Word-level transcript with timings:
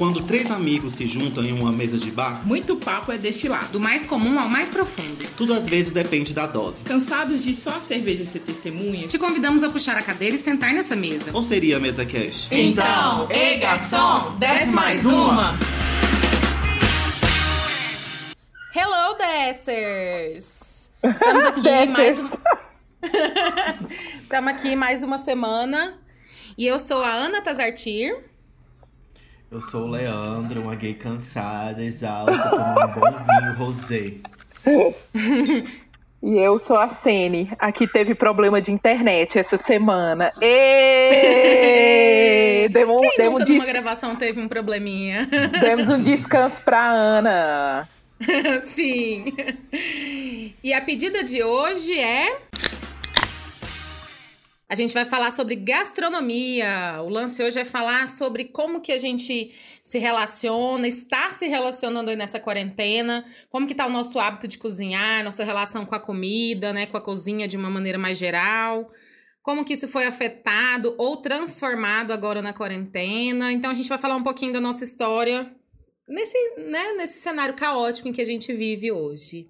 Quando 0.00 0.22
três 0.22 0.50
amigos 0.50 0.94
se 0.94 1.06
juntam 1.06 1.44
em 1.44 1.52
uma 1.52 1.70
mesa 1.70 1.98
de 1.98 2.10
bar, 2.10 2.40
Muito 2.46 2.74
papo 2.74 3.12
é 3.12 3.18
destilado. 3.18 3.66
Do 3.72 3.78
mais 3.78 4.06
comum 4.06 4.40
ao 4.40 4.48
mais 4.48 4.70
profundo. 4.70 5.26
tudo 5.36 5.52
às 5.52 5.68
vezes 5.68 5.92
depende 5.92 6.32
da 6.32 6.46
dose. 6.46 6.84
Cansados 6.84 7.44
de 7.44 7.54
só 7.54 7.76
a 7.76 7.80
cerveja 7.82 8.24
ser 8.24 8.38
testemunha? 8.38 9.06
Te 9.06 9.18
convidamos 9.18 9.62
a 9.62 9.68
puxar 9.68 9.98
a 9.98 10.02
cadeira 10.02 10.34
e 10.34 10.38
sentar 10.38 10.72
nessa 10.72 10.96
mesa. 10.96 11.30
Ou 11.34 11.42
seria 11.42 11.76
a 11.76 11.80
mesa 11.80 12.06
cash? 12.06 12.48
Então, 12.50 13.28
ei 13.30 13.58
garçom, 13.58 14.36
desce 14.38 14.72
mais 14.72 15.04
uma! 15.04 15.52
Hello, 18.74 19.18
Dessers! 19.18 20.90
Estamos 21.04 21.44
aqui 21.44 21.62
mais 21.62 21.94
Dessers. 21.94 22.38
Estamos 24.22 24.50
aqui 24.50 24.74
mais 24.74 25.02
uma 25.02 25.18
semana. 25.18 25.98
E 26.56 26.66
eu 26.66 26.78
sou 26.78 27.02
a 27.02 27.10
Ana 27.10 27.42
Tazartir. 27.42 28.29
Eu 29.50 29.60
sou 29.60 29.82
o 29.86 29.90
Leandro, 29.90 30.60
uma 30.62 30.74
gay 30.76 30.94
cansada, 30.94 31.82
exausta, 31.82 32.50
tomando 32.50 32.86
um 32.86 33.00
bom 33.00 33.12
vinho 33.24 33.54
rosé. 33.56 34.12
E 36.22 36.36
eu 36.36 36.58
sou 36.58 36.76
a 36.76 36.86
Sene. 36.86 37.50
Aqui 37.58 37.86
teve 37.86 38.14
problema 38.14 38.60
de 38.60 38.70
internet 38.70 39.38
essa 39.38 39.56
semana. 39.56 40.30
Ê! 40.42 41.28
Demos, 42.70 43.00
Quem 43.00 43.16
demos, 43.16 43.32
nunca 43.40 43.44
des- 43.46 43.56
numa 43.56 43.64
gravação 43.66 44.14
teve 44.14 44.38
um 44.38 44.46
probleminha? 44.46 45.26
demos 45.62 45.88
um 45.88 45.98
descanso 45.98 46.60
pra 46.60 46.90
Ana. 46.90 47.88
Sim. 48.60 49.32
E 50.62 50.74
a 50.74 50.82
pedida 50.82 51.24
de 51.24 51.42
hoje 51.42 51.98
é. 51.98 52.36
A 54.70 54.76
gente 54.76 54.94
vai 54.94 55.04
falar 55.04 55.32
sobre 55.32 55.56
gastronomia. 55.56 57.02
O 57.02 57.08
lance 57.08 57.42
hoje 57.42 57.58
é 57.58 57.64
falar 57.64 58.08
sobre 58.08 58.44
como 58.44 58.80
que 58.80 58.92
a 58.92 58.98
gente 58.98 59.52
se 59.82 59.98
relaciona, 59.98 60.86
está 60.86 61.32
se 61.32 61.48
relacionando 61.48 62.08
aí 62.08 62.14
nessa 62.14 62.38
quarentena, 62.38 63.26
como 63.50 63.66
que 63.66 63.74
tá 63.74 63.84
o 63.84 63.90
nosso 63.90 64.20
hábito 64.20 64.46
de 64.46 64.58
cozinhar, 64.58 65.24
nossa 65.24 65.42
relação 65.42 65.84
com 65.84 65.96
a 65.96 65.98
comida, 65.98 66.72
né, 66.72 66.86
com 66.86 66.96
a 66.96 67.00
cozinha 67.00 67.48
de 67.48 67.56
uma 67.56 67.68
maneira 67.68 67.98
mais 67.98 68.16
geral. 68.16 68.88
Como 69.42 69.64
que 69.64 69.74
isso 69.74 69.88
foi 69.88 70.06
afetado 70.06 70.94
ou 70.96 71.16
transformado 71.16 72.12
agora 72.12 72.40
na 72.40 72.52
quarentena. 72.52 73.50
Então 73.50 73.72
a 73.72 73.74
gente 73.74 73.88
vai 73.88 73.98
falar 73.98 74.14
um 74.14 74.22
pouquinho 74.22 74.52
da 74.52 74.60
nossa 74.60 74.84
história 74.84 75.52
nesse, 76.06 76.38
né, 76.58 76.92
nesse 76.92 77.20
cenário 77.20 77.56
caótico 77.56 78.06
em 78.06 78.12
que 78.12 78.20
a 78.20 78.26
gente 78.26 78.52
vive 78.52 78.92
hoje. 78.92 79.48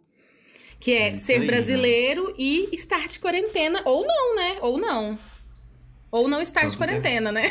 Que 0.80 0.92
é, 0.92 1.08
É 1.10 1.14
ser 1.14 1.34
aí, 1.34 1.38
né? 1.40 1.46
brasileiro 1.46 2.34
e 2.38 2.68
estar 2.72 3.06
de 3.06 3.18
quarentena, 3.18 3.82
ou 3.84 4.06
não, 4.06 4.34
né? 4.34 4.58
Ou 4.62 4.78
não. 4.78 5.18
Ou 6.10 6.26
não 6.26 6.40
estar 6.40 6.66
de 6.66 6.74
é- 6.74 6.78
quarentena, 6.78 7.30
né? 7.30 7.50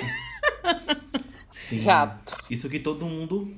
Sim. 1.69 1.75
Exato. 1.77 2.35
Isso 2.49 2.67
que 2.69 2.79
todo 2.79 3.05
mundo 3.05 3.55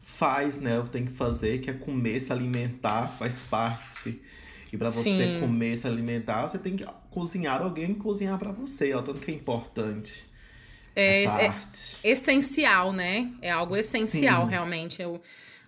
faz, 0.00 0.58
né? 0.58 0.82
Tem 0.92 1.04
que 1.04 1.12
fazer, 1.12 1.60
que 1.60 1.68
é 1.68 1.72
comer, 1.72 2.20
se 2.20 2.32
alimentar, 2.32 3.16
faz 3.18 3.42
parte. 3.42 4.20
E 4.72 4.76
pra 4.76 4.88
você 4.90 5.02
Sim. 5.02 5.40
comer, 5.40 5.78
se 5.80 5.86
alimentar, 5.86 6.46
você 6.48 6.58
tem 6.58 6.76
que 6.76 6.84
cozinhar 7.10 7.62
alguém 7.62 7.94
cozinhar 7.94 8.38
pra 8.38 8.52
você, 8.52 8.92
ó. 8.94 9.02
Tanto 9.02 9.18
que 9.20 9.30
é 9.30 9.34
importante. 9.34 10.26
É, 10.94 11.24
essa 11.24 11.40
é 11.40 11.46
arte. 11.48 11.96
essencial, 12.04 12.92
né? 12.92 13.30
É 13.40 13.50
algo 13.50 13.76
essencial, 13.76 14.44
Sim. 14.44 14.50
realmente. 14.50 15.00
Eu 15.02 15.20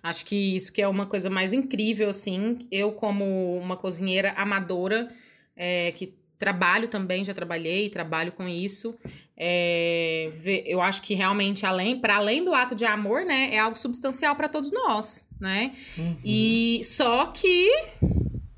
acho 0.03 0.25
que 0.25 0.55
isso 0.55 0.71
que 0.71 0.81
é 0.81 0.87
uma 0.87 1.05
coisa 1.05 1.29
mais 1.29 1.53
incrível, 1.53 2.09
assim. 2.09 2.59
Eu, 2.71 2.91
como 2.91 3.57
uma 3.57 3.77
cozinheira 3.77 4.33
amadora, 4.35 5.09
é, 5.55 5.91
que 5.91 6.13
trabalho 6.37 6.87
também, 6.87 7.23
já 7.23 7.35
trabalhei, 7.35 7.87
trabalho 7.87 8.31
com 8.31 8.47
isso. 8.47 8.95
é, 9.37 10.31
eu 10.65 10.81
acho 10.81 11.01
que 11.03 11.13
realmente, 11.13 11.65
além, 11.65 11.99
para 11.99 12.15
além 12.15 12.43
do 12.43 12.53
ato 12.53 12.73
de 12.73 12.85
amor, 12.85 13.23
né, 13.23 13.53
é 13.53 13.59
algo 13.59 13.77
substancial 13.77 14.35
para 14.35 14.49
todos 14.49 14.71
nós, 14.71 15.27
né? 15.39 15.75
Uhum. 15.97 16.17
E 16.25 16.81
só 16.83 17.27
que 17.27 17.69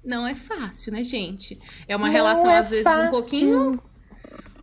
não 0.03 0.25
é 0.25 0.35
fácil, 0.35 0.93
né, 0.93 1.03
gente? 1.03 1.59
É 1.87 1.95
uma 1.95 2.07
Não 2.07 2.13
relação, 2.13 2.49
é 2.49 2.57
às 2.57 2.69
vezes, 2.69 2.85
um 2.85 3.09
pouquinho 3.09 3.81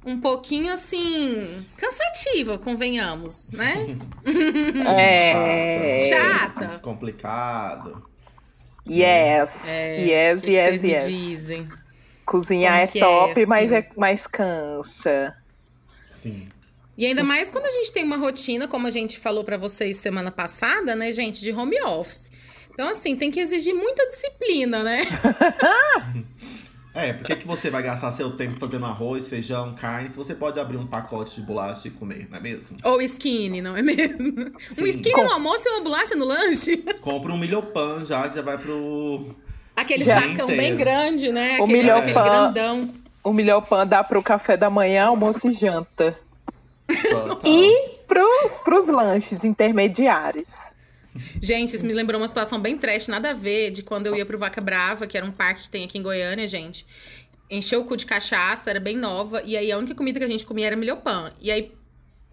um 0.04 0.20
pouquinho 0.20 0.72
assim 0.72 1.66
cansativa, 1.76 2.58
convenhamos, 2.58 3.50
né? 3.50 3.96
É. 4.96 5.98
Chata. 5.98 6.66
Descomplicado. 6.66 8.08
Yes. 8.88 9.52
É, 9.66 10.00
yes, 10.04 10.38
o 10.38 10.40
que 10.40 10.46
que 10.46 10.52
yes, 10.52 10.64
vocês 10.64 10.82
me 10.82 10.92
yes. 10.92 11.06
dizem? 11.06 11.68
Cozinhar 12.24 12.72
Como 12.72 12.84
é 12.84 12.86
que 12.86 12.98
é, 12.98 13.02
top, 13.02 13.46
mas, 13.46 13.72
assim? 13.72 13.86
é, 13.86 13.90
mas 13.96 14.26
cansa. 14.26 15.36
Sim. 16.06 16.42
E 16.96 17.06
ainda 17.06 17.22
mais 17.22 17.50
quando 17.50 17.66
a 17.66 17.70
gente 17.70 17.92
tem 17.92 18.04
uma 18.04 18.16
rotina, 18.16 18.68
como 18.68 18.86
a 18.86 18.90
gente 18.90 19.18
falou 19.18 19.44
pra 19.44 19.56
vocês 19.56 19.96
semana 19.96 20.30
passada, 20.30 20.94
né, 20.94 21.12
gente, 21.12 21.40
de 21.40 21.52
home 21.52 21.80
office. 21.82 22.30
Então, 22.72 22.88
assim, 22.88 23.16
tem 23.16 23.30
que 23.30 23.40
exigir 23.40 23.74
muita 23.74 24.06
disciplina, 24.06 24.82
né? 24.82 25.02
É, 26.92 27.12
por 27.12 27.24
que, 27.24 27.46
você 27.46 27.70
vai 27.70 27.82
gastar 27.82 28.10
seu 28.10 28.32
tempo 28.32 28.58
fazendo 28.58 28.84
arroz, 28.84 29.28
feijão, 29.28 29.74
carne, 29.74 30.08
se 30.08 30.16
você 30.16 30.34
pode 30.34 30.58
abrir 30.58 30.76
um 30.76 30.86
pacote 30.86 31.36
de 31.36 31.42
bolacha 31.46 31.86
e 31.86 31.90
comer, 31.90 32.26
não 32.28 32.38
é 32.38 32.40
mesmo? 32.40 32.78
Ou 32.82 33.00
skinny, 33.02 33.62
não 33.62 33.76
é 33.76 33.82
mesmo? 33.82 34.50
Sim. 34.58 34.82
Um 34.82 34.86
skinny 34.86 35.14
Com- 35.14 35.22
no 35.24 35.32
almoço 35.32 35.68
e 35.68 35.70
uma 35.70 35.82
bolacha 35.84 36.16
no 36.16 36.24
lanche? 36.24 36.78
Compra 37.00 37.32
um 37.32 37.38
milhopan 37.38 38.04
já, 38.04 38.28
que 38.28 38.34
já 38.36 38.42
vai 38.42 38.58
pro. 38.58 39.34
Aquele 39.76 40.04
Já. 40.04 40.20
sacão 40.20 40.48
bem 40.48 40.72
Inteiro. 40.72 40.76
grande, 40.78 41.32
né? 41.32 41.58
O 41.60 41.62
Aquele, 41.64 41.78
milho 41.78 41.94
aquele 41.96 42.12
pan. 42.12 42.24
grandão. 42.24 42.94
O 43.22 43.32
melhor 43.32 43.60
pão 43.62 43.86
dá 43.86 44.02
pro 44.02 44.22
café 44.22 44.56
da 44.56 44.68
manhã, 44.68 45.06
almoço 45.06 45.40
e 45.46 45.52
janta. 45.52 46.18
E 47.44 47.88
pros, 48.08 48.58
pros 48.64 48.86
lanches 48.88 49.44
intermediários. 49.44 50.74
Gente, 51.40 51.74
isso 51.76 51.84
me 51.84 51.92
lembrou 51.92 52.20
uma 52.20 52.28
situação 52.28 52.60
bem 52.60 52.78
trash, 52.78 53.08
nada 53.08 53.30
a 53.30 53.34
ver, 53.34 53.70
de 53.70 53.82
quando 53.82 54.06
eu 54.06 54.14
ia 54.16 54.24
pro 54.24 54.38
Vaca 54.38 54.60
Brava, 54.60 55.06
que 55.06 55.16
era 55.16 55.26
um 55.26 55.32
parque 55.32 55.62
que 55.62 55.70
tem 55.70 55.84
aqui 55.84 55.98
em 55.98 56.02
Goiânia, 56.02 56.46
gente. 56.46 56.86
Encheu 57.50 57.80
o 57.80 57.84
cu 57.84 57.96
de 57.96 58.06
cachaça, 58.06 58.70
era 58.70 58.78
bem 58.78 58.96
nova, 58.96 59.42
e 59.44 59.56
aí 59.56 59.72
a 59.72 59.78
única 59.78 59.94
comida 59.94 60.18
que 60.20 60.24
a 60.24 60.28
gente 60.28 60.46
comia 60.46 60.68
era 60.68 60.76
milhopan. 60.76 61.32
E 61.40 61.50
aí, 61.50 61.72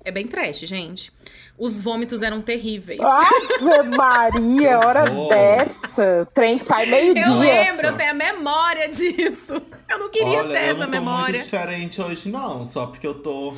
é 0.06 0.12
bem 0.12 0.28
trash, 0.28 0.60
gente. 0.60 1.12
Os 1.58 1.82
vômitos 1.82 2.22
eram 2.22 2.40
terríveis. 2.40 3.00
Ave 3.02 3.90
Maria, 3.98 4.78
hora 4.78 5.12
horror. 5.12 5.30
dessa. 5.30 6.22
O 6.22 6.26
trem 6.28 6.58
sai 6.60 6.86
meio-dia. 6.86 7.26
eu 7.26 7.40
lembro, 7.40 7.88
eu 7.88 7.98
tenho 7.98 8.12
a 8.12 8.14
memória 8.14 8.88
disso. 8.88 9.60
Eu 9.90 9.98
não 10.00 10.10
queria 10.12 10.40
Olha, 10.40 10.50
ter 10.50 10.66
eu 10.68 10.72
essa 10.72 10.80
não 10.82 10.86
tô 10.86 10.92
memória. 10.92 11.34
muito 11.34 11.44
diferente 11.44 12.00
hoje, 12.02 12.30
não. 12.30 12.64
Só 12.64 12.86
porque 12.86 13.08
eu 13.08 13.16
tô. 13.16 13.56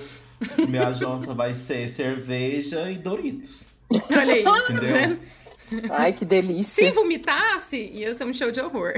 Minha 0.70 0.94
janta 0.94 1.34
vai 1.34 1.54
ser 1.54 1.90
cerveja 1.90 2.90
e 2.90 2.98
Doritos. 2.98 3.68
Olha 4.12 4.34
aí, 4.34 4.44
tá 4.44 4.58
Entendeu? 4.70 4.94
vendo? 4.94 5.20
Ai, 5.92 6.14
que 6.14 6.20
Se 6.20 6.26
delícia. 6.26 6.92
vomitasse, 6.94 7.92
ia 7.94 8.14
ser 8.16 8.26
um 8.26 8.34
show 8.34 8.52
de 8.52 8.60
horror. 8.60 8.94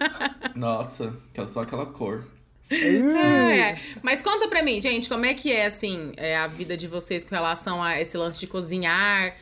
Nossa, 0.54 1.14
que 1.34 1.40
é 1.40 1.46
só 1.46 1.62
aquela 1.62 1.86
cor. 1.86 2.24
É, 2.70 3.76
mas 4.02 4.22
conta 4.22 4.48
pra 4.48 4.62
mim, 4.62 4.80
gente, 4.80 5.08
como 5.08 5.26
é 5.26 5.34
que 5.34 5.52
é, 5.52 5.66
assim, 5.66 6.12
é, 6.16 6.36
a 6.36 6.46
vida 6.46 6.76
de 6.76 6.88
vocês 6.88 7.24
com 7.24 7.34
relação 7.34 7.82
a 7.82 8.00
esse 8.00 8.16
lance 8.16 8.38
de 8.38 8.46
cozinhar? 8.46 9.34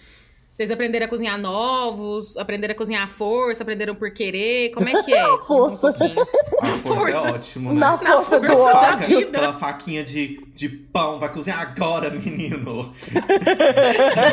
Vocês 0.52 0.70
aprenderam 0.70 1.06
a 1.06 1.08
cozinhar 1.08 1.38
novos? 1.38 2.36
Aprenderam 2.36 2.72
a 2.72 2.76
cozinhar 2.76 3.04
à 3.04 3.06
força? 3.06 3.62
Aprenderam 3.62 3.94
por 3.94 4.10
querer? 4.10 4.70
Como 4.70 4.88
é 4.88 5.02
que 5.02 5.14
é? 5.14 5.24
Conta 5.46 5.46
força. 5.46 5.88
Um. 5.88 6.40
A 6.60 6.66
força, 6.76 6.94
Força. 7.00 7.18
é 7.28 7.32
ótimo, 7.32 7.72
né? 7.72 7.80
Na 7.80 7.96
força 7.96 8.38
do 8.38 8.46
força 8.48 8.72
da 8.72 8.92
ódio. 8.96 9.18
vida. 9.20 9.38
Aquela 9.38 9.52
faquinha 9.54 10.04
de, 10.04 10.44
de 10.54 10.68
pão, 10.68 11.18
vai 11.18 11.32
cozinhar 11.32 11.58
agora, 11.60 12.10
menino. 12.10 12.94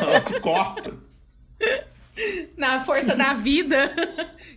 Ela 0.01 0.19
te 0.27 0.37
corta. 0.41 0.93
Na 2.57 2.81
força 2.81 3.15
da 3.15 3.33
vida. 3.33 3.89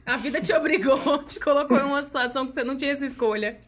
A 0.05 0.17
vida 0.17 0.41
te 0.41 0.53
obrigou, 0.53 1.19
te 1.25 1.39
colocou 1.39 1.77
em 1.79 1.83
uma 1.85 2.03
situação 2.03 2.47
que 2.49 2.55
você 2.55 2.65
não 2.65 2.77
tinha 2.77 2.91
essa 2.91 3.07
escolha. 3.07 3.61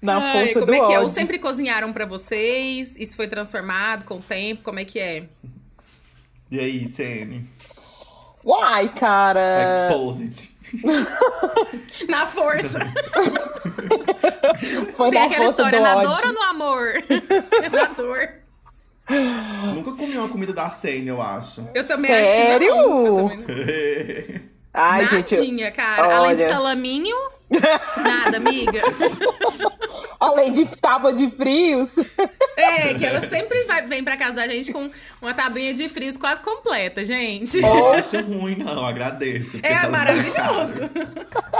Na 0.00 0.18
Ai, 0.18 0.32
força 0.46 0.60
como 0.60 0.66
do 0.66 0.74
é 0.74 0.76
que 0.86 0.92
é? 0.92 0.98
Ou 0.98 1.04
ódio. 1.04 1.08
sempre 1.08 1.38
cozinharam 1.40 1.92
pra 1.92 2.06
vocês? 2.06 2.96
Isso 2.96 3.16
foi 3.16 3.26
transformado 3.26 4.04
com 4.04 4.16
o 4.18 4.22
tempo? 4.22 4.62
Como 4.62 4.78
é 4.78 4.84
que 4.84 5.00
é? 5.00 5.24
E 6.52 6.60
aí, 6.60 6.86
CN? 6.86 7.42
Uai, 8.44 8.90
cara. 8.90 9.86
Exposed. 9.88 10.50
Na 12.10 12.26
força. 12.26 12.78
Foi 14.94 15.08
Tem 15.10 15.20
na 15.20 15.26
aquela 15.26 15.46
força 15.46 15.62
história, 15.62 15.78
do 15.78 15.82
na 15.82 15.96
ódio. 15.96 16.10
dor 16.10 16.26
ou 16.26 16.32
no 16.34 16.42
amor? 16.42 16.92
na 17.72 17.84
dor. 17.86 18.28
Nunca 19.74 19.92
comi 19.92 20.14
uma 20.18 20.28
comida 20.28 20.52
da 20.52 20.68
Senna, 20.68 21.08
eu 21.08 21.22
acho. 21.22 21.66
Eu 21.74 21.86
também 21.86 22.10
Sério? 22.10 22.74
acho 22.74 22.84
que 22.84 22.88
não. 22.90 23.30
Eu 23.30 23.46
também 23.46 24.34
não. 24.34 24.40
Ai, 24.74 25.06
gente, 25.06 25.34
eu- 25.34 25.40
Nadinha, 25.40 25.70
cara. 25.70 26.16
Além 26.16 26.36
de 26.36 26.42
Olha. 26.42 26.52
salaminho, 26.52 27.16
nada, 27.96 28.36
amiga. 28.36 28.80
Além 30.18 30.52
de 30.52 30.66
tábua 30.76 31.12
de 31.12 31.30
frios. 31.30 31.96
É, 32.56 32.94
que 32.94 33.04
ela 33.04 33.26
sempre 33.28 33.64
vai, 33.64 33.86
vem 33.86 34.04
pra 34.04 34.16
casa 34.16 34.34
da 34.34 34.48
gente 34.48 34.72
com 34.72 34.90
uma 35.20 35.34
tabinha 35.34 35.72
de 35.72 35.88
frios 35.88 36.16
quase 36.16 36.40
completa, 36.40 37.04
gente. 37.04 37.60
Acho 37.64 38.20
ruim, 38.22 38.56
não, 38.56 38.84
agradeço. 38.84 39.58
É 39.62 39.86
maravilhoso. 39.88 40.80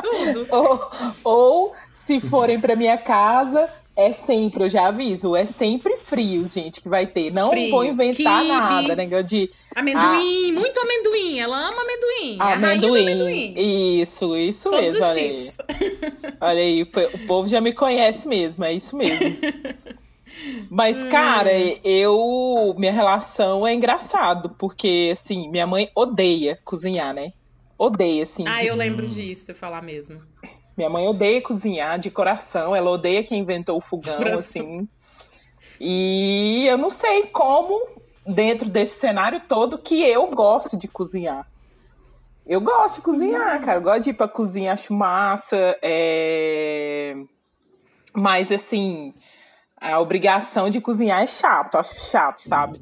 Tudo. 0.03 0.47
Ou, 0.51 0.91
ou, 1.25 1.75
se 1.91 2.21
forem 2.21 2.61
pra 2.61 2.77
minha 2.77 2.99
casa, 2.99 3.69
É 3.95 4.11
sempre, 4.11 4.65
eu 4.65 4.69
já 4.71 4.87
aviso, 4.89 5.37
é 5.37 5.45
sempre 5.45 5.99
frio, 5.99 6.47
gente, 6.47 6.81
que 6.81 6.89
vai 6.89 7.07
ter. 7.07 7.31
Não 7.31 7.51
Frios, 7.51 7.71
vou 7.71 7.85
inventar 7.85 8.43
nada, 8.45 8.97
negócio 8.97 9.25
de 9.27 9.51
Amendoim, 9.77 10.51
muito 10.53 10.81
amendoim. 10.81 11.39
Ela 11.39 11.69
ama 11.69 11.83
amendoim. 11.83 12.39
É 12.39 12.43
a 12.43 12.53
amendoim. 12.55 13.03
amendoim. 13.03 13.55
Isso, 14.01 14.35
isso 14.35 14.71
Todos 14.71 14.93
mesmo. 14.93 15.05
os 15.05 15.11
olha 15.11 15.21
aí. 15.21 15.49
Olha 16.41 16.61
aí, 16.61 16.83
o 16.83 16.87
po- 16.87 17.01
o 17.15 17.19
povo 17.27 17.49
já 17.49 17.61
me 17.61 17.73
conhece 17.73 18.27
mesmo, 18.27 18.65
é 18.65 18.73
isso 18.73 18.97
mesmo. 18.97 19.37
Mas, 20.71 21.05
cara, 21.05 21.53
eu. 21.85 22.75
Minha 22.79 22.93
relação 22.93 23.67
é 23.67 23.75
engraçado, 23.75 24.51
porque, 24.59 25.11
assim, 25.13 25.49
minha 25.51 25.67
mãe 25.67 25.91
odeia 25.95 26.59
cozinhar, 26.65 27.13
né? 27.15 27.33
Odeia, 27.79 28.23
assim. 28.23 28.47
Ah, 28.47 28.63
de- 28.63 28.69
eu 28.69 28.75
lembro 28.75 29.07
disso, 29.07 29.45
você 29.47 29.55
falar 29.55 29.83
mesmo. 29.83 30.23
Minha 30.83 30.91
mãe 30.91 31.07
odeia 31.07 31.41
cozinhar 31.41 31.97
de 31.97 32.11
coração, 32.11 32.75
ela 32.75 32.91
odeia 32.91 33.23
quem 33.23 33.39
inventou 33.39 33.79
o 33.79 33.81
fogão, 33.81 34.19
assim. 34.35 34.89
E 35.81 36.67
eu 36.67 36.77
não 36.77 36.91
sei 36.91 37.27
como, 37.27 37.81
dentro 38.27 38.69
desse 38.69 38.99
cenário 38.99 39.43
todo, 39.49 39.79
que 39.79 40.03
eu 40.03 40.27
gosto 40.27 40.77
de 40.77 40.89
cozinhar. 40.89 41.47
Eu 42.45 42.61
gosto 42.61 42.97
de 42.97 43.03
cozinhar, 43.03 43.61
cara. 43.61 43.79
Eu 43.79 43.83
gosto 43.83 44.03
de 44.03 44.11
ir 44.11 44.15
pra 44.15 44.27
cozinha, 44.27 44.73
acho 44.73 44.93
massa. 44.93 45.79
É... 45.81 47.15
Mas, 48.13 48.51
assim, 48.51 49.15
a 49.81 50.01
obrigação 50.01 50.69
de 50.69 50.81
cozinhar 50.81 51.23
é 51.23 51.29
chato, 51.29 51.77
acho 51.79 52.11
chato, 52.11 52.39
sabe? 52.39 52.81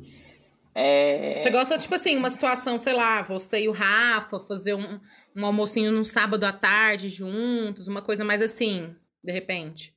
É... 0.74 1.38
Você 1.38 1.50
gosta, 1.50 1.76
tipo 1.76 1.94
assim, 1.94 2.16
uma 2.16 2.30
situação, 2.30 2.78
sei 2.78 2.94
lá, 2.94 3.20
você 3.20 3.64
e 3.64 3.68
o 3.68 3.72
Rafa 3.72 4.40
fazer 4.40 4.72
um, 4.72 4.98
um 5.36 5.44
almocinho 5.46 5.92
num 5.92 6.04
sábado 6.04 6.44
à 6.44 6.52
tarde 6.52 7.08
juntos, 7.08 7.88
uma 7.88 8.02
coisa 8.02 8.24
mais 8.24 8.42
assim, 8.42 8.94
de 9.22 9.32
repente. 9.32 9.94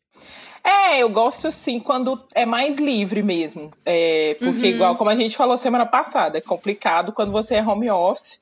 É, 0.64 1.00
eu 1.00 1.10
gosto 1.10 1.48
assim 1.48 1.80
quando 1.80 2.24
é 2.34 2.46
mais 2.46 2.78
livre 2.78 3.22
mesmo. 3.22 3.72
É, 3.86 4.36
porque, 4.40 4.68
igual 4.68 4.96
como 4.96 5.10
a 5.10 5.16
gente 5.16 5.36
falou 5.36 5.58
semana 5.58 5.86
passada, 5.86 6.38
é 6.38 6.42
complicado 6.42 7.12
quando 7.12 7.32
você 7.32 7.56
é 7.56 7.64
home 7.64 7.90
office. 7.90 8.40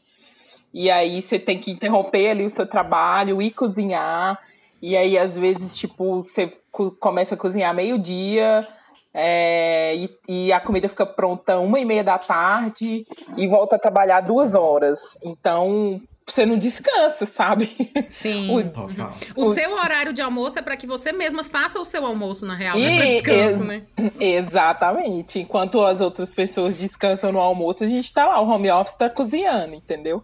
E 0.74 0.90
aí 0.92 1.22
você 1.22 1.40
tem 1.40 1.60
que 1.60 1.72
interromper 1.72 2.30
ali 2.30 2.46
o 2.46 2.50
seu 2.50 2.66
trabalho, 2.68 3.42
ir 3.42 3.52
cozinhar. 3.52 4.40
E 4.82 4.96
aí, 4.96 5.18
às 5.18 5.36
vezes, 5.36 5.76
tipo, 5.76 6.22
você 6.22 6.52
co- 6.72 6.92
começa 6.92 7.36
a 7.36 7.38
cozinhar 7.38 7.74
meio-dia. 7.74 8.68
é, 9.14 9.94
e, 9.96 10.10
e 10.30 10.54
a 10.54 10.60
comida 10.60 10.88
fica 10.88 11.06
pronta 11.06 11.58
uma 11.60 11.80
e 11.80 11.86
meia 11.86 12.04
da 12.04 12.18
tarde 12.18 13.06
e 13.36 13.48
volta 13.48 13.76
a 13.76 13.80
trabalhar 13.80 14.22
duas 14.22 14.54
horas. 14.56 15.18
Então, 15.24 16.00
você 16.34 16.46
não 16.46 16.58
descansa, 16.58 17.26
sabe? 17.26 17.70
Sim. 18.10 18.52
Ui. 18.56 18.64
Total. 18.70 19.12
O 19.36 19.54
seu 19.54 19.74
horário 19.74 20.14
de 20.14 20.22
almoço 20.22 20.58
é 20.58 20.62
pra 20.62 20.76
que 20.78 20.88
você 20.88 21.12
mesma 21.12 21.44
faça 21.44 21.80
o 21.80 21.86
seu 21.86 22.06
almoço, 22.06 22.46
na 22.46 22.56
real, 22.56 22.78
né? 22.78 22.98
Pra 22.98 23.06
E- 23.06 23.10
descanso, 23.22 23.62
ex- 23.64 23.66
né? 23.68 23.82
Exatamente. 24.20 25.40
Enquanto 25.40 25.82
as 25.86 26.02
outras 26.02 26.34
pessoas 26.34 26.78
descansam 26.78 27.32
no 27.32 27.40
almoço, 27.40 27.84
a 27.84 27.88
gente 27.88 28.12
tá 28.14 28.26
lá, 28.28 28.42
o 28.42 28.50
home 28.50 28.70
office 28.72 28.96
tá 28.96 29.10
cozinhando, 29.10 29.76
entendeu? 29.76 30.24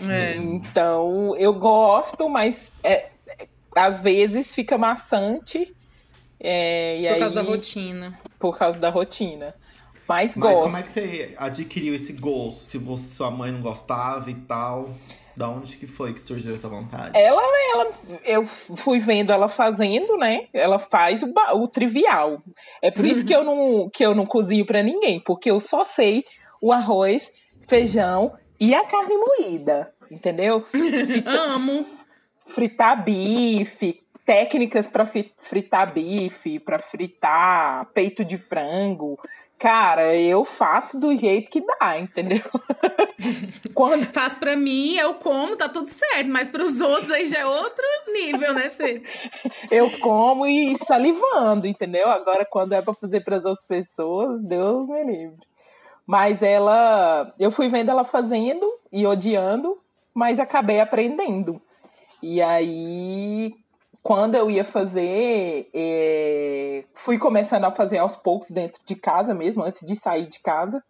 É. 0.00 0.36
Então, 0.36 1.36
eu 1.36 1.52
gosto, 1.52 2.28
mas 2.28 2.72
é, 2.82 3.08
às 3.76 4.00
vezes 4.00 4.54
fica 4.54 4.78
maçante. 4.78 5.74
é, 6.42 6.98
e 6.98 7.02
Por 7.06 7.12
aí- 7.14 7.20
causa 7.20 7.34
da 7.34 7.42
rotina. 7.42 8.18
Por 8.38 8.58
causa 8.58 8.80
da 8.80 8.88
rotina. 8.88 9.54
Mas, 10.08 10.34
Mas 10.34 10.50
gosto. 10.54 10.62
como 10.64 10.76
é 10.78 10.82
que 10.82 10.90
você 10.90 11.34
adquiriu 11.36 11.94
esse 11.94 12.12
gosto? 12.14 12.60
Se 12.60 12.78
você, 12.78 13.14
sua 13.14 13.30
mãe 13.30 13.52
não 13.52 13.60
gostava 13.60 14.30
e 14.30 14.34
tal, 14.34 14.90
da 15.36 15.48
onde 15.48 15.76
que 15.76 15.86
foi 15.86 16.12
que 16.12 16.20
surgiu 16.20 16.54
essa 16.54 16.68
vontade? 16.68 17.18
Ela, 17.18 17.42
ela, 17.72 17.92
eu 18.24 18.44
fui 18.44 18.98
vendo 18.98 19.32
ela 19.32 19.48
fazendo, 19.48 20.16
né? 20.16 20.48
Ela 20.52 20.78
faz 20.78 21.22
o, 21.22 21.32
o 21.54 21.68
trivial. 21.68 22.42
É 22.82 22.90
por 22.90 23.04
isso 23.04 23.24
que 23.24 23.34
eu 23.34 23.44
não, 23.44 23.88
que 23.92 24.04
eu 24.04 24.14
não 24.14 24.26
cozinho 24.26 24.66
pra 24.66 24.82
ninguém, 24.82 25.20
porque 25.20 25.50
eu 25.50 25.60
só 25.60 25.84
sei 25.84 26.24
o 26.60 26.72
arroz, 26.72 27.32
feijão 27.66 28.34
e 28.58 28.74
a 28.74 28.84
carne 28.84 29.14
moída, 29.16 29.92
entendeu? 30.10 30.66
Amo. 31.26 31.86
Fritar 32.46 33.04
bife, 33.04 34.02
técnicas 34.26 34.88
pra 34.88 35.06
fi- 35.06 35.32
fritar 35.36 35.92
bife, 35.92 36.58
pra 36.58 36.78
fritar 36.80 37.86
peito 37.94 38.24
de 38.24 38.36
frango. 38.36 39.18
Cara, 39.60 40.16
eu 40.16 40.42
faço 40.42 40.98
do 40.98 41.14
jeito 41.14 41.50
que 41.50 41.60
dá, 41.60 41.98
entendeu? 41.98 42.40
Quando 43.74 44.06
Faz 44.06 44.34
pra 44.34 44.56
mim, 44.56 44.96
eu 44.96 45.12
como, 45.16 45.54
tá 45.54 45.68
tudo 45.68 45.86
certo. 45.86 46.30
Mas 46.30 46.48
pros 46.48 46.80
outros 46.80 47.10
aí 47.10 47.26
já 47.26 47.40
é 47.40 47.46
outro 47.46 47.84
nível, 48.08 48.54
né, 48.54 48.70
Cê? 48.70 49.02
eu 49.70 49.98
como 49.98 50.46
e 50.46 50.78
salivando, 50.78 51.66
entendeu? 51.66 52.08
Agora, 52.08 52.46
quando 52.46 52.72
é 52.72 52.80
pra 52.80 52.94
fazer 52.94 53.20
para 53.20 53.36
as 53.36 53.44
outras 53.44 53.66
pessoas, 53.66 54.42
Deus 54.42 54.88
me 54.88 55.04
livre. 55.04 55.46
Mas 56.06 56.42
ela, 56.42 57.30
eu 57.38 57.50
fui 57.50 57.68
vendo 57.68 57.90
ela 57.90 58.02
fazendo 58.02 58.66
e 58.90 59.06
odiando, 59.06 59.78
mas 60.14 60.40
acabei 60.40 60.80
aprendendo. 60.80 61.60
E 62.22 62.40
aí, 62.40 63.54
quando 64.02 64.34
eu 64.34 64.50
ia 64.50 64.64
fazer, 64.64 65.68
é, 65.74 66.84
fui 66.94 67.18
começando 67.18 67.64
a 67.64 67.70
fazer 67.70 67.98
aos 67.98 68.16
poucos 68.16 68.50
dentro 68.50 68.80
de 68.84 68.94
casa 68.94 69.34
mesmo, 69.34 69.62
antes 69.62 69.86
de 69.86 69.94
sair 69.94 70.26
de 70.26 70.40
casa. 70.40 70.82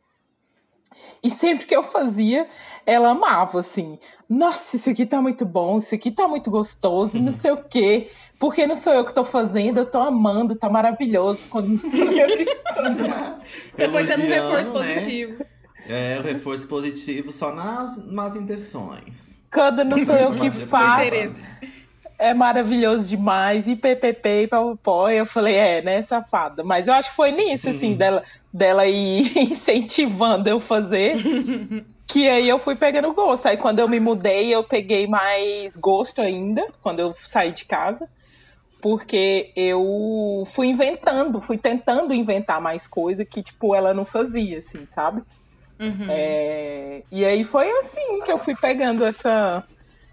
E 1.23 1.31
sempre 1.31 1.67
que 1.67 1.75
eu 1.75 1.83
fazia, 1.83 2.47
ela 2.85 3.11
amava, 3.11 3.61
assim. 3.61 3.99
Nossa, 4.29 4.77
isso 4.77 4.91
aqui 4.91 5.07
tá 5.07 5.21
muito 5.21 5.45
bom, 5.45 5.79
isso 5.79 5.95
aqui 5.95 6.11
tá 6.11 6.27
muito 6.27 6.51
gostoso, 6.51 7.19
não 7.19 7.33
sei 7.33 7.53
o 7.53 7.65
quê. 7.65 8.09
Porque 8.39 8.67
não 8.67 8.75
sou 8.75 8.93
eu 8.93 9.05
que 9.05 9.15
tô 9.15 9.25
fazendo, 9.25 9.79
eu 9.79 9.87
tô 9.87 9.99
amando, 9.99 10.57
tá 10.57 10.69
maravilhoso. 10.69 11.49
Quando 11.49 11.69
não 11.69 11.77
sou 11.77 12.05
eu 12.05 12.37
que 12.37 12.61
Você 13.75 13.89
foi 13.89 14.07
tendo 14.07 14.25
um 14.25 14.29
reforço 14.29 14.71
né? 14.71 14.95
positivo. 14.95 15.45
É, 15.87 16.19
o 16.19 16.23
reforço 16.23 16.67
positivo 16.67 17.33
só 17.33 17.55
nas 17.55 18.05
más 18.07 18.37
intenções. 18.37 19.41
Quando 19.53 19.85
não 19.85 19.99
sou 20.05 20.15
eu 20.15 20.33
que 20.39 20.51
faço. 20.67 21.11
É 22.21 22.35
maravilhoso 22.35 23.09
demais. 23.09 23.67
E 23.67 23.75
PPP 23.75 24.43
e 24.43 24.47
PowerPoint, 24.47 25.17
eu 25.17 25.27
falei, 25.27 25.55
é, 25.55 25.83
né, 25.83 26.03
safada. 26.03 26.63
Mas 26.63 26.87
eu 26.87 26.95
acho 26.95 27.11
que 27.11 27.17
foi 27.17 27.33
nisso, 27.33 27.69
assim, 27.69 27.95
dela, 27.95 28.23
dela 28.53 28.87
ir 28.87 29.37
incentivando 29.51 30.49
eu 30.49 30.61
fazer. 30.61 31.17
Que 32.13 32.29
aí 32.29 32.49
eu 32.49 32.59
fui 32.59 32.75
pegando 32.75 33.15
gosto. 33.15 33.47
Aí 33.47 33.57
quando 33.57 33.79
eu 33.79 33.87
me 33.87 34.01
mudei, 34.01 34.53
eu 34.53 34.65
peguei 34.65 35.07
mais 35.07 35.77
gosto 35.77 36.21
ainda, 36.21 36.67
quando 36.83 36.99
eu 36.99 37.15
saí 37.15 37.53
de 37.53 37.65
casa. 37.65 38.09
Porque 38.83 39.53
eu 39.55 40.45
fui 40.51 40.67
inventando, 40.67 41.41
fui 41.41 41.57
tentando 41.57 42.13
inventar 42.13 42.61
mais 42.61 42.89
coisa 42.89 43.25
que, 43.25 43.41
tipo, 43.41 43.77
ela 43.77 43.95
não 43.95 44.05
fazia, 44.05 44.59
assim, 44.59 44.87
sabe? 44.87 45.23
Uhum. 45.79 46.07
É, 46.11 47.03
e 47.13 47.25
aí 47.25 47.45
foi 47.45 47.71
assim 47.79 48.21
que 48.25 48.33
eu 48.33 48.39
fui 48.39 48.57
pegando 48.57 49.05
essa, 49.05 49.63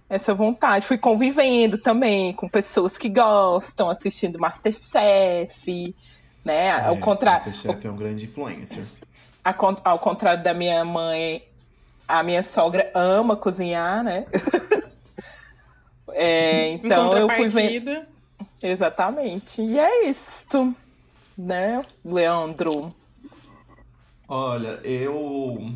essa 0.09 0.33
vontade. 0.33 0.85
Fui 0.85 0.97
convivendo 0.97 1.77
também 1.77 2.33
com 2.33 2.47
pessoas 2.47 2.97
que 2.97 3.09
gostam, 3.09 3.89
assistindo 3.89 4.39
Masterchef, 4.39 5.95
né? 6.43 6.71
ao, 6.85 6.95
É, 6.95 6.99
contra... 6.99 7.31
Masterchef 7.31 7.87
é 7.87 7.91
um 7.91 7.95
grande 7.95 8.25
influencer. 8.25 8.85
a 9.43 9.53
ao 9.83 9.99
contrário 9.99 10.43
da 10.43 10.53
minha 10.53 10.83
mãe, 10.85 11.43
a 12.07 12.23
minha 12.23 12.43
sogra 12.43 12.89
ama 12.93 13.35
cozinhar, 13.35 14.03
né? 14.03 14.25
É, 16.19 16.69
Em 16.69 16.75
então 16.75 17.15
eu 17.15 17.29
fui 17.29 17.47
vendo. 17.47 18.01
Exatamente. 18.63 19.61
E 19.61 19.77
é 19.77 20.09
isso, 20.09 20.73
né, 21.37 21.85
Leandro? 22.03 22.91
Olha, 24.27 24.79
eu 24.83 25.71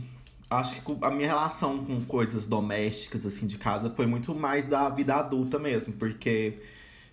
acho 0.52 0.82
que 0.82 0.98
a 1.02 1.10
minha 1.10 1.30
relação 1.30 1.78
com 1.78 2.04
coisas 2.04 2.46
domésticas, 2.46 3.26
assim, 3.26 3.48
de 3.48 3.58
casa, 3.58 3.90
foi 3.90 4.06
muito 4.06 4.36
mais 4.36 4.66
da 4.66 4.90
vida 4.90 5.16
adulta 5.16 5.58
mesmo, 5.58 5.94
porque 5.94 6.60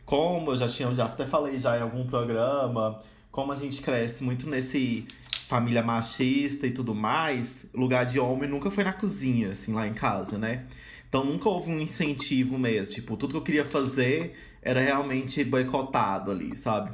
como 0.04 0.50
eu 0.50 0.57
já 0.57 0.68
tinha, 0.68 0.92
já 0.92 1.04
até 1.04 1.25
falei 1.25 1.59
já 1.59 1.78
em 1.78 1.83
algum 1.83 2.04
programa, 2.04 3.00
como 3.30 3.52
a 3.52 3.57
gente 3.57 3.80
cresce 3.80 4.25
muito 4.25 4.49
nesse 4.50 5.07
família 5.47 5.83
machista 5.83 6.66
e 6.66 6.73
tudo 6.73 6.95
mais, 6.95 7.64
lugar 7.73 8.04
de 8.04 8.18
homem 8.18 8.50
nunca 8.50 8.71
foi 8.71 8.83
na 8.83 8.92
cozinha, 8.92 9.52
assim, 9.52 9.73
lá 9.73 9.87
em 9.87 9.95
casa, 9.95 10.37
né? 10.37 10.66
Então 11.09 11.25
nunca 11.25 11.49
houve 11.49 11.71
um 11.71 11.80
incentivo 11.80 12.59
mesmo, 12.59 12.95
tipo, 12.95 13.16
tudo 13.16 13.30
que 13.30 13.37
eu 13.37 13.42
queria 13.42 13.64
fazer 13.64 14.37
era 14.61 14.80
realmente 14.80 15.45
boicotado 15.45 16.30
ali, 16.30 16.57
sabe? 16.57 16.90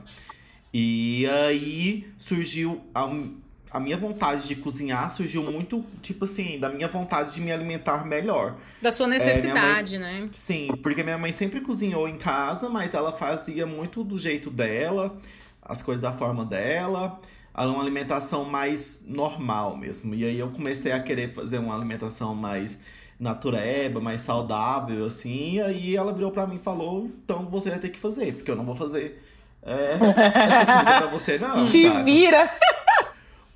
E 0.73 1.27
aí 1.27 2.07
surgiu 2.19 2.83
a, 2.95 3.07
a 3.75 3.81
minha 3.81 3.97
vontade 3.97 4.47
de 4.47 4.55
cozinhar 4.55 5.11
surgiu 5.11 5.43
muito, 5.43 5.85
tipo 6.01 6.25
assim, 6.27 6.61
da 6.61 6.69
minha 6.69 6.87
vontade 6.87 7.35
de 7.35 7.41
me 7.41 7.51
alimentar 7.51 8.07
melhor. 8.07 8.55
Da 8.81 8.93
sua 8.93 9.09
necessidade, 9.09 9.99
né? 9.99 10.29
Sim, 10.33 10.69
porque 10.81 11.03
minha 11.03 11.19
mãe 11.19 11.33
sempre 11.33 11.61
cozinhou 11.61 12.09
em 12.09 12.17
casa, 12.17 12.69
mas 12.69 12.95
ela 12.95 13.11
fazia 13.13 13.67
muito 13.67 14.05
do 14.05 14.17
jeito 14.17 14.49
dela, 14.49 15.17
as 15.61 15.83
coisas 15.83 16.01
da 16.01 16.13
forma 16.13 16.45
dela. 16.45 17.21
Ela 17.53 17.67
é 17.67 17.75
uma 17.75 17.83
alimentação 17.83 18.45
mais 18.45 19.01
normal 19.07 19.77
mesmo. 19.77 20.15
E 20.15 20.25
aí 20.25 20.39
eu 20.39 20.51
comecei 20.51 20.93
a 20.93 21.01
querer 21.01 21.33
fazer 21.35 21.59
uma 21.59 21.75
alimentação 21.75 22.33
mais 22.33 22.79
natureba, 23.19 24.01
mais 24.01 24.21
saudável, 24.21 25.05
assim. 25.05 25.55
E 25.55 25.61
aí 25.61 25.97
ela 25.97 26.13
virou 26.13 26.31
pra 26.31 26.47
mim 26.47 26.57
e 26.57 26.65
falou: 26.65 27.11
então 27.25 27.47
você 27.47 27.71
vai 27.71 27.79
ter 27.81 27.89
que 27.89 27.99
fazer, 27.99 28.35
porque 28.35 28.51
eu 28.51 28.57
não 28.57 28.65
vou 28.65 28.77
fazer 28.77 29.21
É, 29.63 29.95
essa 29.95 30.67
comida 30.67 30.99
pra 30.99 31.07
você 31.09 31.39
não. 31.39 31.67
Te 31.67 31.89
saca? 31.89 32.05
vira. 32.05 32.51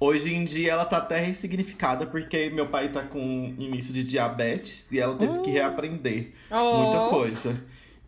Hoje 0.01 0.33
em 0.33 0.45
dia 0.45 0.73
ela 0.73 0.85
tá 0.85 0.99
até 0.99 1.19
ressignificada 1.21 2.07
porque 2.07 2.51
meu 2.51 2.69
pai 2.69 2.89
tá 2.91 3.03
com 3.03 3.19
início 3.59 3.93
de 3.93 4.05
diabetes 4.05 4.87
e 4.93 4.99
ela 5.01 5.17
teve 5.17 5.41
que 5.41 5.51
reaprender 5.51 6.33
muita 6.51 7.07
Oh, 7.07 7.11
coisa. 7.11 7.61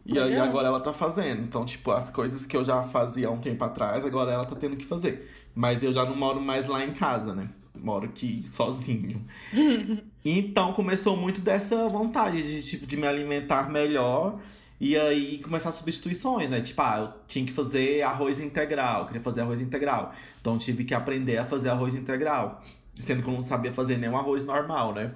E 0.07 0.19
aí 0.19 0.37
agora 0.39 0.69
ela 0.69 0.81
tá 0.81 0.93
fazendo. 0.93 1.43
Então, 1.43 1.65
tipo, 1.65 1.91
as 1.91 2.11
coisas 2.11 2.47
que 2.47 2.57
eu 2.57 2.65
já 2.65 2.83
fazia 2.83 3.29
há 3.29 3.31
um 3.31 3.39
tempo 3.41 3.63
atrás, 3.65 4.05
agora 4.05 4.33
ela 4.33 4.45
tá 4.45 4.57
tendo 4.57 4.77
que 4.77 4.85
fazer. 4.85 5.29
Mas 5.55 5.83
eu 5.83 5.93
já 5.93 6.05
não 6.05 6.17
moro 6.17 6.41
mais 6.41 6.67
lá 6.69 6.85
em 6.85 6.93
casa, 6.93 7.35
né? 7.35 7.49
Moro 7.75 8.07
aqui 8.07 8.43
sozinho. 8.47 9.25
então 10.25 10.73
começou 10.73 11.17
muito 11.17 11.41
dessa 11.41 11.89
vontade 11.89 12.43
de, 12.43 12.63
tipo, 12.69 12.87
de 12.87 12.97
me 12.97 13.07
alimentar 13.07 13.71
melhor. 13.71 14.41
E 14.81 14.97
aí 14.97 15.39
começar 15.41 15.71
substituições, 15.73 16.49
né? 16.49 16.63
Tipo, 16.63 16.81
ah, 16.81 16.99
eu 17.01 17.21
tinha 17.29 17.45
que 17.45 17.53
fazer 17.53 18.01
arroz 18.01 18.41
integral, 18.41 19.05
queria 19.05 19.21
fazer 19.21 19.43
arroz 19.43 19.61
integral. 19.61 20.15
Então 20.41 20.57
tive 20.57 20.85
que 20.85 20.95
aprender 20.95 21.37
a 21.37 21.45
fazer 21.45 21.69
arroz 21.69 21.95
integral. 21.95 22.63
Sendo 22.99 23.23
que 23.23 23.29
eu 23.29 23.35
não 23.35 23.43
sabia 23.43 23.73
fazer 23.73 23.99
nenhum 23.99 24.17
arroz 24.17 24.43
normal, 24.43 24.95
né? 24.95 25.13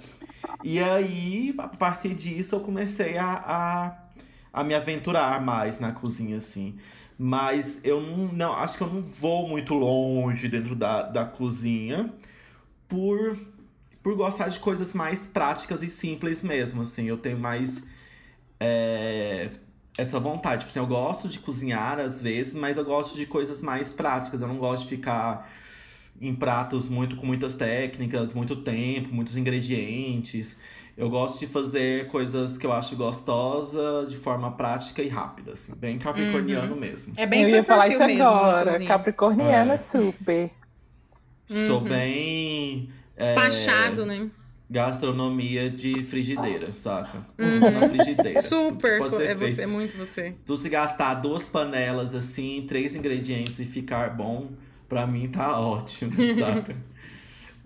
E 0.63 0.79
aí, 0.79 1.55
a 1.57 1.69
partir 1.69 2.15
disso, 2.15 2.57
eu 2.57 2.61
comecei 2.61 3.17
a, 3.17 3.27
a, 3.33 3.99
a 4.53 4.65
me 4.65 4.75
aventurar 4.75 5.41
mais 5.41 5.81
na 5.81 5.93
cozinha, 5.93 6.37
assim. 6.37 6.77
Mas 7.19 7.81
eu 7.83 8.01
não, 8.03 8.33
não. 8.33 8.53
Acho 8.53 8.77
que 8.77 8.85
eu 8.85 8.89
não 8.89 9.03
vou 9.03 9.49
muito 9.49 9.73
longe 9.73 10.47
dentro 10.47 10.75
da, 10.75 11.03
da 11.03 11.25
cozinha 11.25 12.13
por, 12.89 13.37
por 14.03 14.15
gostar 14.15 14.49
de 14.49 14.59
coisas 14.59 14.93
mais 14.93 15.27
práticas 15.27 15.83
e 15.83 15.89
simples 15.89 16.43
mesmo, 16.43 16.83
assim. 16.83 17.05
Eu 17.05 17.17
tenho 17.17 17.39
mais 17.39 17.83
é, 18.59 19.51
essa 19.97 20.19
vontade. 20.19 20.61
Tipo 20.61 20.71
assim, 20.71 20.79
eu 20.81 20.87
gosto 20.87 21.29
de 21.29 21.39
cozinhar 21.39 21.99
às 21.99 22.21
vezes, 22.21 22.55
mas 22.55 22.77
eu 22.77 22.85
gosto 22.85 23.17
de 23.17 23.27
coisas 23.27 23.63
mais 23.63 23.91
práticas. 23.91 24.43
Eu 24.43 24.49
não 24.49 24.59
gosto 24.59 24.85
de 24.85 24.91
ficar 24.91 25.51
em 26.21 26.35
pratos 26.35 26.89
muito 26.89 27.17
com 27.17 27.27
muitas 27.27 27.55
técnicas, 27.55 28.35
muito 28.35 28.57
tempo, 28.57 29.13
muitos 29.13 29.37
ingredientes. 29.37 30.57
Eu 30.97 31.11
gosto 31.11 31.41
de 31.41 31.49
fazer 31.49 32.07
coisas 32.07 32.57
que 32.57 32.65
eu 32.65 32.73
acho 32.73 32.95
gostosa 32.95 34.07
de 34.09 34.17
forma 34.17 34.53
prática 34.53 35.03
e 35.03 35.09
rápida, 35.09 35.53
assim, 35.53 35.75
bem 35.75 35.99
capricorniano 35.99 36.77
mesmo. 36.77 37.15
É 37.17 37.27
bem 37.27 37.43
eu 37.43 37.49
ia 37.49 37.65
falar 37.65 37.89
isso 37.89 37.99
mesmo 37.99 38.23
agora. 38.23 38.79
Capricorniana 38.85 39.75
É. 39.75 39.77
super. 39.77 40.51
Sou 41.49 41.81
bem 41.81 42.91
é, 43.17 43.21
Despachado, 43.21 44.07
né? 44.07 44.31
Gastronomia 44.75 45.71
de 45.71 46.03
frigideira, 46.03 46.73
saca? 46.77 47.25
Na 47.39 47.89
frigideira. 47.89 48.41
Uhum. 48.41 48.43
Super, 48.45 49.03
su- 49.05 49.23
é 49.23 49.33
você, 49.35 49.55
feito. 49.55 49.71
muito 49.71 49.97
você. 49.97 50.35
Tu 50.45 50.57
se 50.57 50.69
gastar 50.69 51.15
duas 51.15 51.49
panelas 51.49 52.13
assim, 52.15 52.65
três 52.69 52.95
ingredientes 52.97 53.61
e 53.61 53.65
ficar 53.65 54.11
bom, 54.17 54.49
pra 54.89 55.07
mim 55.07 55.29
tá 55.29 55.59
ótimo, 55.61 56.13
saca? 56.39 56.77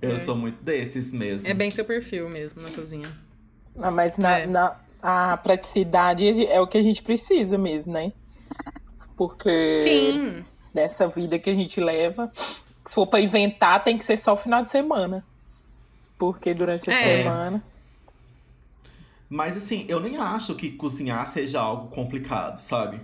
Eu 0.00 0.18
sou 0.18 0.36
muito 0.36 0.62
desses 0.62 1.10
mesmo. 1.10 1.48
É 1.48 1.54
bem 1.54 1.70
seu 1.70 1.84
perfil 1.84 2.28
mesmo 2.28 2.60
na 2.62 2.70
cozinha. 2.70 3.10
Ah, 3.80 3.90
mas 3.90 4.16
na, 4.18 4.38
É. 4.40 4.46
na- 4.46 4.76
a 5.02 5.36
praticidade 5.38 6.46
é 6.46 6.60
o 6.60 6.66
que 6.66 6.76
a 6.76 6.82
gente 6.82 7.02
precisa 7.02 7.56
mesmo, 7.56 7.92
né? 7.94 8.12
Porque 9.16 9.76
Sim, 9.76 10.44
dessa 10.74 11.08
vida 11.08 11.38
que 11.38 11.48
a 11.50 11.54
gente 11.54 11.80
leva, 11.80 12.30
se 12.84 12.94
for 12.94 13.06
pra 13.06 13.20
inventar, 13.20 13.82
tem 13.82 13.96
que 13.98 14.04
ser 14.04 14.16
só 14.18 14.34
o 14.34 14.36
final 14.36 14.62
de 14.62 14.70
semana. 14.70 15.24
Porque 16.18 16.52
durante 16.52 16.90
a 16.90 16.92
É. 16.92 17.18
semana. 17.22 17.62
Mas 19.30 19.56
assim, 19.56 19.84
eu 19.88 20.00
nem 20.00 20.16
acho 20.16 20.54
que 20.54 20.70
cozinhar 20.70 21.26
seja 21.28 21.60
algo 21.60 21.88
complicado, 21.88 22.56
sabe? 22.58 23.00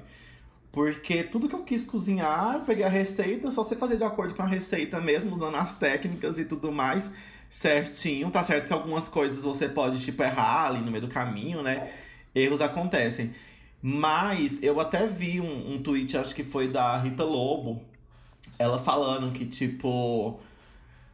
Porque 0.73 1.23
tudo 1.23 1.49
que 1.49 1.55
eu 1.55 1.63
quis 1.63 1.85
cozinhar, 1.85 2.55
eu 2.55 2.61
peguei 2.63 2.85
a 2.85 2.89
receita, 2.89 3.51
só 3.53 3.63
sei 3.63 3.77
fazer 3.79 3.97
de 3.97 4.05
acordo 4.05 4.35
com 4.35 4.43
a 4.43 4.47
receita 4.47 5.01
mesmo, 5.01 5.33
usando 5.35 5.57
as 5.57 5.75
técnicas 5.75 6.39
e 6.39 6.45
tudo 6.45 6.73
mais 6.73 7.11
certinho. 7.49 8.31
Tá 8.31 8.43
certo 8.43 8.67
que 8.67 8.73
algumas 8.73 9.07
coisas 9.07 9.45
você 9.45 9.69
pode, 9.69 10.03
tipo, 10.05 10.23
errar 10.23 10.67
ali 10.69 10.81
no 10.81 10.91
meio 10.91 11.03
do 11.03 11.09
caminho, 11.09 11.63
né? 11.63 11.93
Erros 12.35 12.61
acontecem. 12.61 13.33
Mas 13.81 14.61
eu 14.63 14.81
até 14.81 15.07
vi 15.07 15.41
um, 15.41 15.75
um 15.75 15.83
tweet, 15.83 16.17
acho 16.17 16.35
que 16.35 16.43
foi 16.43 16.67
da 16.69 16.99
Rita 16.99 17.23
Lobo, 17.23 17.83
ela 18.59 18.79
falando 18.79 19.31
que, 19.33 19.45
tipo, 19.47 20.41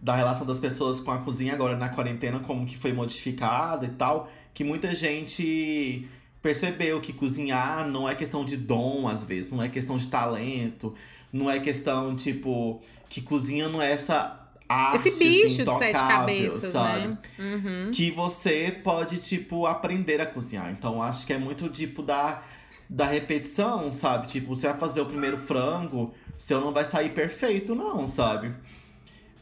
da 0.02 0.16
relação 0.16 0.46
das 0.46 0.58
pessoas 0.58 0.98
com 1.00 1.10
a 1.10 1.18
cozinha 1.18 1.52
agora 1.52 1.76
na 1.76 1.88
quarentena, 1.88 2.40
como 2.40 2.66
que 2.66 2.76
foi 2.76 2.92
modificada 2.92 3.84
e 3.86 3.90
tal, 3.90 4.30
que 4.54 4.64
muita 4.64 4.94
gente 4.94 6.08
percebeu 6.42 7.00
que 7.00 7.12
cozinhar 7.12 7.86
não 7.86 8.08
é 8.08 8.14
questão 8.14 8.44
de 8.44 8.56
dom, 8.56 9.06
às 9.06 9.24
vezes, 9.24 9.50
não 9.50 9.62
é 9.62 9.68
questão 9.68 9.96
de 9.96 10.08
talento, 10.08 10.94
não 11.32 11.50
é 11.50 11.60
questão, 11.60 12.16
tipo, 12.16 12.80
que 13.08 13.20
cozinha 13.20 13.68
não 13.68 13.82
é 13.82 13.92
essa 13.92 14.40
arte, 14.66 15.08
esse 15.08 15.18
bicho 15.18 15.46
assim, 15.46 15.64
de 15.64 15.78
sete 15.78 15.98
cabeças, 15.98 16.72
sabe? 16.72 17.08
né? 17.08 17.18
Uhum. 17.38 17.90
que 17.92 18.10
você 18.10 18.80
pode, 18.82 19.18
tipo, 19.18 19.66
aprender 19.66 20.20
a 20.20 20.26
cozinhar. 20.26 20.70
Então, 20.70 21.02
acho 21.02 21.26
que 21.26 21.32
é 21.32 21.38
muito, 21.38 21.68
tipo, 21.68 22.02
da, 22.02 22.42
da 22.88 23.04
repetição, 23.04 23.92
sabe? 23.92 24.28
Tipo, 24.28 24.54
você 24.54 24.68
vai 24.68 24.78
fazer 24.78 25.00
o 25.02 25.06
primeiro 25.06 25.36
frango, 25.36 26.14
seu 26.38 26.60
não 26.60 26.72
vai 26.72 26.84
sair 26.86 27.10
perfeito, 27.10 27.74
não, 27.74 28.06
sabe? 28.06 28.54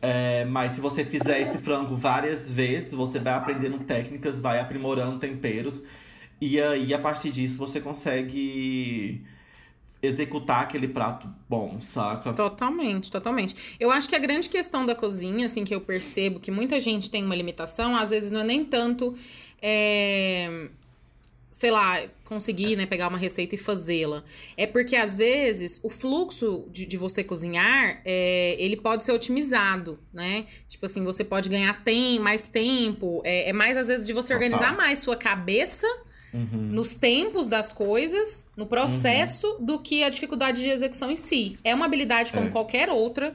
É, 0.01 0.45
mas 0.45 0.73
se 0.73 0.81
você 0.81 1.05
fizer 1.05 1.41
esse 1.41 1.59
frango 1.59 1.97
várias 1.97 2.51
vezes, 2.51 2.93
você 2.93 3.19
vai 3.19 3.35
aprendendo 3.35 3.79
técnicas, 3.85 4.41
vai 4.41 4.61
aprimorando 4.61 5.19
temperos. 5.19 5.83
E 6.41 6.61
aí, 6.61 6.95
a 6.95 6.99
partir 6.99 7.31
disso, 7.31 7.59
você 7.59 7.81
consegue 7.81 9.25
executar 10.01 10.63
aquele 10.63 10.87
prato 10.87 11.29
bom, 11.49 11.81
saca? 11.81 12.33
Totalmente, 12.33 13.11
totalmente. 13.11 13.77
Eu 13.81 13.91
acho 13.91 14.09
que 14.09 14.15
a 14.15 14.19
grande 14.19 14.49
questão 14.49 14.87
da 14.87 14.95
cozinha, 14.95 15.47
assim, 15.47 15.65
que 15.65 15.75
eu 15.75 15.81
percebo 15.81 16.39
que 16.39 16.51
muita 16.51 16.79
gente 16.79 17.11
tem 17.11 17.25
uma 17.25 17.35
limitação, 17.35 17.97
às 17.97 18.11
vezes 18.11 18.31
não 18.31 18.41
é 18.41 18.45
nem 18.45 18.65
tanto, 18.65 19.17
é, 19.61 20.69
sei 21.51 21.71
lá, 21.71 22.01
conseguir, 22.25 22.77
né, 22.77 22.85
pegar 22.87 23.09
uma 23.09 23.17
receita 23.19 23.55
e 23.55 23.59
fazê-la. 23.59 24.23
É 24.57 24.67
porque, 24.67 24.95
às 24.95 25.17
vezes, 25.17 25.81
o 25.83 25.89
fluxo 25.89 26.67
de, 26.71 26.85
de 26.85 26.97
você 26.97 27.25
cozinhar, 27.25 28.03
é, 28.05 28.55
ele 28.59 28.77
pode 28.77 29.05
ser 29.05 29.13
otimizado, 29.13 29.99
né? 30.13 30.47
Tipo 30.69 30.87
assim, 30.87 31.03
você 31.05 31.25
pode 31.25 31.49
ganhar 31.49 31.83
tem, 31.83 32.19
mais 32.19 32.51
tempo. 32.51 33.23
É, 33.25 33.49
é 33.49 33.53
mais, 33.53 33.77
às 33.77 33.89
vezes, 33.89 34.07
de 34.07 34.13
você 34.13 34.35
Total. 34.35 34.49
organizar 34.49 34.77
mais 34.77 34.99
sua 34.99 35.17
cabeça 35.17 35.87
Uhum. 36.31 36.49
nos 36.73 36.95
tempos 36.95 37.47
das 37.47 37.73
coisas, 37.73 38.51
no 38.55 38.67
processo, 38.67 39.57
do 39.61 39.79
que 39.79 40.05
a 40.05 40.11
dificuldade 40.11 40.61
de 40.63 40.69
execução 40.69 41.11
em 41.11 41.17
si. 41.17 41.57
É 41.65 41.75
uma 41.75 41.87
habilidade 41.87 42.33
como 42.35 42.49
É. 42.49 42.51
qualquer 42.51 42.91
outra, 42.91 43.35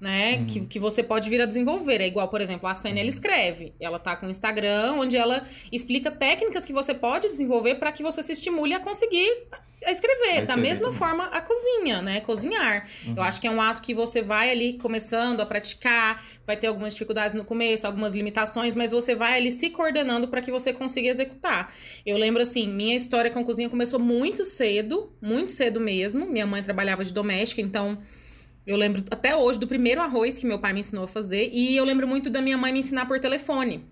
né? 0.00 0.36
Uhum. 0.36 0.46
Que, 0.46 0.60
que 0.66 0.78
você 0.78 1.02
pode 1.02 1.28
vir 1.28 1.40
a 1.40 1.46
desenvolver. 1.46 2.00
É 2.00 2.06
igual, 2.06 2.28
por 2.28 2.40
exemplo, 2.40 2.68
a 2.68 2.74
Sânia, 2.74 3.00
ela 3.00 3.08
escreve. 3.08 3.74
Ela 3.80 3.98
tá 3.98 4.14
com 4.16 4.26
um 4.26 4.30
Instagram 4.30 4.94
onde 4.94 5.16
ela 5.16 5.44
explica 5.72 6.10
técnicas 6.10 6.64
que 6.64 6.72
você 6.72 6.94
pode 6.94 7.28
desenvolver 7.28 7.76
para 7.76 7.90
que 7.92 8.02
você 8.02 8.22
se 8.22 8.32
estimule 8.32 8.74
a 8.74 8.80
conseguir 8.80 9.48
escrever. 9.86 10.46
Da 10.46 10.56
mesma 10.56 10.86
também. 10.86 10.98
forma, 10.98 11.24
a 11.26 11.40
cozinha, 11.40 12.02
né? 12.02 12.20
Cozinhar. 12.20 12.86
Uhum. 13.06 13.14
Eu 13.16 13.22
acho 13.22 13.40
que 13.40 13.46
é 13.46 13.50
um 13.50 13.60
ato 13.60 13.82
que 13.82 13.94
você 13.94 14.22
vai 14.22 14.50
ali 14.50 14.74
começando 14.74 15.40
a 15.40 15.46
praticar, 15.46 16.24
vai 16.46 16.56
ter 16.56 16.66
algumas 16.66 16.94
dificuldades 16.94 17.34
no 17.34 17.44
começo, 17.44 17.86
algumas 17.86 18.14
limitações, 18.14 18.74
mas 18.74 18.90
você 18.90 19.14
vai 19.14 19.36
ali 19.36 19.52
se 19.52 19.70
coordenando 19.70 20.28
para 20.28 20.42
que 20.42 20.50
você 20.50 20.72
consiga 20.72 21.08
executar. 21.08 21.72
Eu 22.04 22.16
lembro 22.16 22.42
assim, 22.42 22.68
minha 22.68 22.96
história 22.96 23.30
com 23.30 23.44
cozinha 23.44 23.68
começou 23.68 23.98
muito 23.98 24.44
cedo, 24.44 25.12
muito 25.20 25.52
cedo 25.52 25.80
mesmo. 25.80 26.26
Minha 26.26 26.46
mãe 26.46 26.62
trabalhava 26.62 27.04
de 27.04 27.12
doméstica, 27.12 27.60
então 27.60 27.98
eu 28.68 28.76
lembro 28.76 29.02
até 29.10 29.34
hoje 29.34 29.58
do 29.58 29.66
primeiro 29.66 30.00
arroz 30.02 30.36
que 30.36 30.46
meu 30.46 30.58
pai 30.58 30.74
me 30.74 30.80
ensinou 30.80 31.04
a 31.04 31.08
fazer 31.08 31.48
e 31.52 31.74
eu 31.74 31.84
lembro 31.84 32.06
muito 32.06 32.28
da 32.28 32.42
minha 32.42 32.58
mãe 32.58 32.70
me 32.70 32.80
ensinar 32.80 33.06
por 33.06 33.18
telefone 33.18 33.82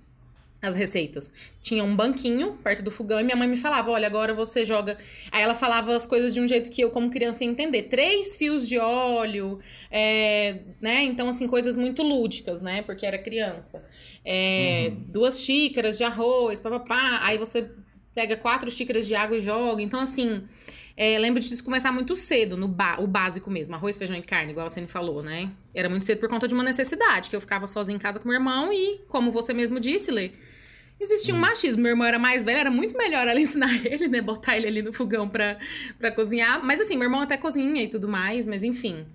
as 0.60 0.74
receitas. 0.74 1.30
Tinha 1.62 1.82
um 1.82 1.96
banquinho 1.96 2.58
perto 2.62 2.82
do 2.82 2.90
fogão 2.90 3.18
e 3.18 3.24
minha 3.24 3.36
mãe 3.36 3.48
me 3.48 3.56
falava: 3.56 3.90
olha, 3.90 4.06
agora 4.06 4.34
você 4.34 4.66
joga. 4.66 4.98
Aí 5.32 5.42
ela 5.42 5.54
falava 5.54 5.96
as 5.96 6.04
coisas 6.06 6.34
de 6.34 6.40
um 6.40 6.46
jeito 6.46 6.70
que 6.70 6.82
eu, 6.82 6.90
como 6.90 7.10
criança, 7.10 7.42
ia 7.42 7.50
entender. 7.50 7.84
Três 7.84 8.36
fios 8.36 8.68
de 8.68 8.78
óleo, 8.78 9.60
é, 9.90 10.58
né? 10.80 11.04
Então, 11.04 11.28
assim, 11.28 11.46
coisas 11.46 11.74
muito 11.74 12.02
lúdicas, 12.02 12.60
né? 12.60 12.82
Porque 12.82 13.06
era 13.06 13.18
criança. 13.18 13.82
É, 14.24 14.92
Duas 15.08 15.40
xícaras 15.40 15.96
de 15.96 16.04
arroz, 16.04 16.60
papapá. 16.60 17.20
Aí 17.22 17.38
você 17.38 17.70
pega 18.14 18.36
quatro 18.36 18.70
xícaras 18.70 19.06
de 19.06 19.14
água 19.14 19.38
e 19.38 19.40
joga. 19.40 19.82
Então, 19.82 20.00
assim. 20.00 20.44
É, 20.96 21.18
lembro 21.18 21.40
disso 21.40 21.62
começar 21.62 21.92
muito 21.92 22.16
cedo, 22.16 22.56
no 22.56 22.66
ba 22.66 22.96
o 22.98 23.06
básico 23.06 23.50
mesmo, 23.50 23.74
arroz, 23.74 23.98
feijão 23.98 24.16
e 24.16 24.22
carne, 24.22 24.52
igual 24.52 24.66
a 24.66 24.70
Cine 24.70 24.86
falou, 24.86 25.22
né? 25.22 25.50
Era 25.74 25.90
muito 25.90 26.06
cedo 26.06 26.18
por 26.18 26.28
conta 26.28 26.48
de 26.48 26.54
uma 26.54 26.64
necessidade, 26.64 27.28
que 27.28 27.36
eu 27.36 27.40
ficava 27.40 27.66
sozinha 27.66 27.96
em 27.96 27.98
casa 27.98 28.18
com 28.18 28.26
meu 28.26 28.38
irmão 28.38 28.72
e, 28.72 29.00
como 29.06 29.30
você 29.30 29.52
mesmo 29.52 29.78
disse, 29.78 30.10
Lê, 30.10 30.30
existia 30.98 31.34
um 31.34 31.38
machismo. 31.38 31.82
Meu 31.82 31.90
irmão 31.90 32.06
era 32.06 32.18
mais 32.18 32.44
velho, 32.44 32.58
era 32.58 32.70
muito 32.70 32.96
melhor 32.96 33.28
ela 33.28 33.38
ensinar 33.40 33.84
ele, 33.84 34.08
né? 34.08 34.22
Botar 34.22 34.56
ele 34.56 34.68
ali 34.68 34.80
no 34.80 34.92
fogão 34.92 35.28
pra, 35.28 35.58
pra 35.98 36.10
cozinhar. 36.10 36.64
Mas 36.64 36.80
assim, 36.80 36.94
meu 36.96 37.04
irmão 37.04 37.20
até 37.20 37.36
cozinha 37.36 37.82
e 37.82 37.88
tudo 37.88 38.08
mais, 38.08 38.46
mas 38.46 38.64
enfim. 38.64 39.06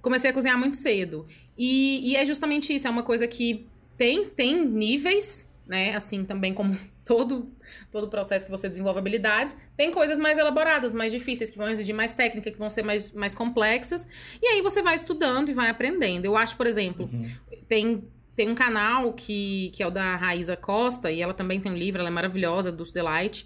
Comecei 0.00 0.30
a 0.30 0.32
cozinhar 0.32 0.58
muito 0.58 0.76
cedo. 0.76 1.26
E, 1.56 2.10
e 2.10 2.16
é 2.16 2.24
justamente 2.24 2.74
isso, 2.74 2.86
é 2.86 2.90
uma 2.90 3.02
coisa 3.02 3.26
que 3.26 3.66
tem, 3.98 4.24
tem 4.26 4.64
níveis 4.64 5.48
né? 5.68 5.94
Assim 5.94 6.24
também 6.24 6.52
como 6.54 6.76
todo 7.04 7.52
todo 7.92 8.08
processo 8.08 8.46
que 8.46 8.50
você 8.50 8.68
desenvolve 8.68 8.98
habilidades, 8.98 9.56
tem 9.76 9.92
coisas 9.92 10.18
mais 10.18 10.38
elaboradas, 10.38 10.92
mais 10.94 11.12
difíceis, 11.12 11.50
que 11.50 11.58
vão 11.58 11.68
exigir 11.68 11.94
mais 11.94 12.12
técnica, 12.12 12.50
que 12.50 12.58
vão 12.58 12.70
ser 12.70 12.82
mais, 12.82 13.12
mais 13.12 13.34
complexas. 13.34 14.08
E 14.42 14.46
aí 14.46 14.62
você 14.62 14.82
vai 14.82 14.94
estudando 14.94 15.50
e 15.50 15.52
vai 15.52 15.68
aprendendo. 15.68 16.24
Eu 16.24 16.36
acho, 16.36 16.56
por 16.56 16.66
exemplo, 16.66 17.08
Uhum. 17.12 17.30
tem 17.68 18.08
tem 18.34 18.48
um 18.48 18.54
canal 18.54 19.12
que, 19.14 19.68
que 19.74 19.82
é 19.82 19.86
o 19.86 19.90
da 19.90 20.14
Raíza 20.14 20.56
Costa, 20.56 21.10
e 21.10 21.20
ela 21.20 21.34
também 21.34 21.58
tem 21.58 21.72
um 21.72 21.76
livro, 21.76 21.98
ela 22.00 22.08
é 22.08 22.12
maravilhosa, 22.12 22.70
do 22.70 22.84
Delight. 22.84 23.44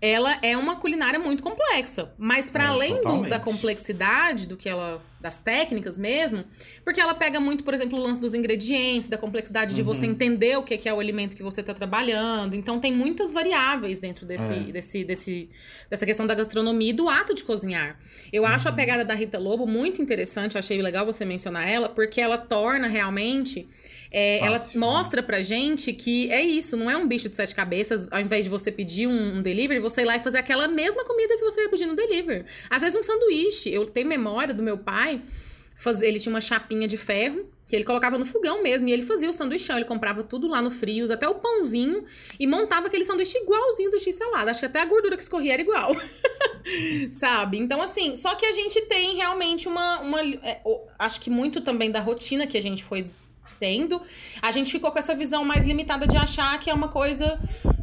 Ela 0.00 0.38
é 0.42 0.56
uma 0.56 0.76
culinária 0.76 1.18
muito 1.18 1.42
complexa, 1.42 2.12
mas 2.18 2.50
para 2.50 2.64
É, 2.64 2.66
além 2.68 3.02
do- 3.02 3.28
da 3.28 3.38
complexidade 3.38 4.46
do 4.46 4.56
que 4.56 4.68
ela 4.68 5.02
das 5.20 5.40
técnicas 5.40 5.96
mesmo, 5.96 6.44
porque 6.84 7.00
ela 7.00 7.14
pega 7.14 7.40
muito, 7.40 7.64
por 7.64 7.72
exemplo, 7.72 7.98
o 7.98 8.02
lance 8.02 8.20
dos 8.20 8.34
ingredientes, 8.34 9.08
da 9.08 9.16
complexidade 9.16 9.74
de 9.74 9.80
Uhum. 9.80 9.86
você 9.86 10.04
entender 10.04 10.58
o 10.58 10.62
que 10.62 10.76
que 10.76 10.86
é 10.86 10.92
o 10.92 11.00
alimento 11.00 11.34
que 11.34 11.42
você 11.42 11.62
está 11.62 11.72
trabalhando. 11.72 12.54
Então 12.54 12.78
tem 12.78 12.92
muitas 12.92 13.32
variáveis 13.32 14.00
dentro 14.00 14.26
desse, 14.26 14.52
É. 14.52 14.58
desse, 14.72 15.02
desse, 15.02 15.48
dessa 15.88 16.04
questão 16.04 16.26
da 16.26 16.34
gastronomia 16.34 16.90
e 16.90 16.92
do 16.92 17.08
ato 17.08 17.32
de 17.32 17.42
cozinhar. 17.42 17.98
Eu 18.30 18.44
acho 18.44 18.68
a 18.68 18.70
Uhum. 18.70 18.76
pegada 18.76 19.02
da 19.02 19.14
Rita 19.14 19.38
Lobo 19.38 19.66
muito 19.66 20.02
interessante, 20.02 20.56
eu 20.56 20.58
achei 20.58 20.76
legal 20.82 21.06
você 21.06 21.24
mencionar 21.24 21.66
ela, 21.66 21.88
porque 21.88 22.20
ela 22.20 22.36
torna 22.36 22.86
realmente. 22.86 23.66
É, 24.16 24.38
ela 24.38 24.60
né? 24.60 24.64
mostra 24.76 25.24
pra 25.24 25.42
gente 25.42 25.92
que 25.92 26.30
é 26.30 26.40
isso, 26.40 26.76
não 26.76 26.88
é 26.88 26.96
um 26.96 27.08
bicho 27.08 27.28
de 27.28 27.34
sete 27.34 27.52
cabeças. 27.52 28.06
Ao 28.12 28.20
invés 28.20 28.44
de 28.44 28.50
você 28.50 28.70
pedir 28.70 29.08
um, 29.08 29.38
um 29.38 29.42
delivery, 29.42 29.80
você 29.80 30.02
ir 30.02 30.04
lá 30.04 30.14
e 30.14 30.20
fazer 30.20 30.38
aquela 30.38 30.68
mesma 30.68 31.04
comida 31.04 31.36
que 31.36 31.42
você 31.42 31.62
ia 31.62 31.68
pedir 31.68 31.86
no 31.86 31.96
delivery. 31.96 32.44
Às 32.70 32.80
vezes 32.80 32.96
um 32.96 33.02
sanduíche. 33.02 33.74
Eu 33.74 33.86
tenho 33.86 34.06
memória 34.06 34.54
do 34.54 34.62
meu 34.62 34.78
pai, 34.78 35.20
fazer, 35.74 36.06
ele 36.06 36.20
tinha 36.20 36.32
uma 36.32 36.40
chapinha 36.40 36.86
de 36.86 36.96
ferro. 36.96 37.50
Que 37.66 37.74
ele 37.74 37.84
colocava 37.84 38.18
no 38.18 38.26
fogão 38.26 38.62
mesmo, 38.62 38.86
e 38.90 38.92
ele 38.92 39.02
fazia 39.02 39.28
o 39.30 39.32
sanduichão, 39.32 39.76
ele 39.76 39.86
comprava 39.86 40.22
tudo 40.22 40.46
lá 40.46 40.60
no 40.60 40.70
frios, 40.70 41.10
até 41.10 41.26
o 41.26 41.36
pãozinho, 41.36 42.04
e 42.38 42.46
montava 42.46 42.88
aquele 42.88 43.06
sanduíche 43.06 43.38
igualzinho 43.38 43.90
do 43.90 43.98
x-salada. 43.98 44.50
Acho 44.50 44.60
que 44.60 44.66
até 44.66 44.82
a 44.82 44.84
gordura 44.84 45.16
que 45.16 45.22
escorria 45.22 45.54
era 45.54 45.62
igual. 45.62 45.96
Sabe? 47.10 47.56
Então, 47.56 47.80
assim, 47.80 48.16
só 48.16 48.34
que 48.34 48.44
a 48.44 48.52
gente 48.52 48.82
tem 48.82 49.16
realmente 49.16 49.66
uma. 49.66 49.98
uma 50.00 50.20
é, 50.22 50.60
acho 50.98 51.18
que 51.22 51.30
muito 51.30 51.62
também 51.62 51.90
da 51.90 52.00
rotina 52.00 52.46
que 52.46 52.58
a 52.58 52.62
gente 52.62 52.84
foi 52.84 53.10
tendo, 53.58 54.00
a 54.42 54.50
gente 54.52 54.70
ficou 54.70 54.90
com 54.92 54.98
essa 54.98 55.14
visão 55.14 55.44
mais 55.44 55.64
limitada 55.64 56.06
de 56.06 56.16
achar 56.16 56.58
que 56.58 56.70
é 56.70 56.74
uma 56.74 56.88
coisa. 56.88 57.38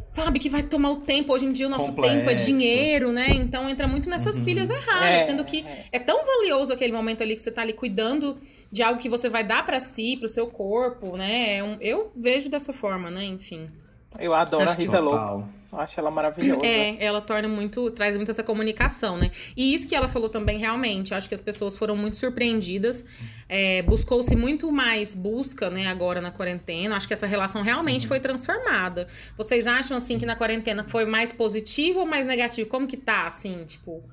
Sabe, 0.06 0.38
que 0.38 0.50
vai 0.50 0.62
tomar 0.62 0.90
o 0.90 0.96
tempo. 1.00 1.32
Hoje 1.32 1.46
em 1.46 1.52
dia 1.52 1.66
o 1.66 1.70
nosso 1.70 1.86
Complexo. 1.86 2.16
tempo 2.18 2.30
é 2.30 2.34
dinheiro, 2.34 3.12
né? 3.12 3.28
Então 3.30 3.66
entra 3.70 3.88
muito 3.88 4.10
nessas 4.10 4.36
Uhum. 4.36 4.44
pilhas 4.44 4.68
erradas, 4.68 5.22
É, 5.22 5.24
sendo 5.24 5.42
que 5.42 5.64
é 5.90 5.98
tão 5.98 6.26
valioso 6.26 6.70
aquele 6.70 6.92
momento 6.92 7.22
ali 7.22 7.34
que 7.34 7.40
você 7.40 7.50
tá 7.50 7.62
ali 7.62 7.72
cuidando 7.72 8.36
de 8.70 8.82
algo 8.82 9.00
que 9.00 9.08
você 9.08 9.30
vai 9.30 9.42
dar 9.42 9.64
pra 9.64 9.80
si, 9.80 10.18
pro 10.18 10.28
seu 10.28 10.48
corpo, 10.48 11.16
né? 11.16 11.56
É 11.56 11.64
um- 11.64 11.78
eu 11.80 12.12
vejo 12.14 12.50
dessa 12.50 12.74
forma, 12.74 13.10
né? 13.10 13.24
Enfim. 13.24 13.70
Eu 14.18 14.34
adoro 14.34 14.64
Acho 14.64 14.74
a 14.74 14.76
Rita 14.76 15.00
Lobo. 15.00 15.48
Acho 15.72 15.98
ela 15.98 16.10
maravilhosa. 16.10 16.66
É, 16.66 17.02
ela 17.02 17.20
torna 17.22 17.48
muito, 17.48 17.90
traz 17.92 18.14
muito 18.14 18.30
essa 18.30 18.42
comunicação, 18.42 19.16
né? 19.16 19.30
E 19.56 19.74
isso 19.74 19.88
que 19.88 19.94
ela 19.94 20.06
falou 20.06 20.28
também, 20.28 20.58
realmente, 20.58 21.14
acho 21.14 21.26
que 21.26 21.34
as 21.34 21.40
pessoas 21.40 21.74
foram 21.74 21.96
muito 21.96 22.18
surpreendidas. 22.18 23.02
É, 23.48 23.80
Buscou-se 23.80 24.36
muito 24.36 24.70
mais 24.70 25.14
busca, 25.14 25.70
né, 25.70 25.86
agora 25.86 26.20
na 26.20 26.30
quarentena. 26.30 26.94
Acho 26.94 27.08
que 27.08 27.14
essa 27.14 27.26
relação 27.26 27.62
realmente 27.62 28.06
foi 28.06 28.20
transformada. 28.20 29.08
Vocês 29.36 29.66
acham, 29.66 29.96
assim, 29.96 30.18
que 30.18 30.26
na 30.26 30.36
quarentena 30.36 30.84
foi 30.84 31.06
mais 31.06 31.32
positivo 31.32 32.00
ou 32.00 32.06
mais 32.06 32.26
negativo? 32.26 32.68
Como 32.68 32.86
que 32.86 32.98
tá, 32.98 33.26
assim, 33.26 33.64
tipo, 33.64 34.04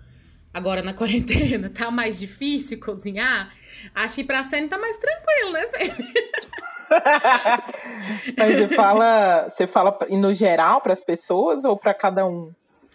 agora 0.53 0.81
na 0.81 0.93
quarentena? 0.95 1.69
Tá 1.69 1.91
mais 1.91 2.17
difícil 2.17 2.79
cozinhar? 2.79 3.53
Acho 3.93 4.15
que 4.15 4.23
pra 4.23 4.45
Sene 4.45 4.69
tá 4.69 4.77
mais 4.77 4.97
tranquilo, 4.97 5.51
né, 5.51 5.67
Sene? 5.67 6.13
Mas 8.37 8.57
você 8.57 8.67
fala, 8.75 9.47
você 9.49 9.67
fala 9.67 9.97
no 10.09 10.33
geral 10.33 10.81
para 10.81 10.93
as 10.93 11.03
pessoas 11.03 11.63
ou 11.65 11.77
para 11.77 11.93
cada 11.93 12.25
um 12.25 12.51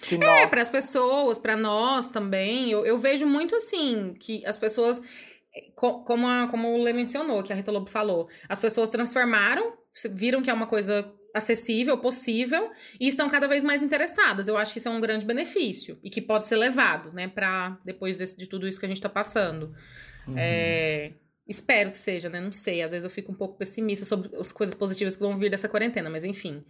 de 0.07 0.19
nós? 0.19 0.29
É, 0.29 0.47
para 0.47 0.63
as 0.63 0.69
pessoas, 0.71 1.39
para 1.39 1.57
nós 1.57 2.09
também. 2.11 2.71
Eu, 2.71 2.85
eu 2.85 2.99
vejo 2.99 3.27
muito 3.27 3.55
assim 3.57 4.15
que 4.19 4.45
as 4.47 4.59
pessoas, 4.59 5.01
eh, 5.55 5.67
co- 5.75 6.01
como, 6.05 6.27
a, 6.27 6.47
como 6.51 6.73
o 6.75 6.83
Lê 6.83 6.93
mencionou, 6.93 7.43
que 7.43 7.53
a 7.53 7.57
Rita 7.57 7.71
Lobo 7.71 7.89
falou, 7.91 8.29
as 8.49 8.61
pessoas 8.61 8.91
transformaram, 8.91 9.73
viram 10.11 10.43
que 10.43 10.51
é 10.51 10.55
uma 10.55 10.67
coisa 10.67 11.11
acessível, 11.35 11.99
possível, 11.99 12.71
e 13.01 13.09
estão 13.09 13.29
cada 13.29 13.49
vez 13.49 13.63
mais 13.65 13.83
interessadas. 13.83 14.47
Eu 14.47 14.57
acho 14.57 14.73
que 14.73 14.79
isso 14.79 14.87
é 14.89 14.91
um 14.91 15.01
grande 15.01 15.27
benefício 15.27 15.99
e 16.03 16.09
que 16.09 16.23
pode 16.23 16.45
ser 16.45 16.55
levado, 16.57 17.13
né, 17.13 17.27
para 17.27 17.77
depois 17.85 18.17
desse- 18.17 18.37
de 18.37 18.49
tudo 18.49 18.69
isso 18.69 18.79
que 18.79 18.87
a 18.87 18.89
gente 18.89 19.01
tá 19.01 19.09
passando. 19.09 19.75
É, 20.37 21.11
espero 21.49 21.91
que 21.91 21.99
seja, 21.99 22.29
né? 22.29 22.41
Não 22.41 22.53
sei. 22.53 22.83
Às 22.83 22.93
vezes 22.93 23.05
eu 23.05 23.11
fico 23.11 23.31
um 23.33 23.35
pouco 23.35 23.57
pessimista 23.59 24.05
sobre 24.07 24.35
as 24.37 24.53
coisas 24.53 24.75
positivas 24.75 25.15
que 25.17 25.23
vão 25.23 25.37
vir 25.37 25.51
dessa 25.51 25.69
quarentena, 25.69 26.09
mas 26.11 26.25
enfim. 26.25 26.63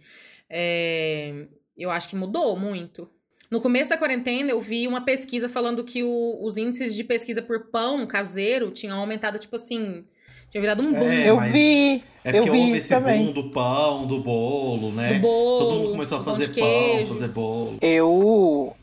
É, 0.49 1.45
eu 1.77 1.91
acho 1.91 2.09
que 2.09 2.15
mudou 2.15 2.55
muito. 2.57 3.09
No 3.51 3.61
começo 3.61 3.89
da 3.89 3.97
quarentena, 3.97 4.49
eu 4.51 4.59
vi 4.59 4.87
uma 4.87 5.01
pesquisa 5.01 5.47
falando 5.47 5.83
que 5.83 6.03
o- 6.03 6.39
os 6.41 6.57
índices 6.57 6.95
de 6.95 7.03
pesquisa 7.03 7.41
por 7.41 7.67
pão 7.69 8.05
caseiro 8.07 8.71
tinham 8.71 8.99
aumentado, 8.99 9.37
tipo 9.37 9.55
assim. 9.55 10.03
Tinha 10.49 10.61
virado 10.61 10.81
um 10.81 10.93
boom 10.93 11.11
É, 11.11 11.29
eu 11.29 11.39
vi, 11.39 12.03
É 12.23 12.29
eu 12.29 12.33
porque 12.43 12.51
vi 12.51 12.57
houve 12.57 12.61
isso 12.71 12.75
esse 12.77 12.89
também. 12.89 13.25
boom 13.25 13.31
do 13.33 13.51
pão, 13.51 14.07
do 14.07 14.19
bolo, 14.21 14.91
né? 14.91 15.13
do 15.15 15.19
bolo. 15.19 15.59
Todo 15.59 15.75
mundo 15.79 15.91
começou 15.91 16.19
a 16.19 16.23
fazer 16.23 16.45
pão, 16.47 16.53
queijo. 16.53 17.13
fazer 17.13 17.27
bolo. 17.27 17.77
Eu. 17.81 18.75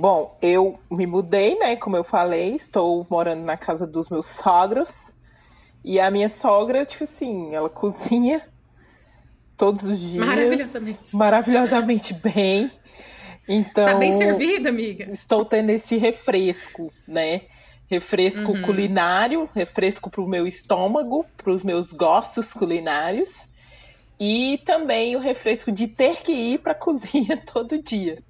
Bom, 0.00 0.34
eu 0.40 0.80
me 0.90 1.06
mudei, 1.06 1.58
né? 1.58 1.76
Como 1.76 1.94
eu 1.94 2.02
falei, 2.02 2.54
estou 2.54 3.06
morando 3.10 3.44
na 3.44 3.54
casa 3.54 3.86
dos 3.86 4.08
meus 4.08 4.24
sogros. 4.24 5.14
E 5.84 6.00
a 6.00 6.10
minha 6.10 6.26
sogra, 6.26 6.86
tipo 6.86 7.04
assim, 7.04 7.54
ela 7.54 7.68
cozinha 7.70 8.40
todos 9.58 9.84
os 9.84 10.00
dias. 10.00 10.26
Maravilhosamente. 10.26 11.16
Maravilhosamente 11.16 12.14
bem. 12.14 12.70
Então. 13.46 13.84
Tá 13.84 13.94
bem 13.98 14.10
servida, 14.12 14.70
amiga. 14.70 15.12
estou 15.12 15.44
tendo 15.44 15.68
esse 15.68 15.98
refresco, 15.98 16.90
né? 17.06 17.42
Refresco 17.86 18.52
Uhum. 18.52 18.62
culinário, 18.62 19.50
refresco 19.54 20.08
para 20.08 20.22
o 20.22 20.26
meu 20.26 20.46
estômago, 20.46 21.26
para 21.36 21.52
os 21.52 21.62
meus 21.62 21.92
gostos 21.92 22.54
culinários. 22.54 23.50
E 24.18 24.62
também 24.64 25.14
o 25.14 25.18
refresco 25.18 25.70
de 25.70 25.86
ter 25.88 26.22
que 26.22 26.32
ir 26.32 26.60
para 26.60 26.72
a 26.72 26.74
cozinha 26.80 27.36
todo 27.52 27.82
dia, 27.82 28.22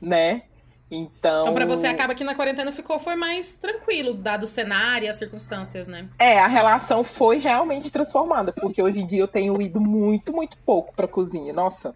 né? 0.00 0.44
Então, 0.90 1.42
Então, 1.42 1.54
pra 1.54 1.66
você, 1.66 1.86
acaba 1.86 2.14
que 2.14 2.22
na 2.22 2.34
quarentena 2.34 2.70
ficou, 2.70 2.98
foi 2.98 3.16
mais 3.16 3.58
tranquilo, 3.58 4.14
dado 4.14 4.44
o 4.44 4.46
cenário 4.46 5.06
e 5.06 5.08
as 5.08 5.16
circunstâncias, 5.16 5.88
né? 5.88 6.08
É, 6.18 6.38
a 6.38 6.46
relação 6.46 7.02
foi 7.02 7.38
realmente 7.38 7.90
transformada, 7.90 8.52
porque 8.52 8.82
hoje 8.82 9.00
em 9.00 9.06
dia 9.06 9.20
eu 9.20 9.28
tenho 9.28 9.60
ido 9.60 9.80
muito, 9.80 10.32
muito 10.32 10.56
pouco 10.58 10.94
para 10.94 11.06
a 11.06 11.08
cozinha. 11.08 11.52
Nossa, 11.52 11.94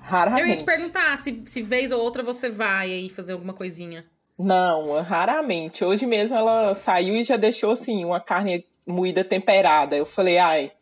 raramente. 0.00 0.42
Eu 0.42 0.48
ia 0.48 0.56
te 0.56 0.64
perguntar 0.64 1.16
se, 1.18 1.42
se 1.46 1.62
vez 1.62 1.92
ou 1.92 2.00
outra 2.00 2.22
você 2.22 2.50
vai 2.50 2.92
aí 2.92 3.08
fazer 3.08 3.32
alguma 3.32 3.54
coisinha. 3.54 4.04
Não, 4.38 5.00
raramente. 5.02 5.84
Hoje 5.84 6.04
mesmo 6.04 6.36
ela 6.36 6.74
saiu 6.74 7.16
e 7.16 7.24
já 7.24 7.36
deixou 7.36 7.72
assim 7.72 8.04
uma 8.04 8.20
carne 8.20 8.66
moída 8.86 9.24
temperada. 9.24 9.96
Eu 9.96 10.04
falei, 10.04 10.36
ai, 10.38 10.72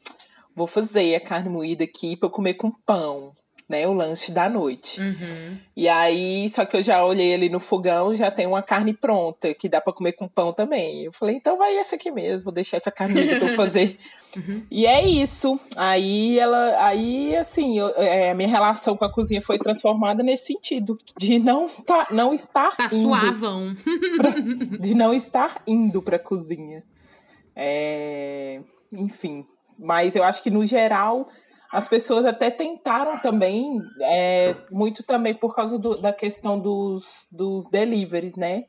vou 0.57 0.67
fazer 0.67 1.15
a 1.15 1.21
carne 1.21 1.49
moída 1.49 1.85
aqui 1.85 2.19
eu 2.21 2.31
comer 2.31 2.55
com 2.55 2.71
pão, 2.71 3.33
né? 3.69 3.87
O 3.89 3.93
lanche 3.95 4.31
da 4.31 4.49
noite. 4.49 5.01
Uhum. 5.01 5.59
E 5.77 5.89
aí, 5.89 6.49
só 6.51 6.65
que 6.67 6.77
eu 6.77 6.83
já 6.83 7.05
olhei 7.05 7.33
ali 7.35 7.49
no 7.49 7.59
fogão, 7.61 8.15
já 8.15 8.31
tem 8.31 8.47
uma 8.47 8.63
carne 8.63 8.93
pronta 8.93 9.53
que 9.55 9.69
dá 9.69 9.81
pra 9.81 9.93
comer 9.93 10.13
com 10.13 10.29
pão 10.29 10.53
também. 10.53 11.05
Eu 11.05 11.13
falei, 11.13 11.37
então 11.37 11.57
vai 11.57 11.77
essa 11.79 11.95
aqui 11.97 12.11
mesmo, 12.11 12.45
vou 12.45 12.53
deixar 12.53 12.77
essa 12.77 12.91
carne 12.91 13.15
pra 13.39 13.49
eu 13.51 13.57
fazer. 13.57 13.97
Uhum. 14.35 14.67
E 14.69 14.85
é 14.85 15.01
isso. 15.07 15.61
Aí 15.77 16.41
ela, 16.41 16.85
aí 16.85 17.37
assim, 17.37 17.79
eu- 17.79 17.95
é, 17.97 18.31
a 18.31 18.35
minha 18.35 18.49
relação 18.49 18.97
com 18.97 19.05
a 19.05 19.13
cozinha 19.13 19.41
foi 19.41 19.61
transformada 19.61 20.25
nesse 20.25 20.47
sentido 20.47 20.99
de 21.17 21.39
não 21.39 21.69
tá, 21.69 22.09
não 22.11 22.35
estar 22.35 22.75
Tá 22.75 22.87
indo 22.87 22.97
suavão. 23.03 23.73
de 24.81 24.93
não 24.93 25.15
estar 25.15 25.63
indo 25.69 26.03
pra 26.03 26.19
cozinha. 26.19 26.83
É, 27.55 28.61
Enfim, 28.97 29.47
mas 29.79 30.17
eu 30.17 30.25
acho 30.25 30.43
que 30.43 30.51
no 30.51 30.67
geral 30.67 31.29
as 31.75 31.89
pessoas 31.89 32.25
até 32.25 32.51
tentaram 32.51 33.19
também, 33.19 33.83
é, 34.01 34.55
muito 34.71 35.03
também 35.03 35.35
por 35.35 35.55
causa 35.55 35.79
do- 35.79 35.99
da 36.01 36.13
questão 36.13 36.59
dos, 36.59 37.27
dos 37.33 37.69
deliveries, 37.69 38.37
né? 38.37 38.65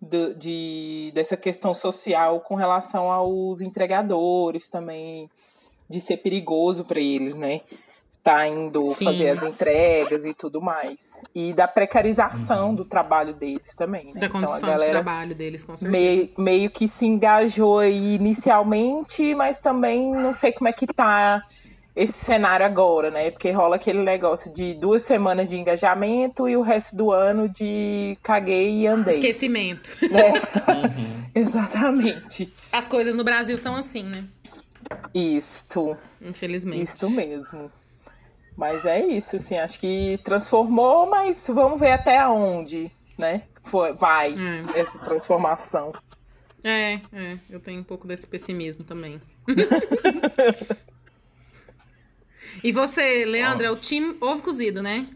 Do- 0.00 0.34
de, 0.34 1.10
dessa 1.14 1.36
questão 1.36 1.74
social 1.74 2.40
com 2.40 2.54
relação 2.54 3.10
aos 3.12 3.60
entregadores 3.60 4.68
também, 4.68 5.28
de 5.88 6.00
ser 6.00 6.16
perigoso 6.18 6.84
para 6.84 6.98
eles, 7.00 7.36
né? 7.36 7.60
Tá 8.22 8.48
indo 8.48 8.90
Sim. 8.90 9.04
fazer 9.04 9.28
as 9.30 9.42
entregas 9.44 10.24
e 10.24 10.34
tudo 10.34 10.60
mais. 10.60 11.20
E 11.34 11.52
da 11.54 11.68
precarização 11.68 12.74
do 12.74 12.84
trabalho 12.84 13.32
deles 13.34 13.74
também, 13.76 14.06
né? 14.14 14.20
Da 14.20 14.28
condição 14.28 14.76
de 14.78 14.84
trabalho 14.90 15.34
deles, 15.34 15.62
com 15.62 15.76
certeza. 15.76 15.90
meio, 15.92 16.30
meio 16.36 16.70
que 16.70 16.88
se 16.88 17.06
engajou 17.06 17.78
aí 17.78 18.16
inicialmente, 18.16 19.34
mas 19.34 19.60
também 19.60 20.10
não 20.10 20.32
sei 20.32 20.50
como 20.52 20.68
é 20.68 20.72
que 20.72 20.86
tá 20.86 21.40
esse 21.96 22.12
cenário 22.24 22.64
agora, 22.66 23.10
né? 23.10 23.30
Porque 23.30 23.50
rola 23.50 23.76
aquele 23.76 24.02
negócio 24.02 24.52
de 24.52 24.74
duas 24.74 25.02
semanas 25.02 25.48
de 25.48 25.56
engajamento 25.56 26.46
e 26.46 26.54
o 26.56 26.60
resto 26.62 26.94
do 26.94 27.10
ano 27.10 27.48
de 27.48 28.16
caguei 28.22 28.82
e 28.82 28.86
andei. 28.86 29.14
Esquecimento. 29.14 29.90
né? 30.10 30.32
Uhum. 30.76 31.30
Exatamente. 31.34 32.52
As 32.70 32.86
coisas 32.86 33.14
no 33.14 33.24
Brasil 33.24 33.56
são 33.56 33.74
assim, 33.76 34.02
né? 34.02 34.24
Isto, 35.14 35.96
Infelizmente. 36.20 36.82
isto 36.82 37.08
mesmo. 37.10 37.70
Mas 38.56 38.84
é 38.84 39.04
isso, 39.04 39.36
assim, 39.36 39.56
acho 39.58 39.78
que 39.80 40.18
transformou, 40.24 41.06
mas 41.08 41.46
vamos 41.48 41.78
ver 41.80 41.92
até 41.92 42.26
onde, 42.26 42.90
né? 43.18 43.42
Foi, 43.64 43.92
vai 43.92 44.34
É. 44.34 44.80
essa 44.80 44.98
transformação. 44.98 45.92
É, 46.64 46.94
é, 47.12 47.38
eu 47.50 47.60
tenho 47.60 47.80
um 47.80 47.84
pouco 47.84 48.06
desse 48.06 48.26
pessimismo 48.26 48.84
também. 48.84 49.20
e 52.62 52.72
você, 52.72 53.24
Leandro, 53.24 53.66
é 53.66 53.70
o 53.70 53.76
time 53.76 54.16
ovo 54.20 54.42
cozido, 54.42 54.82
né? 54.82 55.08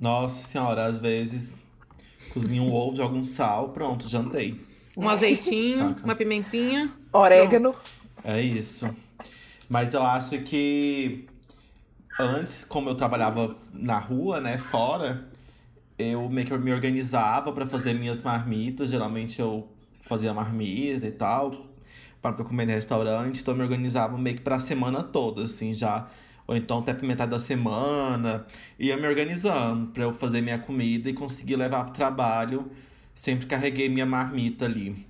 Nossa 0.00 0.46
senhora, 0.46 0.86
às 0.86 0.98
vezes 0.98 1.62
cozinho 2.32 2.64
um 2.64 2.72
ovo, 2.72 2.96
jogo 2.96 3.16
um 3.16 3.24
sal, 3.24 3.68
pronto, 3.70 4.08
jantei. 4.08 4.58
Um 4.96 5.08
azeitinho, 5.08 5.90
Saca. 5.90 6.04
uma 6.04 6.14
pimentinha. 6.14 6.90
Orégano. 7.12 7.74
É 8.24 8.40
isso. 8.40 8.88
Mas 9.68 9.94
eu 9.94 10.02
acho 10.02 10.40
que 10.42 11.26
antes, 12.18 12.64
como 12.64 12.88
eu 12.88 12.94
trabalhava 12.94 13.56
na 13.72 13.98
rua, 13.98 14.40
né, 14.40 14.58
fora, 14.58 15.28
eu 15.98 16.28
meio 16.28 16.46
que 16.46 16.56
me 16.58 16.72
organizava 16.72 17.52
pra 17.52 17.66
fazer 17.66 17.94
minhas 17.94 18.22
marmitas. 18.22 18.90
Geralmente 18.90 19.40
eu 19.40 19.68
fazia 20.00 20.34
marmita 20.34 21.06
e 21.06 21.12
tal, 21.12 21.66
para 22.22 22.44
comer 22.44 22.66
no 22.66 22.72
restaurante. 22.72 23.42
Então 23.42 23.52
eu 23.52 23.58
me 23.58 23.64
organizava 23.64 24.16
meio 24.16 24.36
que 24.36 24.42
pra 24.42 24.60
semana 24.60 25.02
toda, 25.02 25.42
assim, 25.42 25.74
já. 25.74 26.08
Ou 26.46 26.56
então 26.56 26.78
até 26.78 26.94
pra 26.94 27.06
metade 27.06 27.30
da 27.30 27.40
semana. 27.40 28.46
Ia 28.78 28.96
me 28.96 29.06
organizando 29.06 29.88
pra 29.88 30.04
eu 30.04 30.12
fazer 30.12 30.40
minha 30.40 30.58
comida 30.58 31.10
e 31.10 31.12
conseguir 31.12 31.56
levar 31.56 31.84
pro 31.84 31.94
trabalho. 31.94 32.70
Sempre 33.14 33.46
carreguei 33.46 33.88
minha 33.88 34.06
marmita 34.06 34.64
ali. 34.64 35.06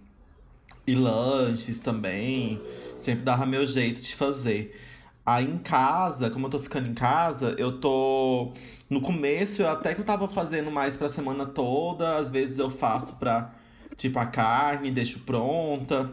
E 0.87 0.95
lanches 0.95 1.79
também. 1.79 2.61
Sempre 2.99 3.23
dava 3.25 3.47
meu 3.47 3.65
jeito 3.67 4.01
de 4.01 4.15
fazer. 4.15 4.79
Aí 5.25 5.45
em 5.45 5.59
casa, 5.59 6.31
como 6.31 6.47
eu 6.47 6.51
tô 6.51 6.59
ficando 6.59 6.89
em 6.89 6.95
casa, 6.95 7.55
eu 7.57 7.79
tô. 7.81 8.53
No 8.91 9.01
começo, 9.01 9.63
eu 9.63 9.71
até 9.71 9.95
que 9.95 10.01
eu 10.01 10.05
tava 10.05 10.27
fazendo 10.29 10.71
mais 10.71 10.97
pra 10.97 11.09
semana 11.09 11.47
toda. 11.47 12.17
Às 12.17 12.29
vezes 12.29 12.59
eu 12.59 12.69
faço 12.69 13.15
pra, 13.15 13.53
tipo, 13.97 14.19
a 14.19 14.27
carne, 14.27 14.91
deixo 14.91 15.21
pronta. 15.21 16.13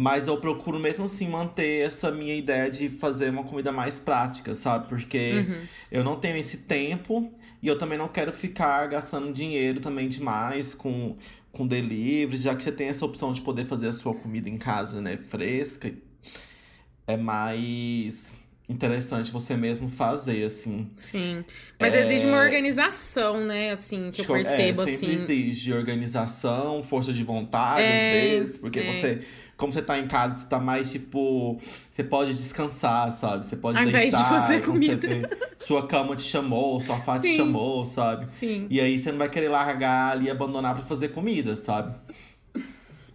Mas 0.00 0.28
eu 0.28 0.36
procuro 0.36 0.78
mesmo 0.78 1.06
assim 1.06 1.26
manter 1.26 1.84
essa 1.84 2.08
minha 2.12 2.36
ideia 2.36 2.70
de 2.70 2.88
fazer 2.88 3.30
uma 3.30 3.42
comida 3.42 3.72
mais 3.72 3.98
prática, 3.98 4.54
sabe? 4.54 4.86
Porque 4.86 5.44
Uhum. 5.48 5.60
eu 5.90 6.04
não 6.04 6.14
tenho 6.20 6.36
esse 6.36 6.58
tempo 6.58 7.32
e 7.60 7.66
eu 7.66 7.76
também 7.76 7.98
não 7.98 8.06
quero 8.06 8.32
ficar 8.32 8.86
gastando 8.86 9.32
dinheiro 9.32 9.80
também 9.80 10.08
demais 10.08 10.72
com, 10.72 11.16
com 11.50 11.66
delivery, 11.66 12.36
já 12.36 12.54
que 12.54 12.62
você 12.62 12.70
tem 12.70 12.86
essa 12.86 13.04
opção 13.04 13.32
de 13.32 13.40
poder 13.40 13.64
fazer 13.66 13.88
a 13.88 13.92
sua 13.92 14.14
comida 14.14 14.48
em 14.48 14.56
casa, 14.56 15.00
né, 15.00 15.16
fresca. 15.16 15.92
É 17.04 17.16
mais 17.16 18.36
interessante 18.68 19.32
você 19.32 19.56
mesmo 19.56 19.88
fazer, 19.88 20.44
assim. 20.44 20.90
Sim. 20.96 21.42
Mas 21.80 21.94
É. 21.94 22.00
exige 22.02 22.26
uma 22.26 22.38
organização, 22.38 23.44
né? 23.44 23.70
Assim, 23.72 24.10
que 24.12 24.20
eu 24.20 24.26
percebo, 24.26 24.82
é, 24.82 24.86
sempre 24.86 25.14
assim. 25.14 25.32
exige 25.48 25.72
organização, 25.72 26.82
força 26.84 27.12
de 27.12 27.24
vontade, 27.24 27.80
É, 27.82 27.96
às 27.96 28.02
vezes, 28.38 28.58
porque 28.58 28.78
é. 28.78 28.92
você, 28.92 29.22
como 29.58 29.72
você 29.72 29.82
tá 29.82 29.98
em 29.98 30.06
casa, 30.06 30.38
você 30.38 30.46
tá 30.46 30.58
mais 30.60 30.90
tipo, 30.90 31.58
você 31.90 32.04
pode 32.04 32.32
descansar, 32.32 33.10
sabe? 33.10 33.44
Você 33.44 33.56
pode 33.56 33.76
Ao 33.76 33.82
invés 33.84 34.14
de 34.14 34.16
deitar, 34.16 34.28
fazer 34.40 34.64
comida. 34.64 35.06
vê, 35.08 35.28
sua 35.58 35.84
cama 35.86 36.14
te 36.14 36.22
chamou, 36.22 36.80
sua 36.80 36.96
fata 36.96 37.22
te 37.22 37.36
chamou, 37.36 37.84
sabe? 37.84 38.26
Sim. 38.30 38.68
E 38.70 38.80
aí 38.80 38.96
você 38.96 39.10
não 39.10 39.18
vai 39.18 39.28
querer 39.28 39.48
largar 39.48 40.12
ali 40.12 40.26
e 40.26 40.30
abandonar 40.30 40.74
pra 40.76 40.84
fazer 40.84 41.08
comida, 41.08 41.56
sabe? 41.56 41.92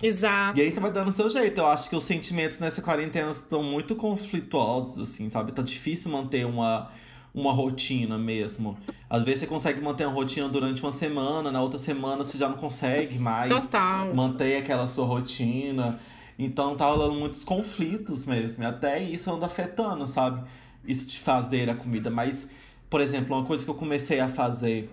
Exato. 0.01 0.59
E 0.59 0.61
aí 0.61 0.69
você 0.69 0.81
vai 0.81 0.91
dando 0.91 1.11
o 1.11 1.13
seu 1.13 1.29
jeito. 1.29 1.59
Eu 1.61 1.65
acho 1.67 1.89
que 1.89 1.95
os 1.95 2.03
sentimentos 2.03 2.59
nessa 2.59 2.81
quarentena 2.81 3.31
estão 3.31 3.63
muito 3.63 3.95
conflituosos, 3.95 4.99
assim, 5.09 5.29
sabe? 5.29 5.53
Tá 5.53 5.61
difícil 5.61 6.11
manter 6.11 6.45
uma, 6.45 6.91
uma 7.33 7.53
rotina 7.53 8.17
mesmo. 8.17 8.77
Às 9.09 9.23
vezes 9.23 9.39
você 9.39 9.47
consegue 9.47 9.79
manter 9.79 10.05
uma 10.05 10.13
rotina 10.13 10.49
durante 10.49 10.81
uma 10.83 10.91
semana, 10.91 11.49
na 11.53 11.61
outra 11.61 11.77
semana 11.79 12.25
você 12.25 12.37
já 12.37 12.49
não 12.49 12.57
consegue 12.57 13.17
mais 13.17 13.49
Total. 13.49 14.13
manter 14.13 14.57
aquela 14.57 14.85
sua 14.87 15.05
rotina. 15.05 15.97
Então 16.37 16.75
tá 16.75 16.85
rolando 16.85 17.13
muitos 17.15 17.43
conflitos 17.43 18.25
mesmo. 18.25 18.63
E 18.63 18.65
até 18.65 19.01
isso 19.01 19.31
anda 19.31 19.45
afetando, 19.45 20.05
sabe? 20.07 20.43
Isso 20.85 21.05
de 21.05 21.19
fazer 21.19 21.69
a 21.69 21.75
comida. 21.75 22.09
Mas, 22.09 22.49
por 22.89 23.01
exemplo, 23.01 23.35
uma 23.35 23.45
coisa 23.45 23.63
que 23.63 23.69
eu 23.69 23.75
comecei 23.75 24.19
a 24.19 24.27
fazer. 24.27 24.89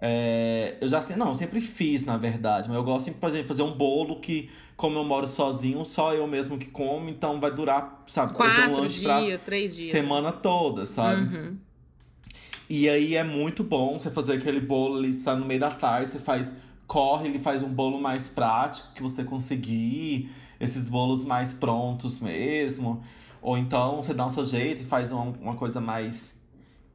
é, 0.00 0.76
eu 0.80 0.86
já 0.88 1.02
sei, 1.02 1.16
não, 1.16 1.28
eu 1.28 1.34
sempre 1.34 1.60
fiz, 1.60 2.04
na 2.04 2.16
verdade. 2.16 2.68
Mas 2.68 2.76
eu 2.76 2.84
gosto, 2.84 3.06
sempre, 3.06 3.20
por 3.20 3.28
exemplo, 3.28 3.44
de 3.44 3.48
fazer 3.48 3.62
um 3.62 3.72
bolo 3.72 4.20
que, 4.20 4.48
como 4.76 4.98
eu 4.98 5.04
moro 5.04 5.26
sozinho, 5.26 5.84
só 5.84 6.14
eu 6.14 6.26
mesmo 6.26 6.56
que 6.56 6.66
como, 6.66 7.08
então 7.08 7.40
vai 7.40 7.50
durar, 7.52 8.04
sabe? 8.06 8.32
um 8.32 8.34
Quatro 8.36 8.86
pra 9.02 9.20
dias, 9.20 9.40
três 9.40 9.74
dias. 9.74 9.90
semana 9.90 10.30
toda, 10.30 10.84
sabe? 10.86 11.22
Uhum. 11.22 11.56
E 12.70 12.88
aí 12.88 13.16
é 13.16 13.24
muito 13.24 13.64
bom 13.64 13.98
você 13.98 14.10
fazer 14.10 14.34
aquele 14.34 14.60
bolo 14.60 14.98
ali, 14.98 15.10
está 15.10 15.34
no 15.34 15.44
meio 15.46 15.58
da 15.58 15.70
tarde, 15.70 16.10
você 16.12 16.18
faz, 16.18 16.52
corre, 16.86 17.26
ele 17.26 17.38
faz 17.38 17.62
um 17.62 17.68
bolo 17.68 17.98
mais 18.00 18.28
prático 18.28 18.92
que 18.94 19.02
você 19.02 19.24
conseguir, 19.24 20.30
esses 20.60 20.88
bolos 20.88 21.24
mais 21.24 21.52
prontos 21.52 22.20
mesmo. 22.20 23.02
Ou 23.40 23.56
então 23.56 24.02
você 24.02 24.12
dá 24.12 24.26
um 24.26 24.30
seu 24.30 24.44
jeito 24.44 24.82
e 24.82 24.84
faz 24.84 25.12
uma, 25.12 25.24
uma 25.40 25.54
coisa 25.54 25.80
mais 25.80 26.32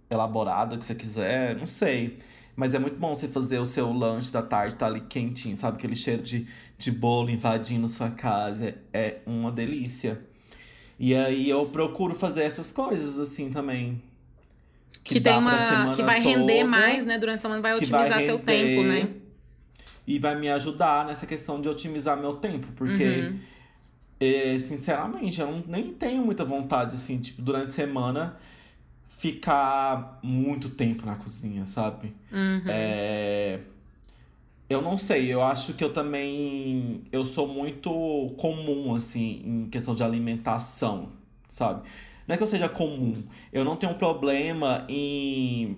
elaborada 0.10 0.78
que 0.78 0.86
você 0.86 0.95
quiser, 0.95 1.56
não 1.56 1.65
sei. 1.65 2.17
Mas 2.56 2.73
é 2.73 2.80
muito 2.80 2.97
bom 2.97 3.15
você 3.15 3.28
fazer 3.28 3.58
o 3.60 3.65
seu 3.65 3.91
lanche 3.91 4.32
da 4.32 4.41
tarde, 4.41 4.76
tá 4.76 4.86
ali 4.86 5.02
quentinho, 5.02 5.58
sabe? 5.58 5.78
Aquele 5.78 5.95
cheiro 5.95 6.21
de, 6.21 6.47
de 6.78 6.91
bolo 6.91 7.30
invadindo 7.32 7.88
sua 7.88 8.12
casa. 8.12 8.65
É, 8.65 8.76
é 8.93 9.21
uma 9.26 9.52
delícia. 9.52 10.21
E 10.99 11.15
aí 11.15 11.49
eu 11.49 11.65
procuro 11.65 12.13
fazer 12.15 12.43
essas 12.43 12.71
coisas 12.71 13.19
assim 13.19 13.49
também. 13.49 14.02
Que, 15.04 15.19
dá 15.19 15.32
tem 15.32 15.39
uma. 15.39 15.93
Que 15.95 16.04
vai 16.04 16.19
render 16.19 16.60
toda, 16.60 16.69
mais, 16.69 17.06
né? 17.06 17.17
Durante 17.17 17.38
a 17.38 17.41
semana 17.41 17.62
vai 17.62 17.78
que 17.78 17.86
vai 17.86 18.02
otimizar 18.02 18.23
seu 18.23 18.38
render 18.38 18.45
tempo, 18.45 18.84
né? 18.84 19.10
E 20.06 20.19
vai 20.19 20.39
me 20.39 20.49
ajudar 20.49 21.06
nessa 21.06 21.26
questão 21.26 21.60
de 21.60 21.67
otimizar 21.67 22.19
meu 22.19 22.36
tempo. 22.36 22.67
Porque, 22.76 23.04
Uhum. 23.04 23.39
Eh, 24.24 24.60
sinceramente, 24.60 25.40
eu 25.42 25.48
não, 25.52 25.64
nem 25.68 25.94
tenho 25.94 26.24
muita 26.24 26.46
vontade, 26.46 26.96
assim, 26.96 27.18
tipo, 27.20 27.42
durante 27.42 27.66
a 27.66 27.70
semana, 27.74 28.38
ficar 29.10 30.20
muito 30.24 30.70
tempo 30.70 31.06
na 31.06 31.16
cozinha, 31.16 31.66
sabe? 31.66 32.14
Uhum. 32.32 32.62
É, 32.68 33.60
Eu 34.70 34.82
não 34.82 34.98
sei, 34.98 35.32
eu 35.32 35.42
acho 35.44 35.74
que 35.74 35.84
eu 35.84 35.94
também. 35.94 37.02
Eu 37.12 37.24
sou 37.26 37.48
muito 37.48 37.90
comum, 38.38 38.96
assim, 38.96 39.42
em 39.46 39.70
questão 39.70 39.94
de 39.94 40.04
alimentação, 40.04 41.10
sabe? 41.50 41.82
Não 42.28 42.34
é 42.34 42.38
que 42.38 42.44
eu 42.44 42.48
seja 42.48 42.70
comum, 42.70 43.14
eu 43.52 43.66
não 43.66 43.76
tenho 43.76 43.94
problema 43.96 44.86
em, 44.88 45.78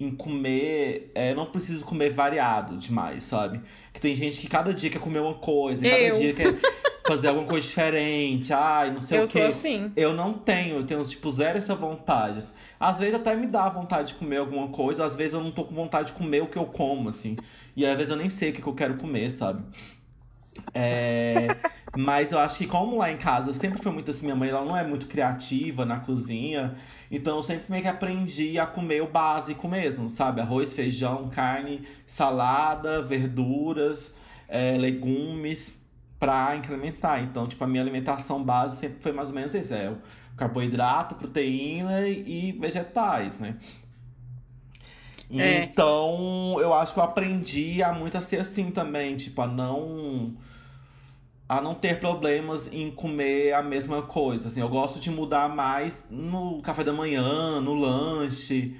em 0.00 0.10
comer. 0.10 1.12
é, 1.14 1.30
eu 1.32 1.36
não 1.36 1.46
preciso 1.46 1.84
comer 1.84 2.12
variado 2.12 2.76
demais, 2.76 3.22
sabe? 3.24 3.60
Que 3.92 4.00
tem 4.00 4.14
gente 4.14 4.40
que 4.40 4.48
cada 4.48 4.74
dia 4.74 4.90
quer 4.90 4.98
comer 5.00 5.20
uma 5.20 5.34
coisa, 5.34 5.82
cada 5.88 5.96
Eu. 5.96 6.14
dia 6.14 6.34
quer 6.34 6.52
fazer 7.06 7.28
alguma 7.28 7.46
coisa 7.46 7.66
diferente, 7.66 8.52
ai, 8.52 8.90
não 8.90 9.00
sei 9.00 9.18
Eu 9.18 9.24
o 9.24 9.26
quê. 9.26 9.32
sou 9.40 9.46
assim. 9.48 9.92
Eu 9.96 10.12
não 10.12 10.34
tenho, 10.34 10.76
eu 10.76 10.86
tenho, 10.86 11.04
tipo, 11.04 11.30
zero 11.30 11.58
essa 11.58 11.74
vontade. 11.74 12.44
Às 12.78 12.98
vezes 12.98 13.14
até 13.14 13.34
me 13.34 13.46
dá 13.46 13.68
vontade 13.68 14.08
de 14.08 14.14
comer 14.14 14.38
alguma 14.38 14.68
coisa, 14.68 15.04
às 15.04 15.16
vezes 15.16 15.34
eu 15.34 15.42
não 15.42 15.50
tô 15.50 15.64
com 15.64 15.74
vontade 15.74 16.08
de 16.08 16.12
comer 16.14 16.42
o 16.42 16.46
que 16.46 16.58
eu 16.58 16.66
como, 16.66 17.08
assim. 17.08 17.36
E 17.74 17.84
às 17.86 17.96
vezes 17.96 18.10
eu 18.10 18.16
nem 18.16 18.28
sei 18.28 18.50
o 18.50 18.52
que, 18.52 18.60
que 18.62 18.68
eu 18.68 18.74
quero 18.74 18.96
comer, 18.96 19.30
sabe? 19.30 19.62
É, 20.74 21.48
mas 21.96 22.32
eu 22.32 22.38
acho 22.38 22.58
que 22.58 22.66
como 22.66 22.96
lá 22.96 23.10
em 23.10 23.16
casa 23.16 23.52
sempre 23.52 23.80
foi 23.80 23.92
muito 23.92 24.10
assim, 24.10 24.24
minha 24.24 24.36
mãe 24.36 24.48
ela 24.48 24.64
não 24.64 24.76
é 24.76 24.84
muito 24.84 25.06
criativa 25.06 25.84
na 25.84 26.00
cozinha, 26.00 26.76
então 27.10 27.36
eu 27.36 27.42
sempre 27.42 27.64
meio 27.68 27.82
que 27.82 27.88
aprendi 27.88 28.58
a 28.58 28.66
comer 28.66 29.02
o 29.02 29.06
básico 29.06 29.68
mesmo, 29.68 30.08
sabe? 30.08 30.40
Arroz, 30.40 30.72
feijão, 30.72 31.28
carne, 31.28 31.86
salada, 32.06 33.02
verduras, 33.02 34.14
é, 34.48 34.76
legumes 34.78 35.78
pra 36.26 36.56
incrementar. 36.56 37.22
Então, 37.22 37.46
tipo, 37.46 37.62
a 37.62 37.66
minha 37.68 37.80
alimentação 37.80 38.42
base 38.42 38.78
sempre 38.78 39.00
foi 39.00 39.12
mais 39.12 39.28
ou 39.28 39.34
menos 39.34 39.54
isso, 39.54 39.72
é 39.72 39.94
carboidrato, 40.36 41.14
proteína 41.14 42.06
e 42.08 42.52
vegetais, 42.60 43.38
né? 43.38 43.56
É. 45.30 45.62
Então, 45.62 46.56
eu 46.60 46.74
acho 46.74 46.92
que 46.92 46.98
eu 46.98 47.04
aprendi 47.04 47.80
a 47.82 47.92
muito 47.92 48.18
a 48.18 48.20
ser 48.20 48.40
assim 48.40 48.70
também, 48.70 49.16
tipo, 49.16 49.40
a 49.40 49.46
não 49.46 50.36
a 51.48 51.60
não 51.60 51.74
ter 51.74 52.00
problemas 52.00 52.68
em 52.72 52.90
comer 52.90 53.52
a 53.52 53.62
mesma 53.62 54.02
coisa. 54.02 54.48
Assim, 54.48 54.60
eu 54.60 54.68
gosto 54.68 54.98
de 54.98 55.10
mudar 55.10 55.48
mais 55.48 56.04
no 56.10 56.60
café 56.60 56.82
da 56.82 56.92
manhã, 56.92 57.60
no 57.60 57.72
lanche, 57.72 58.76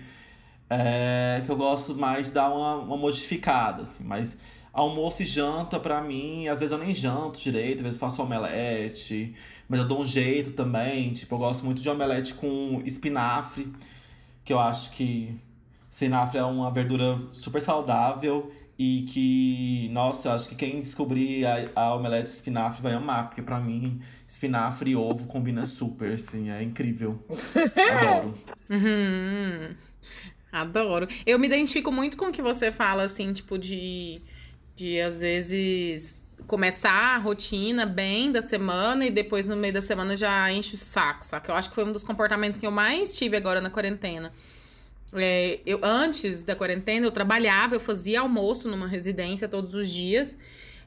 é, 0.68 1.42
que 1.46 1.50
eu 1.50 1.56
gosto 1.56 1.94
mais 1.94 2.26
de 2.26 2.34
dar 2.34 2.50
uma, 2.50 2.74
uma 2.74 2.96
modificada, 2.96 3.82
assim. 3.82 4.02
Mas 4.02 4.36
almoço 4.76 5.22
e 5.22 5.24
janta, 5.24 5.80
pra 5.80 6.02
mim, 6.02 6.48
às 6.48 6.58
vezes 6.58 6.72
eu 6.72 6.78
nem 6.78 6.92
janto 6.92 7.40
direito, 7.40 7.78
às 7.78 7.82
vezes 7.82 7.98
faço 7.98 8.22
omelete, 8.22 9.34
mas 9.66 9.80
eu 9.80 9.88
dou 9.88 10.02
um 10.02 10.04
jeito 10.04 10.52
também. 10.52 11.14
Tipo, 11.14 11.34
eu 11.34 11.38
gosto 11.38 11.64
muito 11.64 11.80
de 11.80 11.88
omelete 11.88 12.34
com 12.34 12.82
espinafre, 12.84 13.72
que 14.44 14.52
eu 14.52 14.58
acho 14.58 14.90
que 14.92 15.34
espinafre 15.90 16.38
é 16.38 16.44
uma 16.44 16.70
verdura 16.70 17.18
super 17.32 17.60
saudável 17.60 18.52
e 18.78 19.06
que, 19.08 19.88
nossa, 19.92 20.28
eu 20.28 20.32
acho 20.32 20.50
que 20.50 20.54
quem 20.54 20.78
descobrir 20.78 21.46
a, 21.46 21.70
a 21.74 21.94
omelete 21.94 22.24
de 22.24 22.30
espinafre 22.30 22.82
vai 22.82 22.92
amar, 22.92 23.28
porque 23.28 23.40
pra 23.40 23.58
mim, 23.58 24.02
espinafre 24.28 24.90
e 24.90 24.96
ovo 24.96 25.26
combina 25.26 25.64
super, 25.64 26.12
assim, 26.12 26.50
é 26.50 26.62
incrível. 26.62 27.24
Adoro. 27.98 28.34
Uhum. 28.68 29.74
Adoro. 30.52 31.08
Eu 31.24 31.38
me 31.38 31.46
identifico 31.46 31.90
muito 31.90 32.18
com 32.18 32.26
o 32.26 32.32
que 32.32 32.42
você 32.42 32.70
fala, 32.70 33.04
assim, 33.04 33.32
tipo, 33.32 33.58
de, 33.58 34.20
de 34.76 35.00
às 35.00 35.20
vezes 35.20 36.26
começar 36.46 37.16
a 37.16 37.18
rotina 37.18 37.86
bem 37.86 38.30
da 38.30 38.42
semana 38.42 39.06
e 39.06 39.10
depois 39.10 39.46
no 39.46 39.56
meio 39.56 39.72
da 39.72 39.82
semana 39.82 40.14
já 40.16 40.52
enche 40.52 40.74
o 40.74 40.78
saco, 40.78 41.26
saca? 41.26 41.50
Eu 41.50 41.56
acho 41.56 41.70
que 41.70 41.74
foi 41.74 41.84
um 41.84 41.92
dos 41.92 42.04
comportamentos 42.04 42.60
que 42.60 42.66
eu 42.66 42.70
mais 42.70 43.16
tive 43.16 43.36
agora 43.36 43.60
na 43.60 43.70
quarentena. 43.70 44.32
É, 45.12 45.60
eu 45.64 45.80
antes 45.82 46.44
da 46.44 46.54
quarentena 46.54 47.06
eu 47.06 47.10
trabalhava, 47.10 47.74
eu 47.74 47.80
fazia 47.80 48.20
almoço 48.20 48.68
numa 48.68 48.86
residência 48.86 49.48
todos 49.48 49.74
os 49.74 49.90
dias. 49.90 50.38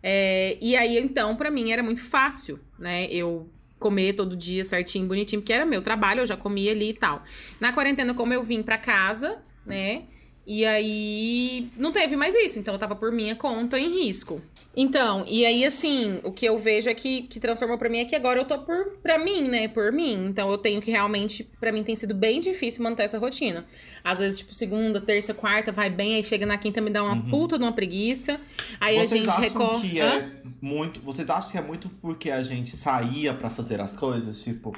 É, 0.01 0.57
e 0.61 0.77
aí 0.77 0.97
então 0.97 1.35
para 1.35 1.49
mim 1.49 1.71
era 1.71 1.83
muito 1.83 2.01
fácil, 2.01 2.59
né? 2.77 3.07
Eu 3.07 3.49
comer 3.79 4.13
todo 4.13 4.35
dia 4.35 4.63
certinho, 4.63 5.07
bonitinho, 5.07 5.41
porque 5.41 5.53
era 5.53 5.65
meu 5.65 5.81
trabalho, 5.81 6.21
eu 6.21 6.25
já 6.25 6.37
comia 6.37 6.71
ali 6.71 6.91
e 6.91 6.93
tal. 6.93 7.23
Na 7.59 7.73
quarentena, 7.73 8.13
como 8.13 8.33
eu 8.33 8.43
vim 8.43 8.61
para 8.61 8.77
casa, 8.77 9.41
né? 9.65 10.03
E 10.51 10.65
aí 10.65 11.69
não 11.77 11.91
teve 11.91 12.15
mais 12.15 12.33
isso, 12.33 12.57
então 12.57 12.73
eu 12.73 12.79
tava 12.79 12.95
por 12.95 13.11
minha 13.11 13.35
conta 13.35 13.79
em 13.79 13.87
risco. 14.03 14.41
Então, 14.75 15.23
e 15.27 15.45
aí 15.45 15.63
assim, 15.63 16.19
o 16.23 16.31
que 16.31 16.43
eu 16.43 16.57
vejo 16.57 16.89
é 16.89 16.93
que, 16.95 17.21
que 17.23 17.39
transformou 17.39 17.77
pra 17.77 17.87
mim 17.87 17.99
é 17.99 18.05
que 18.05 18.15
agora 18.15 18.39
eu 18.39 18.45
tô 18.45 18.57
por 18.59 18.93
pra 19.03 19.19
mim, 19.19 19.41
né? 19.47 19.67
Por 19.67 19.91
mim. 19.91 20.25
Então 20.25 20.49
eu 20.49 20.57
tenho 20.57 20.81
que 20.81 20.89
realmente, 20.89 21.47
pra 21.59 21.71
mim 21.71 21.83
tem 21.83 21.95
sido 21.95 22.15
bem 22.15 22.41
difícil 22.41 22.81
manter 22.83 23.03
essa 23.03 23.19
rotina. 23.19 23.63
Às 24.03 24.17
vezes, 24.17 24.39
tipo, 24.39 24.51
segunda, 24.55 24.99
terça, 24.99 25.35
quarta, 25.35 25.71
vai 25.71 25.87
bem, 25.87 26.15
aí 26.15 26.23
chega 26.23 26.47
na 26.47 26.57
quinta 26.57 26.81
me 26.81 26.89
dá 26.89 27.03
uma 27.03 27.13
Uhum. 27.13 27.29
puta 27.29 27.55
de 27.55 27.63
uma 27.63 27.73
preguiça. 27.73 28.39
Aí 28.79 28.95
vocês 28.95 29.11
a 29.11 29.17
gente 29.17 29.29
acham 29.29 29.41
recorre. 29.43 29.89
que 29.91 29.99
é 29.99 30.31
muito. 30.59 30.99
Vocês 31.01 31.29
acham 31.29 31.51
que 31.51 31.57
é 31.59 31.61
muito 31.61 31.89
porque 32.01 32.31
a 32.31 32.41
gente 32.41 32.71
saía 32.75 33.35
pra 33.35 33.51
fazer 33.51 33.79
as 33.79 33.91
coisas? 33.95 34.41
Tipo, 34.41 34.75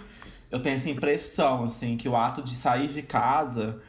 eu 0.51 0.61
tenho 0.61 0.75
essa 0.75 0.89
impressão, 0.89 1.63
assim, 1.63 1.95
que 1.95 2.09
o 2.09 2.15
ato 2.17 2.41
de 2.41 2.55
sair 2.55 2.87
de 2.87 3.01
casa 3.01 3.81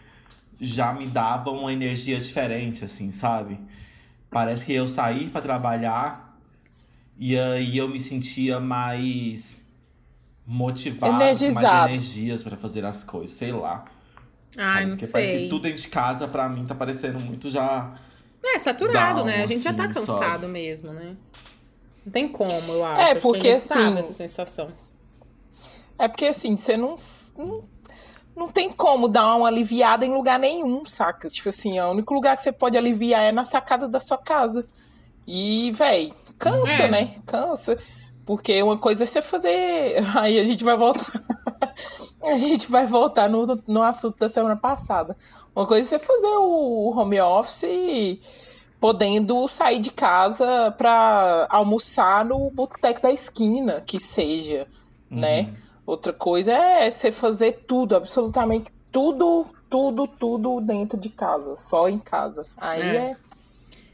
já 0.62 0.92
me 0.92 1.06
dava 1.08 1.50
uma 1.50 1.72
energia 1.72 2.18
diferente, 2.20 2.84
assim, 2.84 3.10
sabe? 3.10 3.58
Parece 4.30 4.64
que 4.64 4.72
eu 4.72 4.86
saí 4.86 5.28
pra 5.28 5.40
trabalhar 5.42 6.38
e 7.18 7.36
aí 7.38 7.76
eu 7.76 7.88
me 7.88 7.98
sentia 8.00 8.60
mais 8.60 9.66
motivado, 10.46 11.16
Energizado. 11.16 11.60
mais 11.66 11.90
energias 11.92 12.42
pra 12.42 12.56
fazer 12.56 12.84
as 12.84 13.02
coisas, 13.04 13.36
sei 13.36 13.52
lá. 13.52 13.84
Ai, 14.56 14.86
não 14.86 14.94
Porque 14.94 15.06
parece 15.08 15.30
sei. 15.30 15.42
que 15.44 15.48
tudo 15.50 15.62
dentro 15.62 15.82
de 15.82 15.88
casa, 15.88 16.28
pra 16.28 16.48
mim, 16.48 16.64
tá 16.64 16.74
parecendo 16.74 17.18
muito 17.18 17.50
já. 17.50 17.94
É, 18.44 18.58
saturado, 18.58 19.20
Dá 19.20 19.24
né? 19.24 19.42
A 19.42 19.46
gente 19.46 19.62
já 19.62 19.72
tá 19.72 19.84
assim, 19.84 19.94
cansado 19.94 20.42
sabe? 20.42 20.46
mesmo, 20.46 20.92
né? 20.92 21.16
Não 22.04 22.12
tem 22.12 22.28
como, 22.28 22.72
eu 22.72 22.84
acho. 22.84 23.00
É, 23.00 23.04
Acho 23.04 23.14
que 23.14 23.20
porque, 23.22 23.48
inevitável 23.48 23.88
assim, 23.88 23.98
essa 23.98 24.12
sensação. 24.12 24.68
É 25.98 26.08
porque 26.08 26.26
assim, 26.26 26.56
você 26.56 26.76
não, 26.76 26.94
não. 27.36 27.64
Não 28.34 28.48
tem 28.48 28.70
como 28.72 29.08
dar 29.08 29.34
uma 29.36 29.48
aliviada 29.48 30.06
em 30.06 30.12
lugar 30.12 30.38
nenhum, 30.38 30.84
saca? 30.86 31.28
Tipo 31.28 31.50
assim, 31.50 31.78
o 31.80 31.90
único 31.90 32.14
lugar 32.14 32.34
que 32.36 32.42
você 32.42 32.50
pode 32.52 32.76
aliviar 32.78 33.22
é 33.22 33.32
na 33.32 33.44
sacada 33.44 33.86
da 33.86 34.00
sua 34.00 34.18
casa. 34.18 34.66
E, 35.26 35.70
véi, 35.72 36.12
cansa, 36.38 36.84
É. 36.84 36.88
né? 36.88 37.14
Cansa. 37.26 37.78
Porque 38.24 38.62
uma 38.62 38.78
coisa 38.78 39.04
é 39.04 39.06
você 39.06 39.20
fazer. 39.20 39.96
Aí 40.16 40.38
a 40.38 40.44
gente 40.44 40.64
vai 40.64 40.76
voltar. 40.76 41.12
a 42.22 42.38
gente 42.38 42.70
vai 42.70 42.86
voltar 42.86 43.28
no, 43.28 43.44
no 43.66 43.82
assunto 43.82 44.18
da 44.18 44.28
semana 44.28 44.56
passada. 44.56 45.16
Uma 45.54 45.66
coisa 45.66 45.94
é 45.94 45.98
você 45.98 46.04
fazer 46.04 46.28
o 46.38 46.90
home 46.96 47.20
office 47.20 48.18
podendo 48.80 49.46
sair 49.46 49.78
de 49.78 49.90
casa 49.92 50.74
pra 50.76 51.46
almoçar 51.50 52.24
no 52.24 52.50
boteco 52.50 53.00
da 53.00 53.12
esquina, 53.12 53.80
que 53.80 54.00
seja, 54.00 54.66
né? 55.08 55.54
Outra 55.92 56.10
coisa 56.14 56.54
é 56.54 56.90
você 56.90 57.12
fazer 57.12 57.64
tudo, 57.66 57.94
absolutamente 57.94 58.70
tudo, 58.90 59.46
tudo, 59.68 60.06
tudo 60.08 60.58
dentro 60.62 60.98
de 60.98 61.10
casa, 61.10 61.54
só 61.54 61.86
em 61.86 61.98
casa. 61.98 62.46
Aí 62.56 62.80
É. 62.80 62.96
é. 62.96 63.16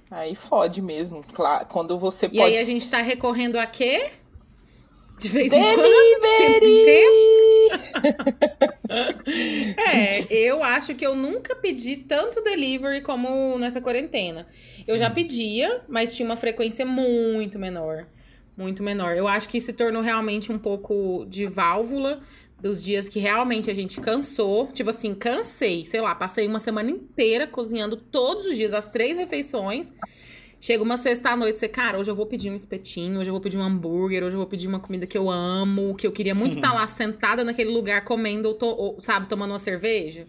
Aí 0.09 0.35
fode 0.37 0.81
mesmo. 0.81 1.25
Claro, 1.33 1.67
quando 1.67 1.99
você 1.99 2.27
E 2.27 2.29
pode. 2.29 2.41
aí 2.41 2.59
a 2.59 2.65
gente 2.65 2.89
tá 2.89 2.99
recorrendo 3.03 3.59
a 3.59 3.67
quê? 3.67 4.11
De 5.19 5.29
vez 5.29 5.53
em 5.53 5.61
quando, 5.61 6.21
de 6.21 6.37
tempos 6.37 6.63
em 6.63 6.85
tempos. 6.85 8.79
É, 9.77 10.33
eu 10.33 10.63
acho 10.63 10.95
que 10.95 11.05
eu 11.07 11.15
nunca 11.15 11.55
pedi 11.57 11.97
tanto 11.97 12.41
delivery 12.43 13.03
como 13.03 13.59
nessa 13.59 13.81
quarentena. 13.81 14.47
Eu 14.87 14.97
já 14.97 15.11
pedia, 15.11 15.83
mas 15.89 16.15
tinha 16.17 16.27
uma 16.27 16.37
frequência 16.37 16.87
muito 16.87 17.59
menor. 17.59 18.07
Muito 18.59 18.83
menor. 18.83 19.17
Eu 19.17 19.29
acho 19.29 19.49
que 19.49 19.61
se 19.61 19.73
tornou 19.73 20.03
realmente 20.03 20.51
um 20.51 20.59
pouco 20.59 21.25
de 21.31 21.47
válvula 21.47 22.21
dos 22.61 22.83
dias 22.83 23.09
que 23.09 23.21
realmente 23.21 23.71
a 23.71 23.75
gente 23.75 24.01
cansou. 24.01 24.67
Tipo 24.73 24.91
assim, 24.91 25.15
cansei. 25.15 25.87
Sei 25.87 26.01
lá, 26.01 26.13
passei 26.13 26.45
uma 26.47 26.59
semana 26.59 26.91
inteira 26.91 27.47
cozinhando 27.47 27.97
todos 27.97 28.47
os 28.47 28.57
dias, 28.57 28.75
as 28.75 28.89
três 28.89 29.17
refeições. 29.17 29.93
Chega 30.61 30.83
uma 30.83 30.97
sexta 30.97 31.31
à 31.31 31.37
noite, 31.37 31.57
você, 31.61 31.69
cara, 31.69 32.01
hoje 32.01 32.11
eu 32.11 32.17
vou 32.17 32.27
pedir 32.27 32.51
um 32.51 32.57
espetinho, 32.57 33.21
hoje 33.21 33.31
eu 33.31 33.33
vou 33.33 33.41
pedir 33.41 33.57
um 33.57 33.63
hambúrguer, 33.63 34.25
hoje 34.25 34.33
eu 34.35 34.39
vou 34.39 34.47
pedir 34.49 34.67
uma 34.67 34.81
comida 34.81 35.07
que 35.07 35.17
eu 35.17 35.31
amo, 35.31 35.95
que 35.95 36.05
eu 36.05 36.11
queria 36.11 36.35
muito 36.35 36.57
estar 36.57 36.73
lá 36.75 36.85
sentada 36.89 37.45
naquele 37.45 37.71
lugar 37.71 38.05
comendo, 38.05 38.49
ou 38.49 38.55
to- 38.55 38.67
ou, 38.67 39.01
sabe, 39.01 39.29
tomando 39.29 39.53
uma 39.53 39.59
cerveja. 39.61 40.27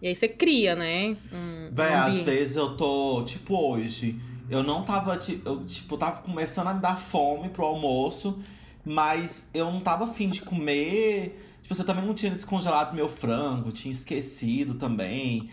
E 0.00 0.06
aí 0.06 0.14
você 0.14 0.28
cria, 0.28 0.76
né? 0.76 1.16
Um, 1.32 1.70
Véi, 1.72 1.90
um 1.92 1.98
às 1.98 2.18
vezes 2.20 2.54
eu 2.56 2.76
tô, 2.76 3.24
tipo, 3.24 3.56
hoje, 3.56 4.14
eu 4.50 4.62
não 4.62 4.82
tava, 4.82 5.18
eu, 5.44 5.64
tipo, 5.64 5.96
tava 5.98 6.22
começando 6.22 6.68
a 6.68 6.74
me 6.74 6.80
dar 6.80 6.96
fome 6.96 7.50
pro 7.50 7.64
almoço, 7.64 8.38
mas 8.84 9.48
eu 9.52 9.70
não 9.70 9.80
tava 9.80 10.04
afim 10.04 10.28
de 10.28 10.40
comer. 10.40 11.58
Tipo, 11.62 11.74
você 11.74 11.84
também 11.84 12.04
não 12.04 12.14
tinha 12.14 12.32
descongelado 12.32 12.96
meu 12.96 13.08
frango, 13.08 13.70
tinha 13.70 13.92
esquecido 13.92 14.74
também. 14.74 15.50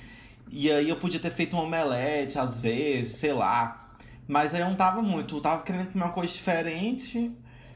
E 0.50 0.72
aí 0.72 0.88
eu 0.90 0.96
podia 0.96 1.20
ter 1.20 1.32
feito 1.32 1.58
um 1.58 1.62
omelete 1.62 2.40
às 2.40 2.60
vezes, 2.60 3.18
sei 3.18 3.34
lá. 3.34 3.98
Mas 4.28 4.56
aí 4.56 4.62
eu 4.62 4.68
não 4.68 4.76
tava 4.76 5.02
muito, 5.02 5.36
eu 5.36 5.42
tava 5.42 5.64
querendo 5.64 5.92
comer 5.92 6.06
uma 6.06 6.12
coisa 6.14 6.34
diferente, 6.34 7.32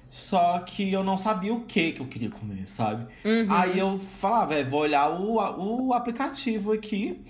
só 0.09 0.57
que 0.59 0.91
eu 0.91 1.03
não 1.03 1.15
sabia 1.15 1.53
o 1.53 1.65
que 1.65 1.91
que 1.91 2.01
eu 2.01 2.07
queria 2.07 2.29
comer, 2.29 2.65
sabe? 2.65 3.05
Uhum. 3.23 3.45
Aí 3.49 3.77
eu 3.77 3.99
falava, 3.99 4.55
é, 4.55 4.63
vou 4.63 4.79
olhar 4.79 5.09
o, 5.09 5.35
o 5.87 5.93
aplicativo 5.93 6.71
aqui 6.71 7.21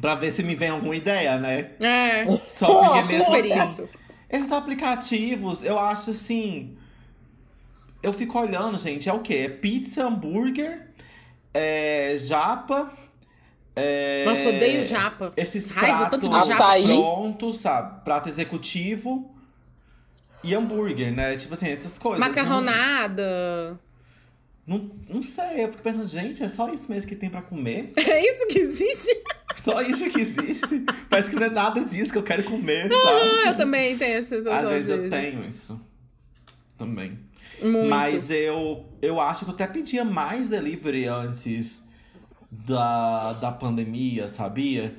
pra 0.00 0.14
ver 0.14 0.30
se 0.30 0.42
me 0.42 0.54
vem 0.54 0.70
alguma 0.70 0.96
ideia, 0.96 1.38
né? 1.38 1.70
É, 1.82 2.26
Só 2.38 2.94
porque 2.94 3.12
mesmo 3.12 3.26
super 3.26 3.52
assim, 3.52 3.60
isso. 3.60 3.88
esses 4.28 4.52
aplicativos, 4.52 5.62
eu 5.62 5.78
acho 5.78 6.10
assim. 6.10 6.76
Eu 8.02 8.12
fico 8.12 8.38
olhando, 8.38 8.78
gente, 8.78 9.08
é 9.08 9.12
o 9.12 9.20
quê? 9.20 9.34
É 9.34 9.48
pizza, 9.48 10.04
hambúrguer, 10.04 10.88
é 11.52 12.16
japa. 12.18 12.92
É, 13.74 14.24
Nossa, 14.24 14.48
odeio 14.48 14.82
japa. 14.82 15.32
Esses 15.36 15.70
Raiva, 15.70 16.08
pratos 16.08 16.20
tanto 16.20 16.28
de 16.28 16.48
japa. 16.48 16.82
Prontos, 16.82 17.60
sabe? 17.60 18.04
Prato 18.04 18.28
executivo 18.28 19.34
e 20.42 20.54
hambúrguer, 20.54 21.12
né? 21.12 21.36
Tipo 21.36 21.54
assim, 21.54 21.68
essas 21.68 21.98
coisas. 21.98 22.20
Macarronada. 22.20 23.78
Não, 24.66 24.78
não, 24.78 24.90
não 25.08 25.22
sei, 25.22 25.64
eu 25.64 25.68
fico 25.68 25.82
pensando, 25.82 26.06
gente, 26.06 26.42
é 26.42 26.48
só 26.48 26.68
isso 26.72 26.90
mesmo 26.90 27.08
que 27.08 27.16
tem 27.16 27.30
pra 27.30 27.40
comer? 27.42 27.92
É 27.96 28.20
isso 28.20 28.46
que 28.48 28.58
existe? 28.58 29.10
Só 29.62 29.82
isso 29.82 30.08
que 30.10 30.20
existe? 30.20 30.84
Parece 31.10 31.30
que 31.30 31.36
não 31.36 31.44
é 31.46 31.50
nada 31.50 31.84
disso 31.84 32.12
que 32.12 32.18
eu 32.18 32.22
quero 32.22 32.44
comer, 32.44 32.82
sabe? 32.92 33.30
Ah, 33.44 33.48
eu 33.48 33.56
também 33.56 33.96
tenho 33.98 34.18
essa 34.18 34.36
sensação. 34.36 34.68
Às 34.68 34.68
vezes 34.68 34.90
eu 34.90 35.10
tenho 35.10 35.46
isso. 35.46 35.80
Também. 36.76 37.18
Muito. 37.60 37.88
Mas 37.88 38.30
eu, 38.30 38.86
eu 39.02 39.20
acho 39.20 39.44
que 39.44 39.50
eu 39.50 39.54
até 39.54 39.66
pedia 39.66 40.04
mais 40.04 40.48
delivery 40.48 41.06
antes 41.06 41.82
da, 42.50 43.32
da 43.34 43.50
pandemia, 43.50 44.28
sabia? 44.28 44.94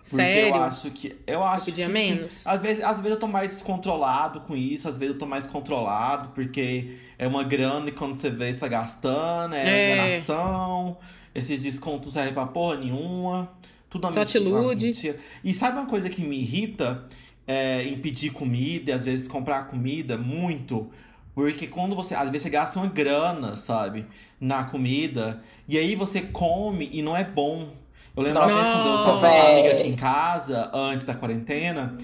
Porque 0.00 0.16
Sério? 0.16 0.48
eu 0.48 0.62
acho 0.62 0.90
que. 0.92 1.16
Eu 1.26 1.44
acho 1.44 1.66
pedia 1.66 1.86
que, 1.86 1.92
menos? 1.92 2.46
Às, 2.46 2.60
vezes, 2.60 2.82
às 2.84 2.96
vezes 2.98 3.10
eu 3.12 3.18
tô 3.18 3.26
mais 3.26 3.48
descontrolado 3.48 4.40
com 4.42 4.56
isso, 4.56 4.88
às 4.88 4.96
vezes 4.96 5.14
eu 5.14 5.18
tô 5.18 5.26
mais 5.26 5.46
controlado, 5.46 6.32
porque 6.32 6.96
é 7.18 7.26
uma 7.26 7.42
grana 7.44 7.88
e 7.88 7.92
quando 7.92 8.16
você 8.16 8.30
vê, 8.30 8.50
você 8.52 8.60
tá 8.60 8.68
gastando, 8.68 9.54
é, 9.54 9.68
É. 9.68 9.94
enganação, 9.94 10.96
esses 11.34 11.62
descontos 11.64 12.06
não 12.06 12.12
servem 12.12 12.32
pra 12.32 12.46
porra 12.46 12.76
nenhuma. 12.76 13.50
Tudo 13.90 14.06
uma 14.06 14.12
Só 14.12 14.24
te 14.24 14.38
mentira, 14.38 14.54
uma 14.54 14.64
ilude. 14.64 14.86
mentira. 14.86 15.18
E 15.42 15.54
sabe 15.54 15.78
uma 15.78 15.86
coisa 15.86 16.08
que 16.08 16.22
me 16.22 16.38
irrita? 16.40 17.04
É, 17.46 17.82
em 17.84 17.98
pedir 17.98 18.30
comida 18.30 18.90
e 18.90 18.92
às 18.92 19.02
vezes 19.02 19.26
comprar 19.26 19.68
comida 19.68 20.18
muito. 20.18 20.90
Porque 21.34 21.66
quando 21.66 21.96
você. 21.96 22.14
Às 22.14 22.28
vezes 22.28 22.42
você 22.42 22.50
gasta 22.50 22.78
uma 22.78 22.88
grana, 22.88 23.56
sabe? 23.56 24.04
Na 24.38 24.64
comida. 24.64 25.42
E 25.66 25.78
aí 25.78 25.94
você 25.94 26.20
come 26.20 26.90
e 26.92 27.00
não 27.00 27.16
é 27.16 27.24
bom. 27.24 27.70
Eu 28.14 28.22
lembro 28.22 28.44
vez 28.46 28.52
quando 28.54 28.86
eu 28.86 29.04
tava 29.04 29.20
com 29.20 29.26
uma 29.26 29.38
Nossa, 29.38 29.50
amiga 29.52 29.70
aqui 29.70 29.88
em 29.88 29.96
casa, 29.96 30.70
antes 30.74 31.06
da 31.06 31.14
quarentena, 31.14 31.96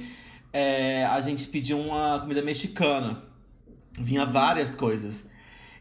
é, 0.52 1.04
a 1.04 1.20
gente 1.20 1.46
pediu 1.48 1.78
uma 1.78 2.20
comida 2.20 2.40
mexicana. 2.40 3.22
Vinha 3.98 4.24
várias 4.24 4.70
coisas. 4.70 5.28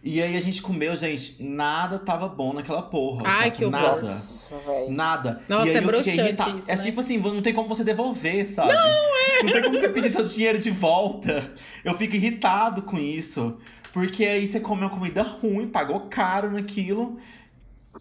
E 0.05 0.21
aí 0.21 0.35
a 0.35 0.41
gente 0.41 0.61
comeu, 0.61 0.93
gente, 0.97 1.41
nada 1.41 1.97
tava 1.97 2.27
bom 2.27 2.51
naquela 2.51 2.81
porra. 2.81 3.23
Ai, 3.25 3.45
sabe? 3.45 3.51
que 3.57 3.65
horror. 3.65 3.71
Nada. 3.79 3.91
Nossa. 3.91 4.55
Nada. 4.89 5.41
Nossa, 5.47 5.67
e 5.67 5.69
aí 5.69 5.75
é 5.75 5.77
eu 5.77 5.81
fiquei 5.81 5.81
broxante 5.81 6.19
irritado. 6.19 6.57
isso, 6.57 6.71
É 6.71 6.75
né? 6.75 6.81
tipo 6.83 6.99
assim, 6.99 7.17
não 7.17 7.41
tem 7.41 7.53
como 7.53 7.69
você 7.69 7.83
devolver, 7.85 8.45
sabe? 8.45 8.73
Não, 8.73 9.17
é. 9.39 9.43
Não 9.43 9.53
tem 9.53 9.61
como 9.63 9.79
você 9.79 9.87
pedir 9.89 10.11
seu 10.11 10.23
dinheiro 10.25 10.59
de 10.59 10.69
volta. 10.71 11.51
Eu 11.85 11.95
fico 11.97 12.15
irritado 12.17 12.81
com 12.81 12.97
isso. 12.97 13.57
Porque 13.93 14.25
aí 14.25 14.45
você 14.45 14.59
come 14.59 14.81
uma 14.81 14.89
comida 14.89 15.21
ruim, 15.23 15.67
pagou 15.69 16.01
caro 16.09 16.51
naquilo. 16.51 17.17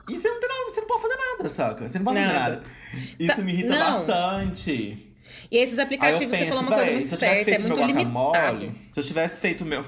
E 0.08 0.16
você 0.16 0.28
não 0.28 0.40
tem 0.40 0.48
nada, 0.48 0.70
você 0.72 0.80
não 0.80 0.88
pode 0.88 1.02
fazer 1.02 1.16
nada, 1.16 1.48
saca? 1.48 1.88
Você 1.88 1.98
não 1.98 2.04
pode 2.06 2.18
fazer 2.18 2.32
Nada. 2.32 2.50
nada. 2.56 2.62
Isso 3.18 3.36
Sa- 3.36 3.42
me 3.42 3.52
irrita 3.52 3.68
não. 3.78 4.06
bastante. 4.06 5.06
E 5.50 5.56
esses 5.56 5.78
aplicativos, 5.78 6.32
você 6.34 6.44
penso, 6.44 6.48
falou 6.56 6.62
uma 6.64 6.76
coisa 6.76 6.90
muito 6.92 7.08
certa, 7.16 7.50
é 7.52 7.58
muito 7.60 7.80
limitado. 7.84 8.72
Se 8.92 8.98
eu 9.00 9.02
tivesse 9.04 9.40
feito 9.40 9.64
meu, 9.64 9.84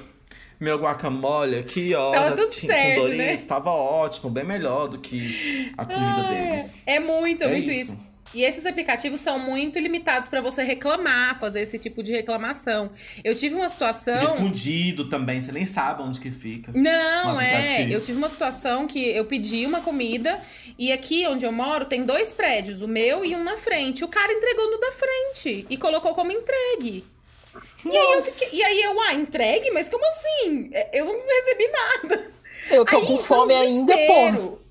meu 0.65 0.79
guacamole 0.79 1.57
aqui, 1.57 1.95
ó. 1.95 2.11
Tava 2.13 2.37
tudo 2.37 2.53
certo, 2.53 3.01
Doritos, 3.03 3.19
né? 3.19 3.37
Tava 3.37 3.71
ótimo, 3.71 4.31
bem 4.31 4.45
melhor 4.45 4.89
do 4.89 4.99
que 4.99 5.73
a 5.77 5.85
comida 5.85 6.23
deles. 6.29 6.75
É 6.87 6.99
muito, 6.99 7.43
é, 7.43 7.47
É 7.47 7.51
muito 7.51 7.71
isso. 7.71 7.93
isso. 7.93 8.15
E 8.33 8.43
esses 8.43 8.67
aplicativos 8.67 9.21
são 9.21 9.39
muito 9.39 9.79
limitados 9.79 10.27
pra 10.29 10.41
você 10.41 10.65
reclamar, 10.65 11.39
fazer 11.39 11.61
esse 11.61 11.79
tipo 11.79 12.03
de 12.03 12.11
reclamação. 12.11 12.91
Eu 13.23 13.33
tive 13.37 13.55
uma 13.55 13.69
Fica 13.69 13.93
situação. 13.93 14.25
escondido 14.35 15.09
também, 15.09 15.41
você 15.41 15.53
nem 15.53 15.65
sabe 15.65 16.03
onde 16.03 16.19
que 16.21 16.33
fica. 16.33 16.73
Não, 16.75 17.37
um 17.37 17.41
é. 17.41 17.87
Eu 17.89 18.01
tive 18.01 18.19
uma 18.19 18.29
situação 18.29 18.89
que 18.89 18.99
eu 19.11 19.25
pedi 19.27 19.65
uma 19.65 19.81
comida 19.83 20.41
e 20.77 20.91
aqui 20.91 21.25
onde 21.29 21.45
eu 21.47 21.53
moro 21.53 21.85
tem 21.85 22.05
dois 22.05 22.33
prédios, 22.33 22.83
o 22.83 22.89
meu 22.89 23.25
e 23.25 23.37
um 23.37 23.45
na 23.45 23.57
frente. 23.57 24.03
O 24.03 24.09
cara 24.09 24.33
entregou 24.33 24.69
no 24.69 24.81
da 24.81 24.91
frente 24.91 25.65
e 25.71 25.77
colocou 25.77 26.13
como 26.13 26.33
entregue. 26.33 27.05
E 27.85 27.97
aí, 27.97 28.13
eu 28.15 28.23
fiquei- 28.23 28.59
e 28.59 28.65
aí 28.65 28.83
eu, 28.83 29.01
ah, 29.03 29.13
entregue? 29.15 29.71
Mas 29.71 29.89
como 29.89 30.05
assim? 30.07 30.71
É, 30.73 30.89
Eu 31.01 31.05
não 31.07 31.21
recebi 31.27 31.69
nada. 31.69 32.33
Eu 32.71 32.85
tô 32.85 32.97
Aí 32.97 33.07
com 33.07 33.19
fome 33.19 33.55
ainda, 33.55 33.95
desespero. 33.95 34.37
porra. 34.39 34.65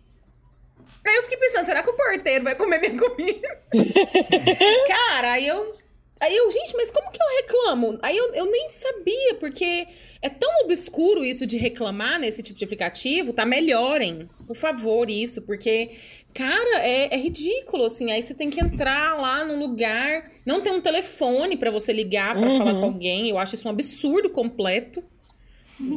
Aí 1.06 1.16
eu 1.18 1.24
fiquei 1.24 1.38
pensando, 1.38 1.66
será 1.66 1.84
que 1.84 1.90
o 1.90 1.94
porteiro 1.98 2.44
vai 2.46 2.56
comer 2.56 2.80
minha 2.80 2.98
comida? 2.98 3.62
Cara, 4.88 5.34
aí 5.34 5.48
eu. 5.48 5.76
Aí 6.24 6.34
eu, 6.38 6.50
gente, 6.50 6.74
mas 6.78 6.90
como 6.90 7.12
que 7.12 7.22
eu 7.22 7.28
reclamo? 7.42 7.98
Aí 8.02 8.16
eu, 8.16 8.34
eu 8.34 8.46
nem 8.50 8.70
sabia, 8.70 9.36
porque 9.42 9.86
é 10.22 10.30
tão 10.30 10.50
obscuro 10.64 11.22
isso 11.26 11.46
de 11.46 11.58
reclamar 11.58 12.18
nesse 12.18 12.42
tipo 12.42 12.58
de 12.58 12.64
aplicativo. 12.64 13.34
Tá, 13.34 13.46
melhorem, 13.46 14.30
por 14.48 14.56
favor, 14.56 15.10
isso, 15.10 15.42
porque, 15.42 15.92
cara, 16.34 16.80
é, 16.80 17.14
é 17.14 17.18
ridículo, 17.18 17.84
assim. 17.84 18.10
Aí 18.10 18.24
você 18.24 18.34
tem 18.34 18.50
que 18.50 18.64
entrar 18.64 19.20
lá 19.20 19.44
num 19.44 19.60
lugar, 19.60 20.32
não 20.46 20.62
tem 20.62 20.72
um 20.72 20.80
telefone 20.80 21.58
pra 21.58 21.70
você 21.70 21.92
ligar 21.92 22.36
pra 22.38 22.48
Uhum. 22.48 22.58
falar 22.58 22.74
com 22.74 22.86
alguém. 22.86 23.28
Eu 23.30 23.38
acho 23.38 23.56
isso 23.56 23.68
um 23.68 23.72
absurdo 23.72 24.30
completo. 24.30 25.04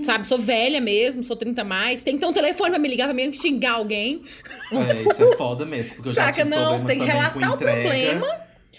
Sabe, 0.03 0.27
sou 0.27 0.39
velha 0.39 0.81
mesmo, 0.81 1.23
sou 1.23 1.37
30 1.37 1.61
a 1.61 1.65
mais. 1.65 2.03
Tem 2.03 2.15
que 2.15 2.21
ter 2.21 2.27
um 2.27 2.33
telefone 2.33 2.71
pra 2.71 2.79
me 2.81 2.89
ligar, 2.89 3.05
pra 3.05 3.15
me 3.15 3.33
xingar 3.33 3.75
alguém. 3.75 4.25
É, 4.73 5.03
isso 5.09 5.23
é 5.23 5.37
foda 5.37 5.65
mesmo. 5.65 5.95
Porque 5.95 6.09
eu 6.09 6.13
já 6.15 6.23
Saca? 6.25 6.43
tive 6.43 6.49
Não, 6.51 6.77
você 6.77 6.87
tem 6.87 6.99
que 6.99 7.05
relatar 7.05 7.55
o 7.55 7.57
problema. 7.59 8.27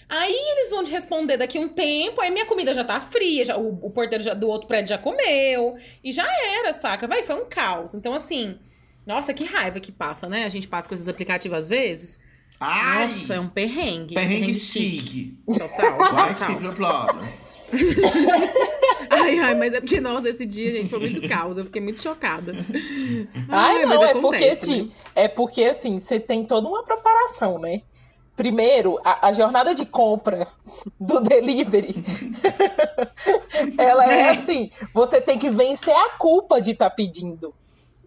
Aí 0.09 0.33
eles 0.33 0.69
vão 0.69 0.83
te 0.83 0.91
responder 0.91 1.35
daqui 1.37 1.59
um 1.59 1.67
tempo, 1.67 2.21
aí 2.21 2.31
minha 2.31 2.45
comida 2.45 2.73
já 2.73 2.83
tá 2.83 2.99
fria, 3.01 3.43
já, 3.43 3.57
o, 3.57 3.77
o 3.85 3.89
porteiro 3.89 4.23
já- 4.23 4.33
do 4.33 4.47
outro 4.47 4.67
prédio 4.67 4.89
já 4.89 4.97
comeu. 4.97 5.75
E 6.03 6.11
já 6.13 6.25
era, 6.59 6.71
saca? 6.71 7.07
Vai, 7.07 7.23
foi 7.23 7.35
um 7.35 7.45
caos. 7.45 7.93
Então, 7.93 8.13
assim, 8.13 8.57
nossa, 9.05 9.33
que 9.33 9.43
raiva 9.43 9.79
que 9.81 9.91
passa, 9.91 10.27
né? 10.29 10.45
A 10.45 10.49
gente 10.49 10.67
passa 10.67 10.87
com 10.87 10.95
esses 10.95 11.07
aplicativos 11.09 11.57
às 11.57 11.67
vezes. 11.67 12.19
Ai! 12.59 13.03
Nossa, 13.03 13.33
é 13.35 13.39
um 13.39 13.49
perrengue. 13.49 14.15
Perrengue 14.15 14.55
chique. 14.55 15.37
Total. 15.45 15.97
White 15.99 16.39
total. 16.39 16.47
people 16.55 16.75
problems. 16.75 17.47
Ai, 19.09 19.39
ai, 19.39 19.55
mas 19.55 19.73
é 19.73 19.79
porque, 19.81 19.99
nossa, 19.99 20.29
esse 20.29 20.45
dia, 20.45 20.71
gente, 20.71 20.89
foi 20.89 20.99
muito 20.99 21.27
caos. 21.27 21.57
Eu 21.57 21.65
fiquei 21.65 21.81
muito 21.81 22.01
chocada. 22.01 22.53
Ai, 23.49 23.81
não, 23.81 23.87
mas 23.89 24.01
é 24.01 24.13
porque, 24.13 24.17
acontece, 24.19 24.65
ti- 24.65 24.83
né? 24.83 24.89
é 25.15 25.27
porque 25.27 25.63
assim, 25.65 25.99
você 25.99 26.19
tem 26.19 26.45
toda 26.45 26.67
uma 26.67 26.83
preparação, 26.83 27.59
né? 27.59 27.81
Primeiro, 28.37 28.99
a, 29.03 29.29
a 29.29 29.31
jornada 29.33 29.73
de 29.73 29.83
compra 29.83 30.47
do 30.99 31.19
delivery, 31.19 31.95
ela 33.79 34.05
é. 34.05 34.19
É. 34.19 34.29
assim, 34.29 34.69
você 34.93 35.19
tem 35.19 35.39
que 35.39 35.49
vencer 35.49 35.93
a 35.93 36.09
culpa 36.09 36.61
de 36.61 36.71
estar 36.71 36.91
pedindo, 36.91 37.51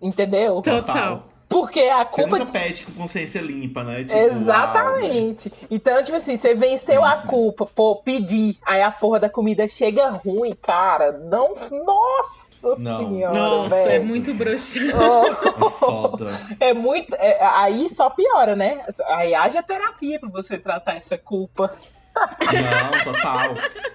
entendeu? 0.00 0.62
Total. 0.62 1.24
Porque 1.48 1.80
a 1.80 2.04
Você 2.04 2.22
culpa 2.22 2.38
nunca 2.38 2.52
pede 2.52 2.84
com 2.84 2.92
consciência 2.92 3.40
limpa, 3.40 3.82
né? 3.82 4.04
Tipo, 4.04 4.14
Exatamente. 4.14 5.52
Então, 5.68 6.00
tipo 6.00 6.16
assim, 6.16 6.38
você 6.38 6.54
venceu 6.54 7.04
a 7.04 7.16
culpa, 7.22 7.66
pô, 7.66 7.96
pedir, 7.96 8.56
aí 8.64 8.80
a 8.80 8.92
porra 8.92 9.18
da 9.18 9.28
comida 9.28 9.66
chega 9.66 10.10
ruim, 10.10 10.54
cara. 10.54 11.10
Não, 11.10 11.48
nossa 11.84 12.49
Não. 12.78 13.08
senhora, 13.08 13.38
Nossa, 13.38 13.76
é 13.76 13.84
velho. 13.88 14.04
muito 14.06 14.34
broxante. 14.34 14.92
Oh, 14.94 15.26
É 15.66 15.70
foda. 15.70 16.40
é 16.60 16.74
muito. 16.74 17.14
é, 17.14 17.38
aí 17.56 17.88
só 17.88 18.10
piora, 18.10 18.54
né? 18.56 18.84
Aí 19.08 19.34
haja 19.34 19.62
terapia 19.62 20.18
pra 20.20 20.28
você 20.28 20.58
tratar 20.58 20.94
essa 20.96 21.16
culpa. 21.18 21.74
Não, 22.14 23.12
total. 23.12 23.54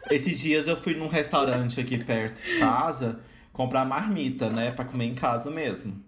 Esses 0.10 0.40
dias 0.40 0.68
eu 0.68 0.76
fui 0.78 0.94
num 0.96 1.08
restaurante 1.08 1.80
aqui 1.80 1.98
perto 1.98 2.42
de 2.42 2.60
casa 2.60 3.20
comprar 3.52 3.86
marmita, 3.86 4.50
né? 4.50 4.72
Pra 4.72 4.86
comer 4.86 5.06
em 5.06 5.16
casa 5.16 5.50
mesmo. 5.52 6.02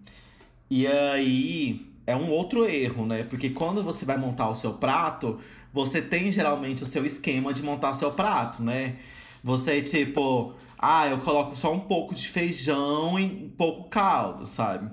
E 0.70 0.86
aí 0.86 1.86
é 2.06 2.16
um 2.16 2.30
outro 2.30 2.68
erro, 2.68 3.06
né? 3.06 3.22
Porque 3.28 3.50
quando 3.50 3.82
você 3.82 4.04
vai 4.04 4.16
montar 4.16 4.48
o 4.48 4.54
seu 4.54 4.72
prato, 4.74 5.38
você 5.72 6.00
tem 6.02 6.30
geralmente 6.32 6.82
o 6.82 6.86
seu 6.86 7.04
esquema 7.06 7.52
de 7.52 7.62
montar 7.62 7.90
o 7.90 7.94
seu 7.94 8.10
prato, 8.12 8.62
né? 8.62 8.96
Você, 9.44 9.80
tipo, 9.82 10.54
ah, 10.78 11.08
eu 11.08 11.18
coloco 11.18 11.56
só 11.56 11.72
um 11.72 11.80
pouco 11.80 12.14
de 12.14 12.28
feijão 12.28 13.18
e 13.18 13.24
um 13.24 13.50
pouco 13.56 13.88
caldo, 13.88 14.46
sabe? 14.46 14.90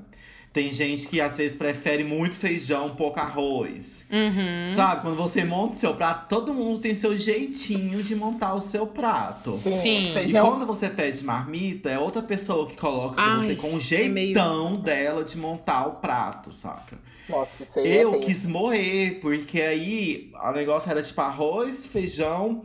Tem 0.51 0.71
gente 0.71 1.09
que 1.09 1.19
às 1.19 1.35
vezes 1.35 1.53
prefere 1.57 2.01
muito 2.05 2.37
feijão, 2.37 2.95
pouco 2.95 3.19
arroz. 3.19 4.05
Uhum. 4.09 4.73
Sabe, 4.73 5.01
quando 5.01 5.17
você 5.17 5.43
monta 5.43 5.75
o 5.75 5.79
seu 5.79 5.93
prato, 5.93 6.29
todo 6.29 6.53
mundo 6.53 6.79
tem 6.79 6.95
seu 6.95 7.17
jeitinho 7.17 8.01
de 8.01 8.15
montar 8.15 8.53
o 8.53 8.61
seu 8.61 8.87
prato. 8.87 9.51
Sim. 9.51 10.11
E 10.11 10.13
Feijão. 10.13 10.49
quando 10.49 10.65
você 10.65 10.89
pede 10.89 11.21
marmita, 11.25 11.89
é 11.89 11.99
outra 11.99 12.21
pessoa 12.23 12.67
que 12.67 12.77
coloca 12.77 13.15
pra 13.15 13.33
Ai, 13.33 13.41
você 13.41 13.55
com 13.57 13.73
o 13.73 13.77
é 13.77 13.81
jeitão 13.81 14.77
dela 14.77 15.25
de 15.25 15.37
montar 15.37 15.87
o 15.87 15.95
prato, 15.95 16.53
saca? 16.53 16.97
Nossa, 17.27 17.63
isso 17.63 17.79
aí 17.79 17.87
é 17.89 18.03
Eu 18.05 18.11
tenso. 18.11 18.25
quis 18.25 18.45
morrer, 18.45 19.19
porque 19.19 19.59
aí 19.59 20.31
o 20.41 20.51
negócio 20.53 20.89
era 20.89 21.01
tipo 21.03 21.19
arroz, 21.19 21.85
feijão 21.85 22.63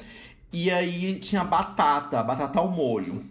e 0.52 0.70
aí 0.70 1.18
tinha 1.18 1.44
batata, 1.44 2.22
batata 2.22 2.58
ao 2.58 2.68
molho. 2.68 3.24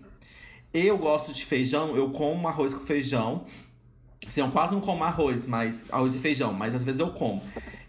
Eu 0.74 0.98
gosto 0.98 1.34
de 1.34 1.44
feijão, 1.44 1.96
eu 1.96 2.12
como 2.12 2.48
arroz 2.48 2.74
com 2.74 2.82
feijão. 2.82 3.44
Assim, 4.26 4.42
eu 4.42 4.52
quase 4.52 4.74
não 4.74 4.82
como 4.82 5.04
arroz, 5.04 5.46
mas 5.46 5.84
arroz 5.92 6.14
e 6.14 6.20
feijão, 6.20 6.54
mas 6.54 6.76
às 6.76 6.84
vezes 6.84 7.00
eu 7.00 7.12
como. 7.12 7.42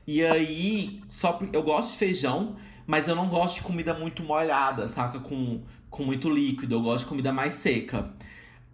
E 0.06 0.24
aí, 0.24 1.00
só 1.10 1.38
eu 1.52 1.62
gosto 1.62 1.92
de 1.92 1.98
feijão, 1.98 2.56
mas 2.86 3.06
eu 3.06 3.14
não 3.14 3.28
gosto 3.28 3.56
de 3.56 3.62
comida 3.62 3.92
muito 3.94 4.22
molhada, 4.22 4.88
saca? 4.88 5.20
Com, 5.20 5.60
com 5.88 6.02
muito 6.02 6.28
líquido, 6.28 6.74
eu 6.74 6.80
gosto 6.80 7.04
de 7.04 7.10
comida 7.10 7.32
mais 7.32 7.54
seca. 7.54 8.12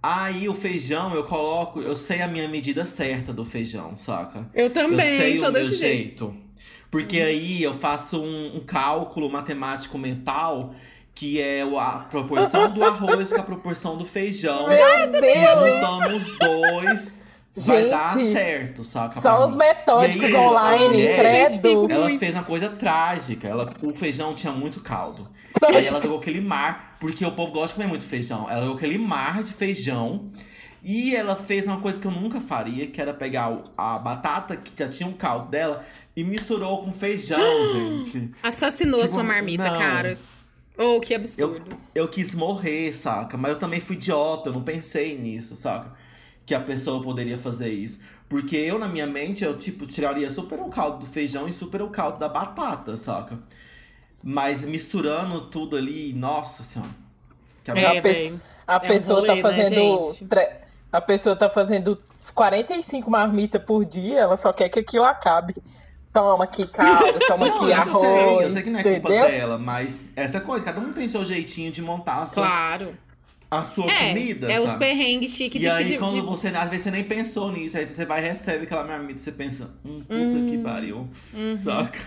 Aí 0.02 0.48
o 0.48 0.54
feijão 0.54 1.12
eu 1.14 1.24
coloco, 1.24 1.80
eu 1.80 1.96
sei 1.96 2.22
a 2.22 2.28
minha 2.28 2.48
medida 2.48 2.84
certa 2.84 3.32
do 3.32 3.44
feijão, 3.44 3.96
saca? 3.96 4.48
Eu 4.54 4.66
eu 4.66 4.70
também 4.70 5.18
sei 5.18 5.40
sou 5.40 5.48
o 5.48 5.52
meu 5.52 5.68
jeito. 5.68 5.78
jeito. 5.78 6.45
Porque 6.90 7.20
aí 7.20 7.62
eu 7.62 7.74
faço 7.74 8.20
um, 8.20 8.56
um 8.56 8.60
cálculo 8.60 9.30
matemático 9.30 9.98
mental 9.98 10.74
que 11.14 11.40
é 11.40 11.64
o- 11.64 11.78
a 11.78 12.06
proporção 12.10 12.70
do 12.70 12.84
arroz 12.84 13.30
com 13.32 13.40
a 13.40 13.44
proporção 13.44 13.96
do 13.96 14.04
feijão. 14.04 14.68
Meu 14.68 15.10
Deus! 15.10 15.80
Juntando 15.80 16.16
os 16.16 16.38
dois, 16.38 17.14
vai 17.66 17.88
dar 17.88 18.08
certo, 18.10 18.84
saca? 18.84 19.08
Só 19.18 19.44
os 19.46 19.54
metódicos 19.54 20.28
E 20.28 20.34
aí, 20.36 20.36
online, 20.36 20.88
mulher- 20.88 21.16
credo. 21.18 21.90
Ela 21.90 22.18
fez 22.18 22.34
uma 22.34 22.42
coisa 22.42 22.68
trágica. 22.68 23.48
Ela, 23.48 23.72
o 23.82 23.94
feijão 23.94 24.34
tinha 24.34 24.52
muito 24.52 24.80
caldo. 24.80 25.26
Aí 25.66 25.86
ela 25.86 26.02
jogou 26.02 26.18
aquele 26.18 26.40
mar, 26.42 26.98
porque 27.00 27.24
o 27.24 27.32
povo 27.32 27.50
gosta 27.50 27.68
de 27.68 27.74
comer 27.74 27.86
muito 27.88 28.04
feijão. 28.04 28.46
Ela 28.50 28.60
jogou 28.60 28.76
aquele 28.76 28.98
mar 28.98 29.42
de 29.42 29.52
feijão. 29.54 30.30
E 30.82 31.16
ela 31.16 31.34
fez 31.34 31.66
uma 31.66 31.80
coisa 31.80 31.98
que 32.00 32.06
eu 32.06 32.10
nunca 32.12 32.40
faria, 32.40 32.86
que 32.86 33.00
era 33.00 33.12
pegar 33.14 33.58
a 33.76 33.98
batata 33.98 34.54
que 34.54 34.70
já 34.78 34.86
tinha 34.88 35.08
um 35.08 35.14
caldo 35.14 35.48
dela 35.50 35.84
e 36.16 36.24
misturou 36.24 36.82
com 36.82 36.92
feijão, 36.92 37.38
gente. 37.72 38.32
Assassinou 38.42 39.00
Tipo, 39.02 39.14
sua 39.14 39.22
marmita, 39.22 39.70
não. 39.70 39.78
cara. 39.78 40.18
Oh, 40.78 41.00
que 41.00 41.14
Eu, 41.14 41.18
absurdo. 41.18 41.76
eu 41.94 42.08
quis 42.08 42.34
morrer, 42.34 42.92
saca? 42.94 43.36
Mas 43.36 43.52
eu 43.52 43.58
também 43.58 43.80
fui 43.80 43.96
idiota, 43.96 44.48
eu 44.48 44.52
não 44.52 44.62
pensei 44.62 45.16
nisso, 45.18 45.56
saca? 45.56 45.92
Que 46.44 46.54
a 46.54 46.60
pessoa 46.60 47.02
poderia 47.02 47.38
fazer 47.38 47.68
isso. 47.70 47.98
Porque 48.28 48.56
eu, 48.56 48.78
na 48.78 48.88
minha 48.88 49.06
mente, 49.06 49.44
eu, 49.44 49.56
tipo, 49.56 49.86
tiraria 49.86 50.28
super 50.28 50.58
o 50.58 50.68
caldo 50.68 50.98
do 50.98 51.06
feijão 51.06 51.48
e 51.48 51.52
super 51.52 51.80
o 51.82 51.88
caldo 51.90 52.18
da 52.18 52.28
batata, 52.28 52.96
saca? 52.96 53.38
Mas 54.22 54.62
misturando 54.62 55.42
tudo 55.48 55.76
ali, 55.76 56.12
nossa 56.12 56.62
senhora. 56.62 56.90
Que 57.64 57.70
a, 57.70 57.74
É, 57.78 57.98
absurdo. 57.98 58.38
pe- 58.38 58.44
a 58.66 58.74
É 58.74 58.76
um 58.76 58.80
pessoa 58.80 59.20
rolê, 59.20 59.28
tá 59.28 59.34
né, 59.36 59.42
fazendo. 59.42 60.14
tre- 60.28 60.60
A 60.92 61.00
pessoa 61.00 61.36
tá 61.36 61.48
fazendo 61.48 62.00
45 62.34 63.10
marmitas 63.10 63.62
por 63.62 63.84
dia, 63.84 64.20
ela 64.20 64.36
só 64.36 64.52
quer 64.52 64.68
que 64.68 64.78
aquilo 64.78 65.04
acabe. 65.04 65.54
Toma 66.16 66.44
aqui 66.44 66.66
caldo, 66.66 67.20
toma 67.28 67.46
Não, 67.46 67.56
aqui 67.56 67.64
eu 67.70 67.74
arroz. 67.76 68.00
sei, 68.00 68.44
eu 68.46 68.50
sei 68.50 68.62
que 68.62 68.70
não 68.70 68.80
é 68.80 68.82
culpa 68.82 68.98
entendeu? 69.10 69.26
dela, 69.28 69.58
mas 69.58 70.00
essa 70.16 70.40
coisa, 70.40 70.64
cada 70.64 70.80
um 70.80 70.90
tem 70.92 71.06
seu 71.06 71.22
jeitinho 71.26 71.70
de 71.70 71.82
montar 71.82 72.22
a 72.22 72.26
sua, 72.26 72.42
Claro. 72.42 72.96
a 73.50 73.62
sua 73.62 73.90
É, 73.92 74.08
comida, 74.08 74.50
é 74.50 74.58
os 74.58 74.70
sabe? 74.70 74.86
perrengues 74.86 75.32
chique 75.32 75.58
E 75.58 75.60
de 75.60 75.68
aí, 75.68 75.84
pedir. 75.84 75.98
quando 75.98 76.14
de- 76.14 76.20
você, 76.22 76.48
às 76.48 76.68
vezes, 76.70 76.84
você 76.84 76.90
nem 76.90 77.04
pensou 77.04 77.52
nisso, 77.52 77.76
aí 77.76 77.84
você 77.84 78.06
vai 78.06 78.24
e 78.24 78.28
recebe 78.30 78.64
aquela 78.64 78.82
marmita 78.84 79.20
e 79.20 79.22
você 79.22 79.30
pensa, 79.32 79.70
hum, 79.84 80.00
puta 80.00 80.14
Uhum. 80.14 80.46
que 80.50 80.58
pariu, 80.58 81.08
saca? 81.62 81.98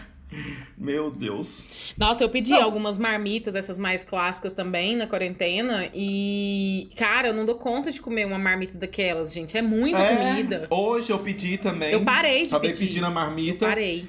Meu 0.77 1.11
Deus. 1.11 1.93
Nossa, 1.97 2.23
eu 2.23 2.29
pedi 2.29 2.53
algumas 2.53 2.97
marmitas, 2.97 3.55
essas 3.55 3.77
mais 3.77 4.03
clássicas 4.03 4.53
também, 4.53 4.95
na 4.95 5.07
quarentena. 5.07 5.89
E, 5.93 6.89
cara, 6.95 7.27
eu 7.29 7.33
não 7.33 7.45
dou 7.45 7.55
conta 7.55 7.91
de 7.91 8.01
comer 8.01 8.25
uma 8.25 8.39
marmita 8.39 8.77
daquelas, 8.77 9.33
gente. 9.33 9.57
É 9.57 9.61
muita 9.61 9.97
É, 9.99 10.15
comida. 10.15 10.67
Hoje 10.69 11.11
eu 11.11 11.19
pedi 11.19 11.57
também. 11.57 11.91
Eu 11.91 12.03
parei 12.03 12.43
de 12.45 12.47
Acabei 12.49 12.71
pedir. 12.71 12.85
pedindo 12.87 13.05
a 13.05 13.09
Eu 13.09 13.13
marmita. 13.13 13.65
parei. 13.67 14.07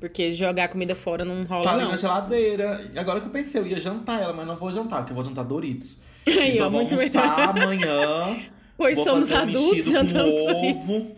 Porque 0.00 0.30
jogar 0.32 0.68
comida 0.68 0.94
fora 0.94 1.24
não 1.24 1.44
rola, 1.44 1.64
Tá 1.64 1.72
ali 1.72 1.82
não. 1.84 1.90
na 1.92 1.96
geladeira. 1.96 2.90
E 2.92 2.98
agora 2.98 3.20
que 3.20 3.26
eu 3.28 3.30
pensei, 3.30 3.60
eu 3.60 3.66
ia 3.66 3.80
jantar 3.80 4.20
ela, 4.20 4.32
mas 4.32 4.46
não 4.46 4.56
vou 4.56 4.70
jantar, 4.70 4.98
porque 4.98 5.12
eu 5.12 5.16
vou 5.16 5.24
jantar 5.24 5.44
Doritos. 5.44 5.96
Aí, 6.28 6.54
então 6.54 6.66
eu 6.66 6.70
vou 6.70 6.80
muito 6.80 6.94
almoçar 6.94 7.48
amanhã. 7.50 8.36
Pois 8.76 8.94
vou 8.96 9.06
somos 9.06 9.30
fazer 9.30 9.46
um 9.46 9.48
adultos, 9.48 9.84
jantamos 9.86 10.38
Doritos. 10.38 10.82
ovo, 10.82 11.16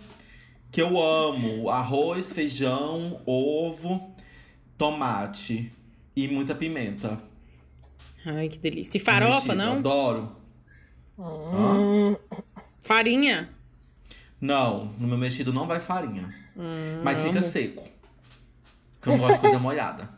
que 0.71 0.81
eu 0.81 1.03
amo. 1.03 1.69
Arroz, 1.69 2.33
feijão, 2.33 3.21
ovo, 3.27 4.15
tomate 4.79 5.71
e 6.17 6.29
muita 6.29 6.55
pimenta. 6.55 7.21
Ai, 8.25 8.49
que 8.49 8.59
delícia. 8.59 8.97
E 8.97 9.01
farofa, 9.01 9.35
Mexido, 9.35 9.55
não? 9.57 9.73
Adoro. 9.75 10.37
Hum, 11.19 12.17
Farinha? 12.81 13.51
Não, 14.41 14.87
no 14.99 15.09
meu 15.09 15.19
mexido 15.19 15.53
não 15.53 15.67
vai 15.67 15.81
farinha. 15.81 16.33
Hum, 16.57 17.01
mas 17.03 17.21
fica 17.21 17.43
seco. 17.43 17.89
Porque 18.99 19.11
eu 19.11 19.13
não 19.13 19.19
gosto 19.19 19.35
de 19.35 19.41
coisa 19.41 19.59
molhada. 19.59 20.09